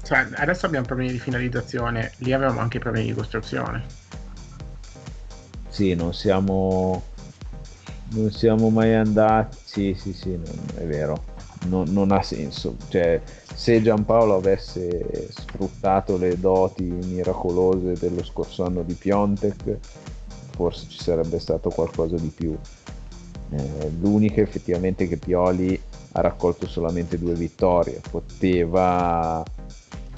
Cioè, 0.02 0.26
adesso 0.34 0.66
abbiamo 0.66 0.84
problemi 0.84 1.12
di 1.12 1.18
finalizzazione, 1.18 2.12
lì 2.18 2.34
avevamo 2.34 2.60
anche 2.60 2.78
problemi 2.78 3.06
di 3.06 3.14
costruzione. 3.14 3.84
Sì, 5.68 5.94
non 5.94 6.12
siamo 6.12 7.02
non 8.12 8.30
siamo 8.30 8.70
mai 8.70 8.94
andati. 8.94 9.56
Sì, 9.62 9.94
sì, 9.98 10.12
sì, 10.12 10.30
non, 10.30 10.58
è 10.76 10.84
vero. 10.84 11.24
Non, 11.66 11.86
non, 11.90 12.10
ha 12.10 12.22
senso. 12.22 12.76
Cioè, 12.88 13.20
se 13.54 13.82
Giampaolo 13.82 14.36
avesse 14.36 15.28
sfruttato 15.30 16.16
le 16.16 16.38
doti 16.38 16.84
miracolose 16.84 17.92
dello 17.94 18.24
scorso 18.24 18.64
anno 18.64 18.82
di 18.82 18.94
Piontek, 18.94 19.78
forse 20.50 20.86
ci 20.88 20.98
sarebbe 20.98 21.38
stato 21.38 21.70
qualcosa 21.70 22.16
di 22.16 22.32
più. 22.34 22.56
Eh, 23.50 23.90
l'unica 24.00 24.40
effettivamente 24.40 25.06
che 25.06 25.18
Pioli 25.18 25.80
ha 26.12 26.20
raccolto 26.20 26.66
solamente 26.66 27.18
due 27.18 27.34
vittorie, 27.34 28.00
poteva, 28.10 29.42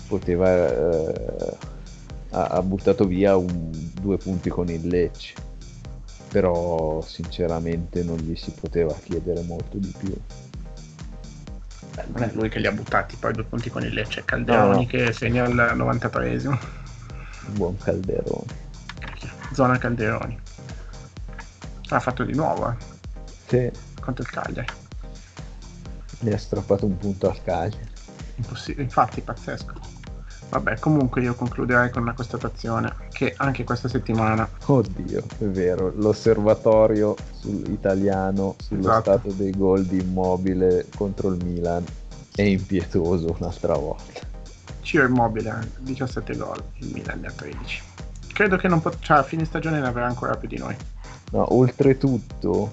poteva 0.08 0.68
eh, 0.68 1.56
ha, 2.30 2.62
buttato 2.62 3.04
via 3.04 3.36
un, 3.36 3.70
due 4.00 4.16
punti 4.16 4.48
con 4.50 4.68
il 4.68 4.86
Lecce, 4.86 5.34
però 6.34 7.00
sinceramente 7.00 8.02
non 8.02 8.16
gli 8.16 8.34
si 8.34 8.50
poteva 8.50 8.92
chiedere 9.00 9.42
molto 9.42 9.78
di 9.78 9.94
più. 9.96 10.12
Beh, 11.94 12.06
non 12.12 12.22
è 12.24 12.30
lui 12.32 12.48
che 12.48 12.58
li 12.58 12.66
ha 12.66 12.72
buttati, 12.72 13.14
poi 13.14 13.32
due 13.32 13.44
punti 13.44 13.70
con 13.70 13.84
il 13.84 13.94
Lecce, 13.94 14.24
Calderoni 14.24 14.82
no. 14.82 14.86
che 14.86 15.12
segna 15.12 15.44
al 15.44 15.54
93esimo. 15.54 16.58
Buon 17.52 17.76
Calderoni 17.76 18.62
zona 19.52 19.78
Calderoni. 19.78 20.36
Ha 21.90 22.00
fatto 22.00 22.24
di 22.24 22.34
nuovo, 22.34 22.68
eh. 22.68 22.76
Sì. 23.46 23.70
Contro 24.00 24.24
il 24.24 24.30
Cagliari. 24.30 24.68
Mi 26.20 26.32
ha 26.32 26.38
strappato 26.38 26.84
un 26.84 26.98
punto 26.98 27.30
al 27.30 27.40
Cagliari. 27.44 27.88
Impossibile, 28.34 28.82
infatti, 28.82 29.20
pazzesco. 29.20 29.93
Vabbè, 30.50 30.78
comunque 30.78 31.22
io 31.22 31.34
concluderei 31.34 31.90
con 31.90 32.02
una 32.02 32.12
constatazione 32.12 32.94
che 33.10 33.34
anche 33.36 33.64
questa 33.64 33.88
settimana... 33.88 34.48
Oddio, 34.66 35.24
è 35.38 35.44
vero, 35.44 35.92
l'osservatorio 35.96 37.16
sul 37.32 37.70
italiano 37.70 38.54
sullo 38.58 38.80
esatto. 38.80 39.00
stato 39.00 39.32
dei 39.32 39.50
gol 39.50 39.84
di 39.84 40.00
immobile 40.00 40.86
contro 40.96 41.28
il 41.28 41.44
Milan 41.44 41.84
è 42.34 42.42
impietoso 42.42 43.34
un'altra 43.38 43.74
volta. 43.74 44.20
Ciro 44.82 45.06
Immobile, 45.06 45.70
17 45.78 46.36
gol, 46.36 46.62
il 46.78 46.90
Milan 46.92 47.20
ne 47.20 47.26
ha 47.28 47.32
13 47.32 47.92
credo 48.34 48.56
che 48.56 48.68
non 48.68 48.82
pot- 48.82 48.98
cioè, 49.00 49.18
a 49.18 49.22
fine 49.22 49.46
stagione 49.46 49.80
ne 49.80 49.86
avrà 49.86 50.06
ancora 50.06 50.36
più 50.36 50.48
di 50.48 50.58
noi. 50.58 50.76
No, 51.30 51.54
oltretutto, 51.54 52.70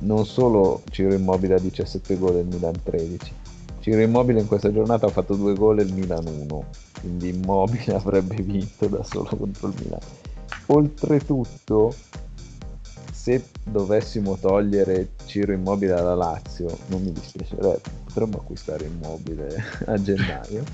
non 0.00 0.26
solo 0.26 0.82
Ciro 0.90 1.14
Immobile 1.14 1.54
a 1.54 1.60
17 1.60 2.18
gol 2.18 2.36
e 2.36 2.40
il 2.40 2.46
Milan 2.46 2.82
13. 2.82 3.32
Ciro 3.80 4.00
Immobile 4.00 4.40
in 4.40 4.46
questa 4.46 4.72
giornata 4.72 5.06
ha 5.06 5.10
fatto 5.10 5.34
due 5.34 5.54
gol 5.54 5.80
e 5.80 5.82
il 5.82 5.92
Milan 5.92 6.26
1, 6.26 6.64
quindi 7.00 7.28
Immobile 7.30 7.94
avrebbe 7.96 8.36
vinto 8.36 8.86
da 8.86 9.02
solo 9.02 9.30
contro 9.36 9.68
il 9.68 9.74
Milan. 9.82 10.00
Oltretutto, 10.66 11.94
se 13.10 13.44
dovessimo 13.64 14.36
togliere 14.36 15.10
Ciro 15.26 15.52
Immobile 15.52 15.92
alla 15.92 16.14
Lazio, 16.14 16.76
non 16.86 17.02
mi 17.02 17.12
dispiacerebbe, 17.12 17.80
potremmo 18.04 18.38
acquistare 18.38 18.84
Immobile 18.84 19.62
a 19.86 20.00
gennaio 20.00 20.64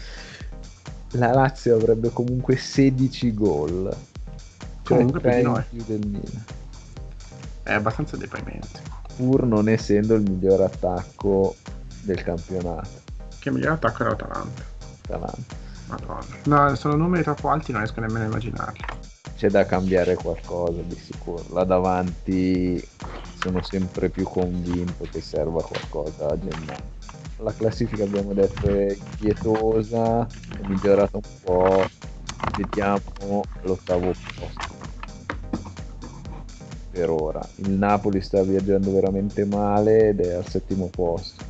la 1.17 1.33
Lazio 1.33 1.77
avrebbe 1.77 2.11
comunque 2.11 2.57
16 2.57 3.35
gol. 3.35 3.97
Cioè 4.83 4.97
comunque 4.97 5.21
più 5.21 5.31
di 5.31 5.43
noi. 5.43 5.63
Più 5.71 5.85
del 5.87 6.07
Milan. 6.07 6.45
È 7.63 7.73
abbastanza 7.73 8.17
deprimente. 8.17 8.81
Pur 9.17 9.45
non 9.45 9.69
essendo 9.69 10.15
il 10.15 10.23
miglior 10.23 10.61
attacco 10.61 11.57
del 12.07 12.23
campionato. 12.23 13.03
Che 13.39 13.51
miglior 13.51 13.73
attacco 13.73 14.03
era 14.03 14.11
l'Atalanta. 14.11 14.63
Atalanta. 15.03 15.65
Madonna. 15.89 16.37
No, 16.45 16.75
sono 16.75 16.97
numeri 16.97 17.23
troppo 17.23 17.51
alti, 17.51 17.71
non 17.71 17.83
riesco 17.83 18.01
nemmeno 18.01 18.25
a 18.25 18.29
immaginarli. 18.29 18.81
C'è 19.37 19.51
da 19.51 19.67
cambiare 19.67 20.15
qualcosa 20.15 20.81
di 20.81 20.97
sicuro. 20.97 21.45
Là 21.51 21.65
davanti 21.65 22.83
sono 23.39 23.63
sempre 23.63 24.09
più 24.09 24.25
convinto 24.25 25.07
che 25.11 25.21
serva 25.21 25.63
qualcosa 25.63 26.29
a 26.29 26.39
gennaio 26.39 26.95
la 27.39 27.53
classifica 27.53 28.05
abbiamo 28.05 28.33
detto 28.33 28.69
è 28.69 28.97
pietosa, 29.19 30.27
è 30.27 30.67
migliorata 30.67 31.19
un 31.19 31.23
po', 31.43 31.87
vediamo 32.57 33.43
l'ottavo 33.63 34.13
posto 34.39 34.75
per 36.91 37.11
ora. 37.11 37.47
Il 37.57 37.73
Napoli 37.73 38.23
sta 38.23 38.43
viaggiando 38.43 38.91
veramente 38.91 39.45
male 39.45 40.09
ed 40.09 40.21
è 40.21 40.33
al 40.33 40.49
settimo 40.49 40.87
posto, 40.87 41.45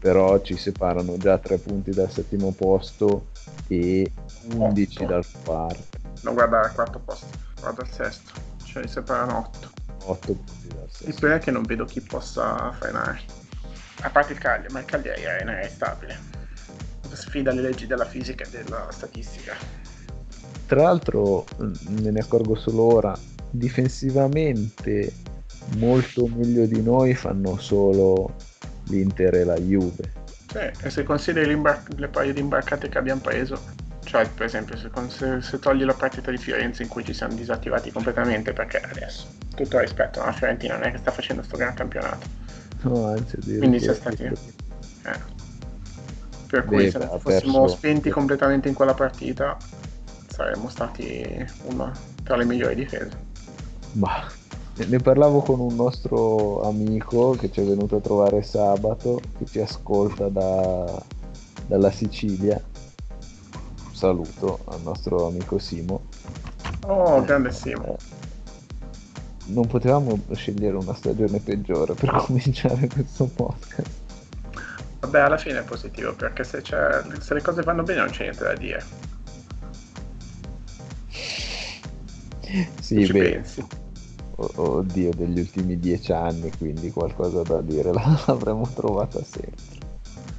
però 0.00 0.40
ci 0.40 0.56
separano 0.56 1.18
già 1.18 1.36
tre 1.38 1.58
punti 1.58 1.90
dal 1.90 2.10
settimo 2.10 2.52
posto 2.52 3.28
e 3.68 4.10
11 4.54 5.04
dal 5.04 5.24
quarto. 5.44 5.98
Non 6.22 6.34
guardare 6.34 6.68
al 6.68 6.74
quarto 6.74 6.98
posto, 6.98 7.26
guarda 7.60 7.82
al 7.82 7.90
sesto, 7.90 8.32
cioè 8.64 8.86
separano 8.86 9.50
8. 9.54 9.70
8 10.04 10.32
punti 10.32 10.68
dal 10.68 10.88
sesto. 10.88 11.06
Il 11.06 11.14
problema 11.14 11.36
è 11.36 11.44
che 11.44 11.50
non 11.50 11.62
vedo 11.62 11.84
chi 11.84 12.00
possa 12.00 12.72
frenare 12.72 13.20
a 14.02 14.10
parte 14.10 14.32
il 14.32 14.38
Cagliari, 14.38 14.72
ma 14.72 14.78
il 14.80 14.86
Cagliari 14.86 15.22
è, 15.22 15.44
è 15.44 15.68
stabile. 15.68 16.18
sfida 17.12 17.52
le 17.52 17.60
leggi 17.60 17.86
della 17.86 18.06
fisica 18.06 18.44
e 18.44 18.48
della 18.48 18.88
statistica. 18.90 19.54
Tra 20.66 20.82
l'altro, 20.82 21.44
me 21.58 22.10
ne 22.10 22.20
accorgo 22.20 22.54
solo 22.54 22.94
ora, 22.94 23.18
difensivamente 23.50 25.12
molto 25.76 26.26
meglio 26.26 26.64
di 26.64 26.80
noi 26.80 27.14
fanno 27.14 27.58
solo 27.58 28.34
l'Inter 28.90 29.34
e 29.36 29.44
la 29.44 29.56
Juve. 29.56 30.12
Sì, 30.50 30.70
e 30.82 30.90
se 30.90 31.04
consideri 31.04 31.58
le 31.96 32.08
paio 32.08 32.32
di 32.34 32.40
imbarcate 32.40 32.88
che 32.88 32.98
abbiamo 32.98 33.20
preso, 33.20 33.58
cioè 34.10 34.28
per 34.28 34.46
esempio 34.46 34.76
se, 34.76 34.90
se, 35.08 35.40
se, 35.40 35.58
togli 35.60 35.84
la 35.84 35.94
partita 35.94 36.32
di 36.32 36.36
Fiorenza 36.36 36.82
in 36.82 36.88
cui 36.88 37.04
ci 37.04 37.12
siamo 37.12 37.34
disattivati 37.34 37.92
completamente 37.92 38.52
perché 38.52 38.80
adesso 38.80 39.26
tutto 39.54 39.78
rispetto 39.78 40.20
alla 40.20 40.32
Fiorentina 40.32 40.74
non 40.74 40.88
è 40.88 40.90
che 40.90 40.98
sta 40.98 41.12
facendo 41.12 41.42
questo 41.42 41.56
gran 41.56 41.74
campionato 41.74 42.26
no 42.82 43.06
anzi 43.06 43.36
quindi 43.58 43.78
siamo 43.78 43.94
stati 43.94 44.24
eh. 44.24 45.18
per 46.48 46.64
cui 46.64 46.84
Beh, 46.84 46.90
se 46.90 46.98
fossimo 47.20 47.60
perso... 47.60 47.76
spenti 47.76 48.10
completamente 48.10 48.68
in 48.68 48.74
quella 48.74 48.94
partita 48.94 49.56
saremmo 50.26 50.68
stati 50.68 51.46
una 51.66 51.92
tra 52.24 52.34
le 52.34 52.44
migliori 52.44 52.74
difese 52.74 53.10
bah 53.92 54.39
ne 54.86 54.98
parlavo 54.98 55.40
con 55.40 55.60
un 55.60 55.74
nostro 55.74 56.62
amico 56.62 57.32
che 57.32 57.50
ci 57.50 57.60
è 57.60 57.64
venuto 57.64 57.96
a 57.96 58.00
trovare 58.00 58.42
sabato 58.42 59.20
che 59.38 59.46
ci 59.46 59.60
ascolta 59.60 60.28
da, 60.28 61.02
dalla 61.66 61.90
Sicilia 61.90 62.62
saluto 64.00 64.60
al 64.64 64.80
nostro 64.82 65.26
amico 65.26 65.58
Simo. 65.58 66.04
Oh, 66.86 67.22
grande 67.22 67.52
Simo. 67.52 67.84
Eh, 67.84 67.96
non 69.46 69.66
potevamo 69.66 70.18
scegliere 70.32 70.76
una 70.76 70.94
stagione 70.94 71.38
peggiore 71.38 71.92
per 71.92 72.10
cominciare 72.24 72.88
questo 72.88 73.26
podcast. 73.26 73.90
Vabbè, 75.00 75.20
alla 75.20 75.36
fine 75.36 75.58
è 75.58 75.64
positivo 75.64 76.14
perché 76.14 76.44
se, 76.44 76.62
se 76.62 77.34
le 77.34 77.42
cose 77.42 77.62
vanno 77.62 77.82
bene 77.82 78.00
non 78.00 78.10
c'è 78.10 78.22
niente 78.22 78.44
da 78.44 78.54
dire. 78.54 78.84
Sì, 82.80 83.04
ci 83.04 83.12
beh, 83.12 83.30
pensi? 83.30 83.66
Oddio, 84.54 85.10
degli 85.14 85.40
ultimi 85.40 85.78
dieci 85.78 86.12
anni, 86.12 86.50
quindi 86.56 86.90
qualcosa 86.90 87.42
da 87.42 87.60
dire 87.60 87.92
l'avremmo 88.26 88.66
trovata 88.74 89.22
sempre. 89.22 89.78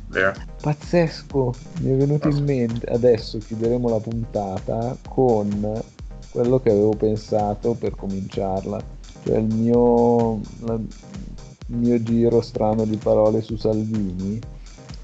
Vero. 0.07 0.33
Pazzesco, 0.61 1.53
mi 1.81 1.91
è 1.91 1.95
venuto 1.95 2.27
in 2.27 2.43
mente, 2.43 2.85
adesso 2.87 3.37
chiuderemo 3.37 3.87
la 3.87 3.99
puntata 3.99 4.97
con 5.07 5.81
quello 6.31 6.59
che 6.59 6.69
avevo 6.69 6.95
pensato 6.95 7.73
per 7.73 7.95
cominciarla, 7.95 8.81
cioè 9.23 9.37
il 9.37 9.53
mio, 9.53 10.41
la, 10.59 10.73
il 10.73 11.75
mio 11.75 12.01
giro 12.03 12.41
strano 12.41 12.85
di 12.85 12.97
parole 12.97 13.41
su 13.41 13.55
Salvini 13.55 14.39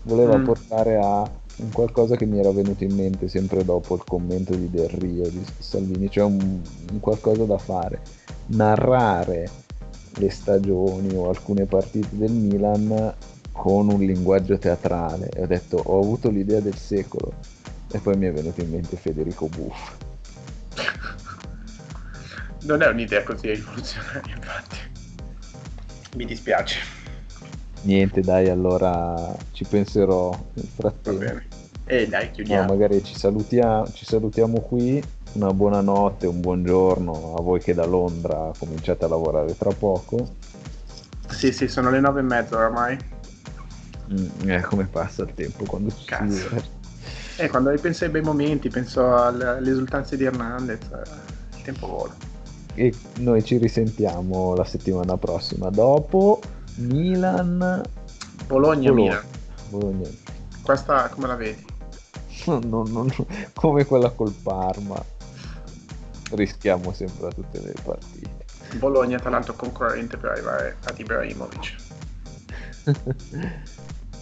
voleva 0.04 0.38
mm. 0.38 0.43
portare 0.43 0.98
a 0.98 1.30
un 1.58 1.72
qualcosa 1.72 2.16
che 2.16 2.26
mi 2.26 2.39
era 2.39 2.52
venuto 2.52 2.84
in 2.84 2.93
mente 2.93 3.28
sempre 3.28 3.64
dopo 3.64 3.95
il 3.95 4.04
commento 4.06 4.56
di 4.56 4.70
Del 4.70 4.89
Rio 4.89 5.28
di 5.30 5.43
Salvini, 5.58 6.10
cioè 6.10 6.26
un, 6.26 6.62
un 6.91 7.00
qualcosa 7.00 7.45
da 7.45 7.58
fare, 7.58 8.02
narrare 8.48 9.50
le 10.18 10.30
stagioni 10.30 11.14
o 11.16 11.30
alcune 11.30 11.66
partite 11.66 12.10
del 12.12 12.32
Milan 12.32 13.14
con 13.52 13.89
un 13.89 14.00
linguaggio 14.00 14.58
teatrale. 14.58 15.30
E 15.30 15.41
ho 15.41 15.48
detto 15.48 15.78
ho 15.78 16.00
avuto 16.00 16.30
l'idea 16.30 16.60
del 16.60 16.76
secolo. 16.76 17.34
E 17.91 18.00
poi 18.00 18.18
mi 18.18 18.28
è 18.28 18.32
venuto 18.32 18.62
in 18.62 18.70
mente 18.70 18.98
Federico 18.98 19.48
Buff. 19.48 19.95
Non 22.60 22.82
è 22.82 22.88
un'idea 22.88 23.24
così 23.24 23.54
rivoluzionaria 23.54 24.36
infatti. 24.36 24.78
Mi 26.16 26.26
dispiace. 26.26 26.80
Niente 27.84 28.20
dai 28.22 28.50
allora 28.50 29.34
ci 29.52 29.64
penserò 29.64 30.38
nel 30.54 30.68
frattempo. 30.76 31.41
e 31.86 32.08
dai 32.08 32.32
chiudiamo. 32.32 32.64
No, 32.64 32.74
magari 32.74 33.02
ci 33.04 33.16
salutiamo, 33.16 33.89
ci 33.91 34.04
salutiamo 34.04 34.60
qui 34.60 35.02
una 35.34 35.53
buona 35.53 35.82
notte 35.82 36.28
un 36.28 36.39
buongiorno 36.39 37.36
a 37.38 37.41
voi 37.41 37.59
che 37.59 37.73
da 37.73 37.86
Londra 37.86 38.51
cominciate 38.57 39.05
a 39.05 39.07
lavorare 39.07 39.55
tra 39.57 39.71
poco 39.71 40.36
sì 41.30 41.51
sì 41.51 41.67
sono 41.67 41.89
le 41.89 41.99
nove 41.99 42.19
e 42.21 42.23
mezza 42.23 42.55
oramai 42.55 43.15
Mm, 44.11 44.49
eh, 44.49 44.61
come 44.61 44.86
passa 44.86 45.23
il 45.23 45.34
tempo 45.34 45.65
quando 45.65 45.89
ci 45.89 46.05
Cazzo. 46.05 46.47
si 47.36 47.41
eh, 47.41 47.49
quando 47.49 47.69
ripenso 47.69 48.05
ai 48.05 48.09
bei 48.09 48.21
momenti, 48.21 48.69
penso 48.69 49.15
alle 49.15 49.69
esultanze 49.69 50.15
di 50.17 50.23
Hernandez, 50.23 50.80
il 51.55 51.61
tempo 51.61 51.88
vola. 51.88 52.15
E 52.73 52.93
noi 53.17 53.43
ci 53.43 53.57
risentiamo 53.57 54.55
la 54.55 54.63
settimana 54.63 55.17
prossima. 55.17 55.69
Dopo 55.69 56.39
Milan. 56.75 57.82
Bologna, 58.47 58.89
Bologna. 58.89 59.23
Bologna. 59.69 60.07
Questa 60.61 61.09
come 61.09 61.28
la 61.28 61.36
vedi? 61.36 61.65
No, 62.45 62.59
no, 62.63 62.84
no, 62.88 63.05
come 63.53 63.86
quella 63.86 64.09
col 64.11 64.32
Parma. 64.32 65.03
Rischiamo 66.32 66.93
sempre 66.93 67.28
a 67.28 67.32
tutte 67.32 67.59
le 67.61 67.73
partite. 67.84 68.45
Bologna, 68.78 69.17
tra 69.17 69.30
l'altro, 69.30 69.53
concorrente 69.53 70.17
per 70.17 70.32
arrivare 70.32 70.78
ad 70.84 70.99
Ibrahimovic. 70.99 71.75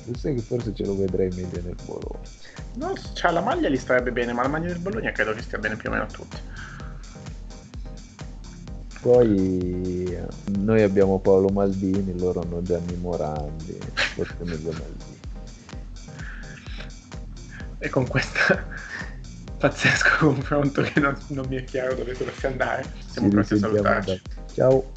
Tu 0.06 0.14
sai 0.18 0.36
che 0.36 0.42
forse 0.42 0.74
ce 0.74 0.86
lo 0.86 0.96
vedrei 0.96 1.30
meglio 1.30 1.62
nel 1.64 1.76
Bologna. 1.84 2.28
No, 2.76 2.94
cioè 3.14 3.32
la 3.32 3.42
maglia 3.42 3.70
gli 3.70 3.78
starebbe 3.78 4.12
bene, 4.12 4.34
ma 4.34 4.44
la 4.44 4.50
maglia 4.50 4.68
del 4.68 4.80
Bologna 4.80 5.12
credo 5.12 5.34
che 5.34 5.42
stia 5.42 5.58
bene 5.58 5.76
più 5.76 5.90
o 5.90 5.92
meno 5.92 6.04
a 6.04 6.08
tutti. 6.08 6.38
Poi 9.02 10.18
noi 10.58 10.82
abbiamo 10.82 11.20
Paolo 11.20 11.50
Maldini, 11.50 12.18
loro 12.18 12.42
hanno 12.42 12.62
Gianni 12.64 12.96
Morandi, 12.96 13.78
forse 13.94 14.36
meglio 14.40 14.72
Maldini. 14.72 15.20
E 17.78 17.90
con 17.90 18.08
questo 18.08 18.74
pazzesco 19.58 20.18
confronto 20.26 20.82
che 20.82 21.00
non, 21.00 21.18
non, 21.28 21.46
mi 21.48 21.58
è 21.58 21.64
chiaro 21.64 21.96
dove 21.96 22.16
dovesse 22.18 22.48
andare, 22.48 22.86
siamo 23.06 23.30
pronti 23.30 23.54
a 23.54 23.58
salutarci. 23.58 24.22
Ciao. 24.54 24.92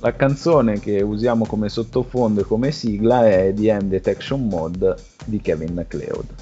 La 0.00 0.16
canzone 0.16 0.80
che 0.80 1.00
usiamo 1.00 1.46
come 1.46 1.68
sottofondo 1.68 2.40
e 2.40 2.44
come 2.44 2.72
sigla 2.72 3.28
è 3.28 3.52
The 3.54 3.70
End 3.70 3.88
Detection 3.88 4.48
Mode 4.48 4.96
di 5.26 5.40
Kevin 5.40 5.74
MacLeod. 5.74 6.41